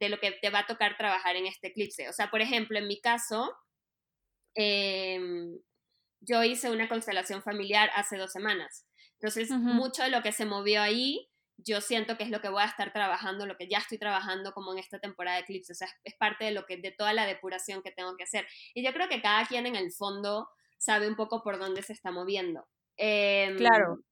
lo 0.00 0.18
que 0.18 0.32
te 0.32 0.50
va 0.50 0.60
a 0.60 0.66
tocar 0.66 0.98
trabajar 0.98 1.36
en 1.36 1.46
este 1.46 1.68
eclipse. 1.68 2.08
O 2.08 2.12
sea, 2.12 2.30
por 2.30 2.42
ejemplo, 2.42 2.78
en 2.78 2.88
mi 2.88 3.00
caso, 3.00 3.56
em, 4.54 5.58
yo 6.20 6.42
hice 6.42 6.70
una 6.70 6.88
constelación 6.88 7.42
familiar 7.42 7.90
hace 7.94 8.16
dos 8.16 8.32
semanas. 8.32 8.86
Entonces, 9.14 9.50
mucho 9.50 10.02
de 10.02 10.10
lo 10.10 10.22
que 10.22 10.32
se 10.32 10.44
movió 10.44 10.82
ahí 10.82 11.30
yo 11.56 11.80
siento 11.80 12.16
que 12.16 12.24
es 12.24 12.30
lo 12.30 12.40
que 12.40 12.48
voy 12.48 12.62
a 12.62 12.66
estar 12.66 12.92
trabajando, 12.92 13.46
lo 13.46 13.56
que 13.56 13.68
ya 13.68 13.78
estoy 13.78 13.98
trabajando 13.98 14.52
como 14.52 14.72
en 14.72 14.78
esta 14.78 14.98
temporada 14.98 15.36
de 15.36 15.42
eclipse, 15.42 15.72
o 15.72 15.76
sea, 15.76 15.88
es 16.02 16.14
parte 16.14 16.44
de 16.44 16.50
lo 16.50 16.66
que, 16.66 16.76
de 16.76 16.90
toda 16.90 17.12
la 17.12 17.26
depuración 17.26 17.82
que 17.82 17.92
tengo 17.92 18.16
que 18.16 18.24
hacer. 18.24 18.46
Y 18.74 18.84
yo 18.84 18.92
creo 18.92 19.08
que 19.08 19.22
cada 19.22 19.46
quien 19.46 19.66
en 19.66 19.76
el 19.76 19.92
fondo 19.92 20.48
sabe 20.78 21.08
un 21.08 21.16
poco 21.16 21.42
por 21.42 21.58
dónde 21.58 21.82
se 21.82 21.92
está 21.92 22.10
moviendo. 22.10 22.66
claro. 22.96 23.94
Em, 23.94 24.02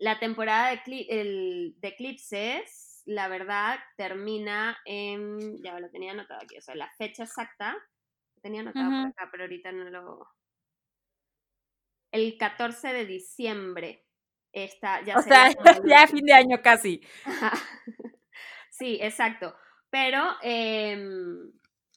la 0.00 0.18
temporada 0.18 0.70
de, 0.70 1.06
el, 1.08 1.74
de 1.78 1.88
eclipses, 1.88 3.02
la 3.06 3.28
verdad, 3.28 3.78
termina 3.96 4.76
en, 4.84 5.62
ya 5.62 5.78
lo 5.78 5.88
tenía 5.90 6.12
anotado 6.12 6.40
aquí, 6.42 6.58
o 6.58 6.60
sea, 6.60 6.74
la 6.74 6.90
fecha 6.98 7.22
exacta, 7.22 7.76
tenía 8.44 8.60
anotado 8.60 8.90
por 8.90 9.06
acá, 9.08 9.28
pero 9.32 9.44
ahorita 9.44 9.72
no 9.72 9.84
lo... 9.88 10.28
El 12.12 12.36
14 12.36 12.92
de 12.92 13.06
diciembre 13.06 14.06
está, 14.52 15.02
ya 15.02 15.16
O 15.16 15.22
sea, 15.22 15.48
ya 15.84 16.06
fin 16.06 16.26
de 16.26 16.34
año 16.34 16.60
casi. 16.62 17.00
sí, 18.70 18.98
exacto. 19.00 19.56
Pero 19.88 20.22
em, 20.42 21.52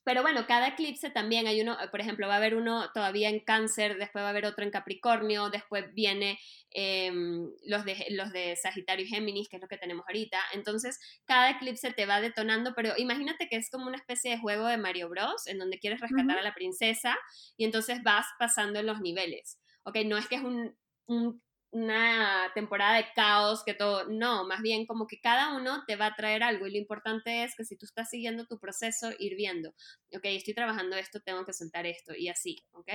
pero 0.08 0.22
bueno, 0.22 0.48
cada 0.48 0.70
eclipse 0.70 1.10
también 1.10 1.48
hay 1.48 1.60
uno, 1.60 1.76
por 1.92 2.00
ejemplo, 2.00 2.30
va 2.30 2.36
a 2.36 2.38
haber 2.38 2.56
uno 2.56 2.90
todavía 2.94 3.28
en 3.28 3.42
cáncer, 3.42 3.98
después 3.98 4.24
va 4.24 4.28
a 4.28 4.30
haber 4.30 4.46
otro 4.46 4.64
en 4.64 4.72
Capricornio, 4.72 5.50
después 5.50 5.94
viene 5.94 6.40
em, 6.72 7.52
los, 7.66 7.84
de, 7.84 8.06
los 8.12 8.32
de 8.32 8.56
Sagitario 8.56 9.06
y 9.06 9.10
Géminis, 9.10 9.50
que 9.50 9.58
es 9.58 9.62
lo 9.62 9.68
que 9.68 9.78
tenemos 9.78 10.06
ahorita. 10.08 10.40
Entonces, 10.54 10.98
cada 11.26 11.50
eclipse 11.50 11.92
te 11.92 12.06
va 12.06 12.22
detonando, 12.22 12.72
pero 12.74 12.94
imagínate 12.96 13.50
que 13.50 13.58
es 13.58 13.70
como 13.70 13.86
una 13.86 13.98
especie 13.98 14.32
de 14.32 14.40
juego 14.40 14.68
de 14.68 14.78
Mario 14.78 15.10
Bros, 15.10 15.46
en 15.46 15.60
donde 15.60 15.78
quieres 15.78 16.00
rescatar 16.00 16.38
a 16.38 16.42
la 16.42 16.56
princesa 16.56 17.18
y 17.58 17.66
entonces 17.66 18.02
vas 18.02 18.28
pasando 18.40 18.80
en 18.80 18.86
los 18.86 19.02
niveles. 19.02 19.60
Ok, 19.84 19.98
no 20.06 20.18
es 20.18 20.30
que 20.30 20.36
es 20.36 20.42
un, 20.42 20.74
un 21.08 21.42
una 21.78 22.52
temporada 22.54 22.98
de 22.98 23.06
caos, 23.16 23.64
que 23.66 23.74
todo, 23.74 24.06
no, 24.10 24.46
más 24.48 24.62
bien 24.62 24.86
como 24.86 25.08
que 25.08 25.20
cada 25.20 25.56
uno 25.56 25.84
te 25.86 25.96
va 25.96 26.08
a 26.08 26.16
traer 26.16 26.44
algo 26.44 26.68
y 26.68 26.72
lo 26.72 26.78
importante 26.78 27.44
es 27.44 27.56
que 27.56 27.66
si 27.66 27.78
tú 27.78 27.86
estás 27.86 28.10
siguiendo 28.10 28.46
tu 28.46 28.60
proceso, 28.60 29.12
ir 29.20 29.36
viendo, 29.36 29.70
ok, 30.16 30.26
estoy 30.26 30.54
trabajando 30.54 30.96
esto, 30.96 31.20
tengo 31.22 31.46
que 31.46 31.54
soltar 31.54 31.86
esto 31.86 32.14
y 32.16 32.30
así, 32.30 32.66
ok. 32.72 32.90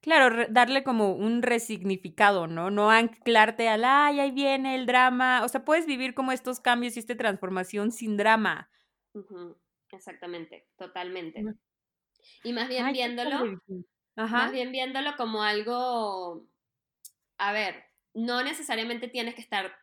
Claro, 0.00 0.46
darle 0.50 0.84
como 0.84 1.14
un 1.14 1.42
resignificado, 1.42 2.46
¿no? 2.46 2.70
No 2.70 2.90
anclarte 2.90 3.68
al, 3.68 3.84
ay, 3.84 4.20
ahí 4.20 4.30
viene 4.32 4.74
el 4.74 4.86
drama, 4.86 5.44
o 5.44 5.48
sea, 5.48 5.64
puedes 5.64 5.86
vivir 5.86 6.14
como 6.14 6.32
estos 6.32 6.60
cambios 6.60 6.96
y 6.96 7.00
esta 7.00 7.16
transformación 7.16 7.92
sin 7.92 8.16
drama. 8.16 8.70
Exactamente, 9.90 10.68
totalmente. 10.76 11.42
Y 12.42 12.52
más 12.52 12.68
bien 12.68 12.92
viéndolo, 12.92 13.60
más 14.16 14.52
bien 14.52 14.72
viéndolo 14.72 15.16
como 15.16 15.42
algo 15.42 16.48
a 17.48 17.52
ver, 17.52 17.84
no 18.14 18.42
necesariamente 18.42 19.08
tienes 19.08 19.34
que 19.34 19.42
estar, 19.42 19.76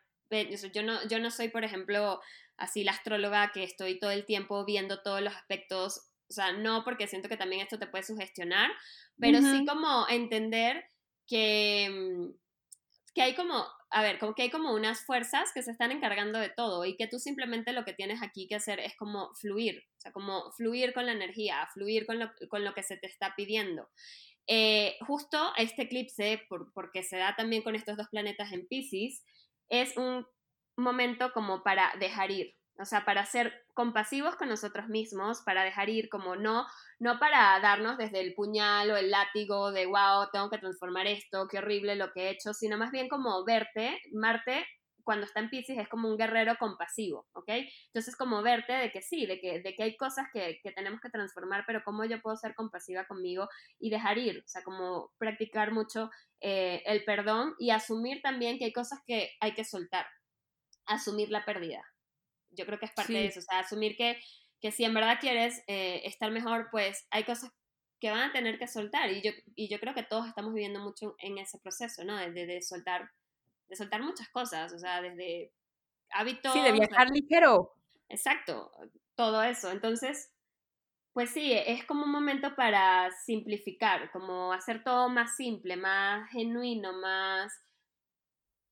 yo 0.74 0.84
no, 0.84 1.07
yo 1.07 1.20
no 1.20 1.30
soy, 1.30 1.49
por 1.49 1.64
ejemplo, 1.64 2.20
así 2.57 2.84
la 2.84 2.93
astróloga 2.93 3.51
que 3.53 3.64
estoy 3.64 3.99
todo 3.99 4.09
el 4.09 4.26
tiempo 4.26 4.66
viendo 4.66 5.03
todos 5.03 5.22
los 5.22 5.36
aspectos, 5.36 6.09
o 6.28 6.34
sea, 6.34 6.53
no 6.53 6.84
porque 6.84 7.07
siento 7.07 7.30
que 7.30 7.38
también 7.38 7.62
esto 7.62 7.78
te 7.78 7.86
puede 7.86 8.03
sugestionar, 8.03 8.72
pero 9.20 9.41
sí 9.41 9.64
como 9.66 10.07
entender 10.09 10.84
que, 11.28 11.89
mm, 11.91 12.34
que 13.14 13.22
hay 13.22 13.36
como, 13.36 13.64
a 13.91 14.01
ver, 14.01 14.18
como 14.18 14.34
que 14.34 14.43
hay 14.43 14.49
como 14.49 14.74
unas 14.74 15.05
fuerzas 15.05 15.51
que 15.53 15.62
se 15.62 15.70
están 15.70 15.91
encargando 15.91 16.39
de 16.39 16.49
todo 16.49 16.86
y 16.86 16.95
que 16.95 17.07
tú 17.07 17.20
simplemente 17.20 17.74
lo 17.74 17.86
que 17.86 17.93
tienes 17.93 18.24
aquí 18.24 18.47
que 18.47 18.55
hacer 18.55 18.80
es 18.80 18.95
como 18.95 19.36
fluir, 19.36 19.84
o 19.97 20.01
sea, 20.01 20.12
como 20.12 20.51
fluir 20.53 20.93
con 20.93 21.05
la 21.05 21.12
energía, 21.12 21.68
fluir 21.74 22.07
con 22.07 22.18
lo, 22.18 22.32
con 22.49 22.64
lo 22.64 22.74
que 22.74 22.82
se 22.82 22.97
te 22.97 23.05
está 23.05 23.36
pidiendo. 23.36 23.89
Eh, 24.48 24.98
justo 25.08 25.38
este 25.58 25.84
eclipse, 25.84 26.42
porque 26.74 27.04
se 27.04 27.18
da 27.18 27.36
también 27.36 27.64
con 27.64 27.76
estos 27.76 27.98
dos 27.98 28.08
planetas 28.10 28.52
en 28.52 28.68
Pisces, 28.68 29.24
es 29.70 29.96
un 29.98 30.26
momento 30.78 31.32
como 31.34 31.64
para 31.64 31.94
dejar 32.00 32.32
ir, 32.32 32.56
o 32.80 32.86
sea, 32.86 33.06
para 33.06 33.26
ser 33.26 33.54
compasivos 33.74 34.36
con 34.36 34.50
nosotros 34.50 34.88
mismos, 34.88 35.42
para 35.46 35.64
dejar 35.64 35.89
ir 35.89 36.10
como 36.10 36.36
no, 36.36 36.66
no 37.00 37.20
para 37.20 37.60
darnos 37.60 37.98
desde 37.98 38.22
el 38.22 38.34
puñal 38.34 38.92
o 38.92 38.98
el 38.98 39.12
látigo 39.12 39.72
de 39.72 39.86
wow, 39.86 40.30
tengo 40.32 40.50
que 40.50 40.58
transformar 40.58 41.08
esto, 41.08 41.48
qué 41.48 41.60
horrible 41.60 41.96
lo 41.96 42.12
que 42.12 42.24
he 42.24 42.30
hecho, 42.32 42.54
sino 42.54 42.78
más 42.78 42.92
bien 42.92 43.08
como 43.08 43.44
verte, 43.46 44.00
Marte 44.12 44.66
cuando 45.04 45.26
está 45.26 45.39
en 45.39 45.49
Pisces 45.49 45.78
es 45.78 45.88
como 45.88 46.10
un 46.10 46.18
guerrero 46.18 46.56
compasivo, 46.58 47.28
¿ok? 47.34 47.49
Entonces 47.88 48.16
como 48.16 48.41
verte 48.41 48.74
de 48.74 48.91
que 48.91 49.02
sí, 49.02 49.26
de 49.26 49.39
que, 49.39 49.62
de 49.62 49.74
que 49.76 49.84
hay 49.84 49.97
cosas 49.97 50.28
que, 50.34 50.62
tenemos 50.76 51.02
que 51.02 51.10
transformar, 51.10 51.64
pero 51.66 51.84
cómo 51.84 52.06
yo 52.06 52.22
puedo 52.22 52.36
ser 52.38 52.56
compasiva 52.56 53.06
conmigo 53.06 53.49
y 53.80 53.89
dejar 53.89 54.18
ir, 54.18 54.43
o 54.45 54.47
sea, 54.47 54.64
como 54.64 55.12
practicar 55.18 55.72
mucho 55.72 56.10
eh, 56.39 56.84
el 56.86 57.04
perdón 57.04 57.56
y 57.60 57.72
asumir 57.72 58.22
también 58.22 58.58
que 58.58 58.66
hay 58.66 58.74
cosas 58.74 58.99
que 59.06 59.32
hay 59.39 59.54
que 59.54 59.64
soltar, 59.64 60.08
asumir 60.86 61.30
la 61.30 61.45
pérdida. 61.45 61.84
Yo 62.52 62.66
creo 62.66 62.80
que 62.80 62.86
es 62.86 62.93
parte 62.93 63.14
de 63.14 63.28
eso, 63.28 63.39
o 63.39 63.43
sea, 63.43 63.60
asumir 63.60 63.95
que, 63.95 64.22
que 64.60 64.72
si 64.72 64.84
en 64.84 64.93
verdad 64.93 65.20
quieres 65.20 65.64
eh, 65.68 66.02
estar 66.06 66.32
mejor, 66.32 66.68
pues 66.72 67.08
hay 67.12 67.24
cosas 67.24 67.52
que 68.02 68.10
van 68.10 68.30
a 68.30 68.34
tener 68.34 68.58
que 68.58 68.68
soltar 68.68 69.12
y 69.12 69.22
yo, 69.22 69.32
y 69.56 69.70
yo 69.70 69.80
creo 69.80 69.93
que 69.93 70.04
todos 70.04 70.28
estamos 70.28 70.54
viviendo 70.54 70.80
mucho 70.80 71.16
en 71.20 71.38
ese 71.38 71.60
proceso, 71.60 72.04
¿no? 72.04 72.18
De, 72.18 72.32
de 72.32 72.62
soltar 72.62 73.12
de 73.72 73.78
soltar 73.78 74.03
muchas 74.03 74.28
cosas, 74.30 74.74
o 74.74 74.78
sea, 74.78 75.01
desde 75.01 75.53
hábitos. 76.11 76.51
Sí, 76.53 76.61
de 76.61 76.74
viajar 76.74 77.09
ligero. 77.09 77.74
Exacto, 78.09 78.69
todo 79.15 79.41
eso. 79.41 79.72
Entonces, 79.72 80.30
pues 81.13 81.30
sí, 81.30 81.53
es 81.53 81.86
como 81.86 82.03
un 82.03 82.11
momento 82.11 82.53
para 82.55 83.09
simplificar, 83.26 84.11
como 84.11 84.51
hacer 84.51 84.84
todo 84.84 85.07
más 85.07 85.38
simple, 85.38 85.78
más 85.78 86.30
genuino, 86.32 86.91
más 86.91 87.53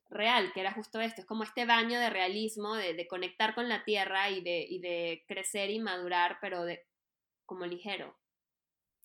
real, 0.10 0.52
que 0.54 0.60
era 0.60 0.74
justo 0.74 1.00
esto, 1.00 1.22
es 1.22 1.28
como 1.28 1.44
este 1.44 1.66
baño 1.66 1.98
de 1.98 2.10
realismo, 2.10 2.76
de, 2.76 3.08
conectar 3.08 3.56
con 3.56 3.70
la 3.70 3.86
tierra 3.86 4.30
y 4.30 4.42
de, 4.42 4.66
y 4.68 4.80
de 4.80 5.24
crecer 5.30 5.70
y 5.70 5.80
madurar, 5.80 6.40
pero 6.42 6.66
de, 6.66 6.86
como 7.46 7.66
ligero. 7.66 8.18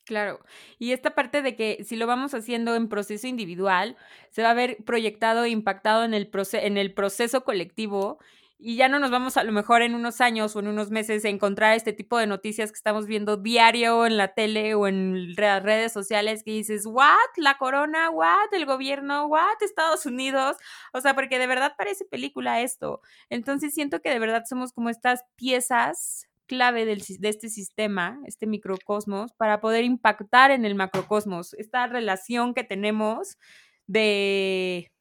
Claro, 0.04 0.40
y 0.78 0.92
esta 0.92 1.14
parte 1.14 1.40
de 1.40 1.56
que 1.56 1.82
si 1.82 1.96
lo 1.96 2.06
vamos 2.06 2.34
haciendo 2.34 2.74
en 2.74 2.90
proceso 2.90 3.26
individual, 3.26 3.96
se 4.30 4.42
va 4.42 4.50
a 4.50 4.54
ver 4.54 4.76
proyectado 4.84 5.44
e 5.44 5.48
impactado 5.48 6.04
en 6.04 6.12
el, 6.12 6.30
en 6.52 6.76
el 6.76 6.92
proceso 6.92 7.42
colectivo 7.42 8.18
y 8.58 8.76
ya 8.76 8.88
no 8.88 8.98
nos 8.98 9.10
vamos 9.10 9.36
a 9.36 9.44
lo 9.44 9.52
mejor 9.52 9.82
en 9.82 9.94
unos 9.94 10.20
años 10.20 10.54
o 10.54 10.60
en 10.60 10.68
unos 10.68 10.90
meses 10.90 11.24
a 11.24 11.28
encontrar 11.28 11.74
este 11.74 11.92
tipo 11.92 12.18
de 12.18 12.26
noticias 12.26 12.70
que 12.70 12.76
estamos 12.76 13.06
viendo 13.06 13.36
diario 13.36 14.06
en 14.06 14.16
la 14.16 14.34
tele 14.34 14.74
o 14.74 14.86
en 14.86 15.34
las 15.36 15.62
redes 15.62 15.92
sociales 15.92 16.42
que 16.44 16.52
dices, 16.52 16.86
¿what? 16.86 17.14
La 17.36 17.56
corona, 17.58 18.10
¿what? 18.10 18.52
El 18.52 18.66
gobierno, 18.66 19.26
¿what? 19.26 19.62
Estados 19.62 20.06
Unidos. 20.06 20.56
O 20.92 21.00
sea, 21.00 21.14
porque 21.14 21.38
de 21.38 21.46
verdad 21.46 21.74
parece 21.76 22.04
película 22.04 22.60
esto. 22.60 23.00
Entonces 23.30 23.74
siento 23.74 24.00
que 24.00 24.10
de 24.10 24.18
verdad 24.18 24.44
somos 24.48 24.72
como 24.72 24.88
estas 24.88 25.24
piezas 25.36 26.28
clave 26.46 26.84
del, 26.84 27.02
de 27.18 27.28
este 27.28 27.48
sistema, 27.48 28.18
este 28.26 28.46
microcosmos, 28.46 29.32
para 29.32 29.60
poder 29.60 29.84
impactar 29.84 30.50
en 30.50 30.64
el 30.64 30.74
macrocosmos, 30.74 31.54
esta 31.54 31.86
relación 31.86 32.54
que 32.54 32.64
tenemos 32.64 33.38
de, 33.86 34.92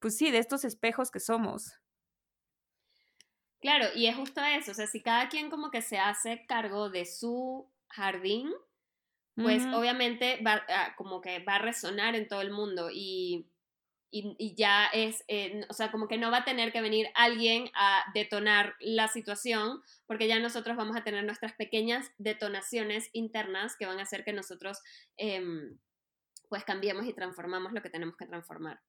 pues 0.00 0.16
sí, 0.16 0.30
de 0.30 0.38
estos 0.38 0.64
espejos 0.64 1.10
que 1.10 1.20
somos. 1.20 1.72
Claro, 3.60 3.86
y 3.94 4.06
es 4.06 4.16
justo 4.16 4.40
eso, 4.42 4.70
o 4.70 4.74
sea, 4.74 4.86
si 4.86 5.02
cada 5.02 5.28
quien 5.28 5.50
como 5.50 5.70
que 5.70 5.82
se 5.82 5.98
hace 5.98 6.46
cargo 6.46 6.88
de 6.88 7.04
su 7.04 7.70
jardín, 7.88 8.50
pues 9.36 9.64
obviamente 9.72 10.38
va, 10.46 10.62
ah, 10.68 10.94
como 10.96 11.22
que 11.22 11.38
va 11.38 11.54
a 11.54 11.60
resonar 11.60 12.14
en 12.14 12.28
todo 12.28 12.42
el 12.42 12.50
mundo 12.50 12.90
y 12.92 13.46
y, 14.10 14.54
ya 14.56 14.86
es, 14.86 15.24
eh, 15.28 15.60
o 15.68 15.72
sea, 15.72 15.90
como 15.92 16.08
que 16.08 16.18
no 16.18 16.30
va 16.30 16.38
a 16.38 16.44
tener 16.44 16.72
que 16.72 16.80
venir 16.80 17.08
alguien 17.14 17.70
a 17.74 18.04
detonar 18.12 18.74
la 18.80 19.08
situación, 19.08 19.82
porque 20.06 20.26
ya 20.26 20.38
nosotros 20.40 20.76
vamos 20.76 20.96
a 20.96 21.04
tener 21.04 21.24
nuestras 21.24 21.52
pequeñas 21.52 22.10
detonaciones 22.18 23.08
internas 23.12 23.76
que 23.76 23.86
van 23.86 24.00
a 24.00 24.02
hacer 24.02 24.24
que 24.24 24.32
nosotros 24.32 24.80
em, 25.16 25.78
pues 26.48 26.64
cambiemos 26.64 27.06
y 27.06 27.12
transformamos 27.12 27.72
lo 27.72 27.82
que 27.82 27.90
tenemos 27.90 28.16
que 28.16 28.26
transformar. 28.26 28.80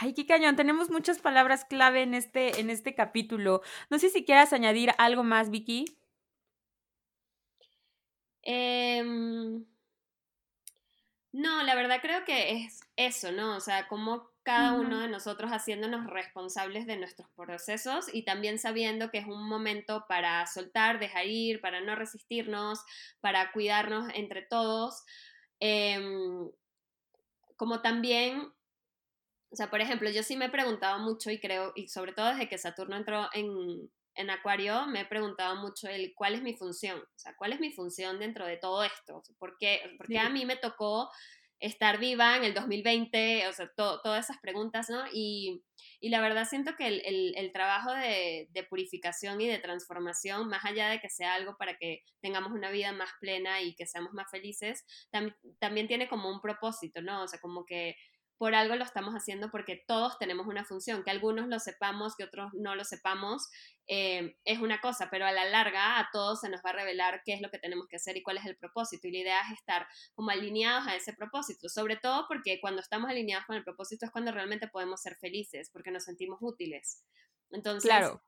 Ay, 0.00 0.14
qué 0.14 0.26
cañón, 0.26 0.56
tenemos 0.56 0.90
muchas 0.90 1.18
palabras 1.20 1.64
clave 1.64 2.02
en 2.02 2.14
este, 2.14 2.60
en 2.60 2.70
este 2.70 2.94
capítulo. 2.94 3.62
No 3.90 3.98
sé 3.98 4.10
si 4.10 4.24
quieras 4.24 4.52
añadir 4.52 4.90
algo 4.98 5.22
más, 5.22 5.50
Vicky. 5.50 5.84
Eh, 8.42 9.04
no, 11.36 11.62
la 11.64 11.74
verdad 11.74 11.98
creo 12.00 12.24
que 12.24 12.52
es 12.52 12.80
eso, 12.96 13.30
¿no? 13.30 13.56
O 13.56 13.60
sea, 13.60 13.88
como 13.88 14.30
cada 14.42 14.72
uno 14.72 15.00
de 15.00 15.08
nosotros 15.08 15.50
haciéndonos 15.50 16.06
responsables 16.06 16.86
de 16.86 16.96
nuestros 16.96 17.28
procesos 17.36 18.06
y 18.10 18.24
también 18.24 18.58
sabiendo 18.58 19.10
que 19.10 19.18
es 19.18 19.26
un 19.26 19.46
momento 19.46 20.06
para 20.08 20.46
soltar, 20.46 20.98
dejar 20.98 21.26
ir, 21.26 21.60
para 21.60 21.82
no 21.82 21.94
resistirnos, 21.94 22.80
para 23.20 23.52
cuidarnos 23.52 24.08
entre 24.14 24.40
todos. 24.40 25.04
Em, 25.60 26.50
como 27.56 27.82
también, 27.82 28.50
o 29.50 29.56
sea, 29.56 29.68
por 29.68 29.82
ejemplo, 29.82 30.08
yo 30.08 30.22
sí 30.22 30.38
me 30.38 30.46
he 30.46 30.50
preguntado 30.50 31.00
mucho 31.00 31.30
y 31.30 31.38
creo, 31.38 31.72
y 31.74 31.88
sobre 31.88 32.14
todo 32.14 32.28
desde 32.30 32.48
que 32.48 32.56
Saturno 32.56 32.96
entró 32.96 33.28
en, 33.34 33.90
en 34.16 34.30
Acuario 34.30 34.86
me 34.86 35.02
he 35.02 35.04
preguntado 35.04 35.56
mucho 35.56 35.88
el 35.88 36.14
cuál 36.14 36.34
es 36.34 36.42
mi 36.42 36.54
función, 36.54 36.98
o 36.98 37.18
sea, 37.18 37.34
cuál 37.36 37.52
es 37.52 37.60
mi 37.60 37.72
función 37.72 38.18
dentro 38.18 38.46
de 38.46 38.56
todo 38.56 38.84
esto, 38.84 39.22
¿por 39.38 39.56
qué, 39.58 39.94
porque 39.98 40.18
a 40.18 40.28
mí 40.28 40.44
me 40.44 40.56
tocó 40.56 41.10
estar 41.58 41.98
viva 41.98 42.36
en 42.36 42.44
el 42.44 42.54
2020, 42.54 43.48
o 43.48 43.52
sea, 43.52 43.70
todas 43.76 44.24
esas 44.24 44.38
preguntas, 44.40 44.90
¿no? 44.90 45.04
Y, 45.12 45.62
la 46.02 46.20
verdad 46.20 46.46
siento 46.48 46.76
que 46.76 46.86
el, 46.86 47.52
trabajo 47.52 47.92
de, 47.92 48.66
purificación 48.68 49.40
y 49.40 49.48
de 49.48 49.58
transformación, 49.58 50.48
más 50.48 50.64
allá 50.64 50.88
de 50.88 51.00
que 51.00 51.08
sea 51.08 51.34
algo 51.34 51.56
para 51.56 51.76
que 51.78 52.02
tengamos 52.20 52.52
una 52.52 52.70
vida 52.70 52.92
más 52.92 53.10
plena 53.20 53.60
y 53.62 53.74
que 53.74 53.86
seamos 53.86 54.12
más 54.12 54.30
felices, 54.30 54.84
también 55.58 55.88
tiene 55.88 56.08
como 56.08 56.30
un 56.30 56.40
propósito, 56.40 57.02
¿no? 57.02 57.22
O 57.22 57.28
sea, 57.28 57.40
como 57.40 57.64
que 57.64 57.96
por 58.38 58.54
algo 58.54 58.76
lo 58.76 58.84
estamos 58.84 59.14
haciendo 59.14 59.50
porque 59.50 59.82
todos 59.86 60.18
tenemos 60.18 60.46
una 60.46 60.64
función, 60.64 61.02
que 61.02 61.10
algunos 61.10 61.48
lo 61.48 61.58
sepamos, 61.58 62.16
que 62.16 62.24
otros 62.24 62.52
no 62.54 62.74
lo 62.74 62.84
sepamos, 62.84 63.48
eh, 63.86 64.36
es 64.44 64.58
una 64.60 64.80
cosa, 64.80 65.08
pero 65.10 65.26
a 65.26 65.32
la 65.32 65.44
larga 65.44 65.98
a 65.98 66.08
todos 66.12 66.40
se 66.40 66.48
nos 66.48 66.60
va 66.60 66.70
a 66.70 66.74
revelar 66.74 67.22
qué 67.24 67.34
es 67.34 67.40
lo 67.40 67.50
que 67.50 67.58
tenemos 67.58 67.86
que 67.88 67.96
hacer 67.96 68.16
y 68.16 68.22
cuál 68.22 68.36
es 68.38 68.46
el 68.46 68.56
propósito. 68.56 69.08
Y 69.08 69.12
la 69.12 69.18
idea 69.18 69.40
es 69.42 69.58
estar 69.58 69.86
como 70.14 70.30
alineados 70.30 70.86
a 70.86 70.96
ese 70.96 71.12
propósito, 71.14 71.68
sobre 71.68 71.96
todo 71.96 72.26
porque 72.28 72.60
cuando 72.60 72.80
estamos 72.80 73.10
alineados 73.10 73.46
con 73.46 73.56
el 73.56 73.64
propósito 73.64 74.06
es 74.06 74.12
cuando 74.12 74.32
realmente 74.32 74.68
podemos 74.68 75.00
ser 75.00 75.16
felices, 75.16 75.70
porque 75.72 75.90
nos 75.90 76.04
sentimos 76.04 76.38
útiles. 76.42 77.04
Entonces, 77.50 77.88
claro. 77.88 78.22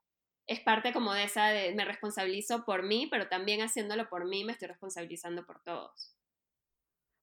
es 0.47 0.61
parte 0.61 0.93
como 0.93 1.13
de 1.13 1.23
esa 1.23 1.47
de 1.49 1.73
me 1.75 1.85
responsabilizo 1.85 2.65
por 2.65 2.83
mí, 2.83 3.07
pero 3.11 3.27
también 3.27 3.61
haciéndolo 3.61 4.09
por 4.09 4.27
mí 4.27 4.43
me 4.43 4.53
estoy 4.53 4.69
responsabilizando 4.69 5.45
por 5.45 5.61
todos. 5.63 6.15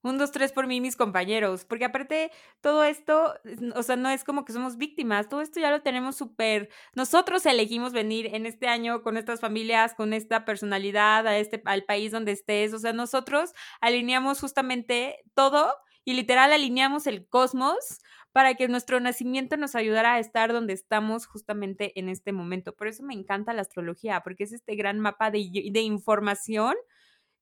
Un, 0.03 0.19
dos, 0.19 0.31
tres 0.31 0.53
por 0.53 0.67
mí 0.69 0.81
mis 0.81 0.95
compañeros, 0.95 1.65
porque 1.65 1.85
aparte 1.85 2.31
todo 2.61 2.85
esto, 2.85 3.35
o 3.75 3.83
sea, 3.83 3.97
no 3.97 4.09
es 4.09 4.23
como 4.23 4.45
que 4.45 4.53
somos 4.53 4.77
víctimas, 4.77 5.29
todo 5.29 5.41
esto 5.41 5.59
ya 5.59 5.71
lo 5.71 5.83
tenemos 5.83 6.17
súper, 6.17 6.69
nosotros 6.95 7.45
elegimos 7.45 7.93
venir 7.93 8.27
en 8.33 8.47
este 8.47 8.69
año 8.69 9.03
con 9.03 9.17
estas 9.17 9.41
familias, 9.41 9.95
con 9.95 10.13
esta 10.13 10.45
personalidad, 10.45 11.27
a 11.27 11.39
este, 11.39 11.61
al 11.65 11.85
país 11.85 12.13
donde 12.13 12.33
estés, 12.33 12.73
o 12.73 12.79
sea, 12.79 12.93
nosotros 12.93 13.53
alineamos 13.81 14.41
justamente 14.41 15.17
todo 15.35 15.75
y 16.05 16.15
literal 16.15 16.53
alineamos 16.53 17.09
el 17.09 17.27
cosmos 17.29 17.99
para 18.33 18.55
que 18.55 18.69
nuestro 18.69 19.01
nacimiento 19.01 19.57
nos 19.57 19.75
ayudara 19.75 20.15
a 20.15 20.19
estar 20.21 20.53
donde 20.53 20.75
estamos 20.75 21.27
justamente 21.27 21.99
en 21.99 22.09
este 22.11 22.33
momento. 22.33 22.77
Por 22.77 22.87
eso 22.87 23.03
me 23.03 23.15
encanta 23.15 23.55
la 23.55 23.63
astrología, 23.63 24.21
porque 24.23 24.45
es 24.45 24.53
este 24.53 24.77
gran 24.77 25.01
mapa 25.01 25.31
de, 25.31 25.71
de 25.73 25.81
información 25.81 26.75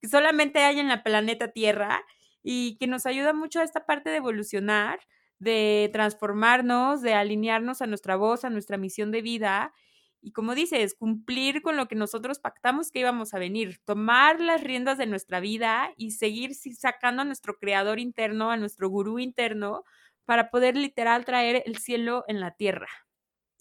que 0.01 0.09
solamente 0.09 0.61
hay 0.61 0.81
en 0.81 0.89
la 0.89 1.03
planeta 1.03 1.49
Tierra 1.49 2.05
y 2.45 2.77
que 2.79 2.87
nos 2.89 3.07
ayuda 3.07 3.35
mucho 3.35 3.61
a 3.61 3.65
esta 3.65 3.87
parte 3.87 4.11
de 4.11 4.19
evolucionar, 4.19 5.01
de 5.41 5.91
transformarnos, 5.93 7.03
de 7.03 7.15
alinearnos 7.15 7.83
a 7.83 7.89
nuestra 7.89 8.17
voz, 8.17 8.45
a 8.45 8.51
nuestra 8.51 8.79
misión 8.79 9.13
de 9.13 9.23
vida. 9.23 9.75
Y 10.23 10.33
como 10.33 10.55
dices, 10.55 10.95
cumplir 10.95 11.63
con 11.63 11.77
lo 11.77 11.89
que 11.89 11.97
nosotros 11.97 12.39
pactamos 12.41 12.91
que 12.93 13.01
íbamos 13.01 13.35
a 13.35 13.41
venir, 13.41 13.81
tomar 13.85 14.41
las 14.41 14.63
riendas 14.63 14.99
de 14.99 15.07
nuestra 15.07 15.41
vida 15.41 15.93
y 15.97 16.13
seguir 16.13 16.55
sacando 16.55 17.23
a 17.23 17.25
nuestro 17.27 17.57
creador 17.59 17.99
interno, 18.01 18.51
a 18.53 18.57
nuestro 18.57 18.89
gurú 18.91 19.19
interno, 19.19 19.85
para 20.27 20.51
poder 20.51 20.77
literal 20.77 21.25
traer 21.27 21.63
el 21.67 21.79
cielo 21.79 22.25
en 22.29 22.41
la 22.41 22.53
tierra. 22.53 22.89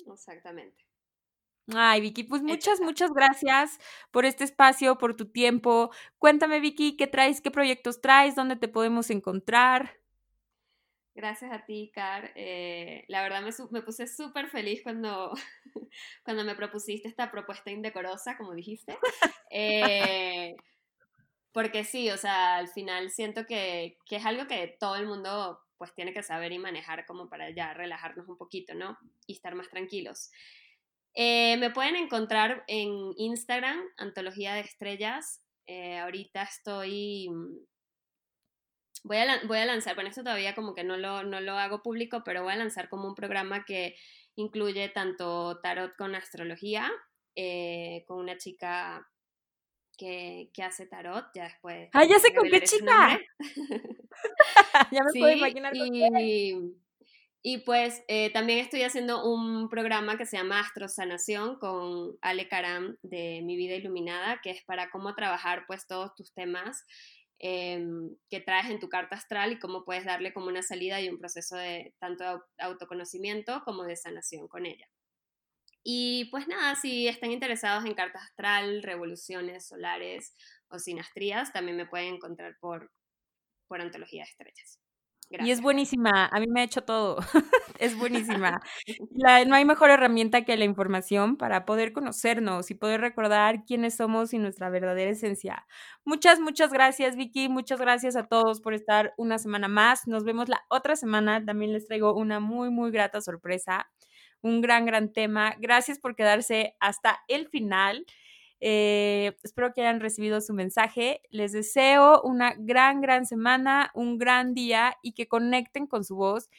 Exactamente. 0.08 0.83
Ay, 1.68 2.02
Vicky, 2.02 2.24
pues 2.24 2.42
muchas, 2.42 2.82
muchas 2.82 3.12
gracias 3.12 3.80
por 4.12 4.26
este 4.26 4.44
espacio, 4.44 4.98
por 4.98 5.16
tu 5.16 5.32
tiempo. 5.32 5.92
Cuéntame, 6.20 6.60
Vicky, 6.60 6.98
¿qué 6.98 7.08
traes? 7.08 7.40
¿Qué 7.40 7.52
proyectos 7.52 8.02
traes? 8.02 8.36
¿Dónde 8.36 8.58
te 8.58 8.68
podemos 8.68 9.10
encontrar? 9.10 9.98
Gracias 11.16 11.52
a 11.54 11.64
ti, 11.64 11.92
Car. 11.94 12.32
Eh, 12.36 13.06
la 13.08 13.22
verdad 13.22 13.44
me, 13.44 13.52
me 13.72 13.82
puse 13.82 14.08
súper 14.08 14.50
feliz 14.50 14.82
cuando, 14.84 15.34
cuando 16.26 16.44
me 16.44 16.56
propusiste 16.56 17.08
esta 17.08 17.32
propuesta 17.32 17.72
indecorosa, 17.72 18.36
como 18.38 18.54
dijiste. 18.54 18.98
Eh, 19.56 20.56
porque 21.52 21.84
sí, 21.84 22.10
o 22.10 22.18
sea, 22.18 22.58
al 22.58 22.68
final 22.68 23.12
siento 23.12 23.46
que, 23.46 24.00
que 24.08 24.16
es 24.16 24.26
algo 24.26 24.48
que 24.48 24.76
todo 24.80 24.96
el 24.96 25.06
mundo 25.06 25.60
pues 25.78 25.94
tiene 25.94 26.14
que 26.14 26.24
saber 26.24 26.52
y 26.52 26.60
manejar 26.60 27.06
como 27.06 27.30
para 27.30 27.52
ya 27.52 27.74
relajarnos 27.74 28.28
un 28.28 28.38
poquito, 28.38 28.74
¿no? 28.74 28.98
Y 29.28 29.34
estar 29.34 29.54
más 29.54 29.70
tranquilos. 29.70 30.32
Eh, 31.16 31.58
me 31.58 31.70
pueden 31.70 31.96
encontrar 31.96 32.64
en 32.68 33.14
Instagram, 33.18 33.80
Antología 33.98 34.56
de 34.56 34.62
Estrellas. 34.62 35.42
Eh, 35.68 35.98
ahorita 36.00 36.44
estoy... 36.44 37.30
Mm, 37.30 37.58
voy 39.04 39.18
a, 39.18 39.42
voy 39.46 39.58
a 39.60 39.66
lanzar, 39.66 39.96
bueno, 39.96 40.10
esto 40.10 40.24
todavía 40.24 40.56
como 40.56 40.74
que 40.74 40.84
no 40.84 40.98
lo, 40.98 41.24
no 41.24 41.42
lo 41.42 41.54
hago 41.54 41.84
público, 41.84 42.24
pero 42.24 42.44
voy 42.44 42.54
a 42.54 42.58
lanzar 42.58 42.90
como 42.90 43.08
un 43.08 43.16
programa 43.16 43.64
que 43.66 43.96
incluye 44.36 44.90
tanto 44.90 45.60
tarot 45.62 45.96
con 45.96 46.16
astrología, 46.16 46.92
eh, 47.36 48.04
con 48.08 48.20
una 48.20 48.38
chica 48.38 49.08
que, 49.98 50.50
que, 50.54 50.64
hace 50.64 50.88
tarot, 50.88 51.26
ya 51.36 51.44
después. 51.44 51.90
¡Ah, 51.94 52.06
ya 52.06 52.18
sé 52.18 52.34
con 52.34 52.50
qué 52.50 52.62
chica! 52.62 53.20
ya 54.92 55.04
me 55.04 55.20
puedo 55.20 55.32
imaginar. 55.38 55.76
Y, 55.76 56.74
y 57.46 57.58
pues 57.60 58.02
eh, 58.08 58.32
también 58.32 58.60
estoy 58.60 58.84
haciendo 58.84 59.30
un 59.30 59.68
programa 59.68 60.18
que 60.18 60.26
se 60.26 60.38
llama 60.38 60.62
Astrosanación 60.62 61.60
con 61.60 62.18
Ale 62.22 62.48
Karam 62.48 62.96
de 63.02 63.42
Mi 63.44 63.58
Vida 63.58 63.76
Iluminada, 63.76 64.40
que 64.42 64.52
es 64.52 64.64
para 64.64 64.90
cómo 64.90 65.14
trabajar 65.14 65.66
pues 65.68 65.86
todos 65.86 66.16
tus 66.16 66.34
temas 66.34 66.86
em, 67.40 68.16
que 68.30 68.40
traes 68.40 68.70
en 68.70 68.80
tu 68.80 68.88
carta 68.88 69.18
astral 69.18 69.52
y 69.52 69.60
cómo 69.60 69.84
puedes 69.84 70.06
darle 70.06 70.32
como 70.34 70.48
una 70.48 70.62
salida 70.62 71.02
y 71.02 71.10
un 71.10 71.20
proceso 71.20 71.58
de 71.58 71.94
tanto 72.00 72.24
autoconocimiento 72.60 73.62
como 73.66 73.84
de 73.84 73.98
sanación 73.98 74.48
con 74.48 74.66
ella. 74.66 74.88
Y 75.84 76.30
pues 76.32 76.48
nada, 76.48 76.76
si 76.76 77.10
están 77.10 77.32
interesados 77.32 77.84
en 77.84 77.94
carta 77.94 78.20
astral, 78.20 78.84
revoluciones 78.84 79.68
solares 79.68 80.34
o 80.70 80.80
sinastrías, 80.80 81.52
también 81.52 81.76
me 81.76 81.88
pueden 81.88 82.16
encontrar 82.16 82.56
por, 82.62 82.90
por 83.68 83.82
Antología 83.82 84.24
de 84.24 84.30
Estrellas. 84.30 84.83
Y 85.40 85.52
es 85.52 85.62
buenísima, 85.62 86.28
a 86.32 86.40
mí 86.40 86.48
me 86.48 86.62
ha 86.62 86.64
hecho 86.64 86.84
todo, 86.84 87.18
es 87.80 87.98
buenísima. 87.98 88.62
no 89.48 89.56
hay 89.56 89.66
mejor 89.66 89.90
herramienta 89.90 90.44
que 90.44 90.58
la 90.58 90.66
información 90.66 91.38
para 91.38 91.66
poder 91.66 91.94
conocernos 91.94 92.70
y 92.72 92.76
poder 92.76 93.02
recordar 93.02 93.66
quiénes 93.66 93.96
somos 93.96 94.34
y 94.34 94.38
nuestra 94.38 94.70
verdadera 94.70 95.12
esencia. 95.12 95.66
Muchas, 96.06 96.40
muchas 96.40 96.72
gracias 96.72 97.16
Vicky, 97.16 97.50
muchas 97.50 97.80
gracias 97.80 98.16
a 98.16 98.28
todos 98.28 98.62
por 98.62 98.74
estar 98.74 99.14
una 99.18 99.38
semana 99.40 99.68
más. 99.68 100.08
Nos 100.08 100.24
vemos 100.24 100.50
la 100.50 100.64
otra 100.70 100.96
semana, 100.96 101.44
también 101.44 101.74
les 101.74 101.88
traigo 101.88 102.14
una 102.16 102.40
muy, 102.40 102.70
muy 102.70 102.92
grata 102.92 103.22
sorpresa, 103.22 103.90
un 104.42 104.62
gran, 104.62 104.86
gran 104.86 105.12
tema. 105.12 105.56
Gracias 105.60 106.00
por 106.00 106.16
quedarse 106.16 106.76
hasta 106.80 107.20
el 107.28 107.48
final. 107.48 108.06
Eh, 108.66 109.36
espero 109.44 109.74
que 109.74 109.82
hayan 109.82 110.00
recibido 110.00 110.40
su 110.40 110.54
mensaje. 110.54 111.22
Les 111.32 111.52
deseo 111.52 112.22
una 112.22 112.56
gran, 112.58 113.02
gran 113.02 113.26
semana, 113.26 113.92
un 113.94 114.18
gran 114.18 114.54
día 114.54 114.96
y 115.04 115.12
que 115.12 115.28
conecten 115.28 115.86
con 115.86 116.06
su 116.06 116.16
voz, 116.16 116.50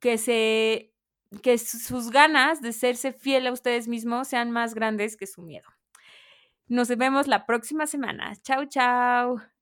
que 0.00 0.18
se 0.18 0.92
que 1.42 1.56
sus 1.58 2.10
ganas 2.10 2.60
de 2.60 2.72
serse 2.72 3.12
fiel 3.12 3.46
a 3.46 3.52
ustedes 3.52 3.88
mismos 3.88 4.28
sean 4.28 4.50
más 4.50 4.74
grandes 4.74 5.16
que 5.16 5.26
su 5.26 5.42
miedo. 5.42 5.68
Nos 6.68 6.88
vemos 6.88 7.26
la 7.26 7.46
próxima 7.46 7.86
semana. 7.86 8.36
Chao, 8.42 8.66
chao. 8.66 9.57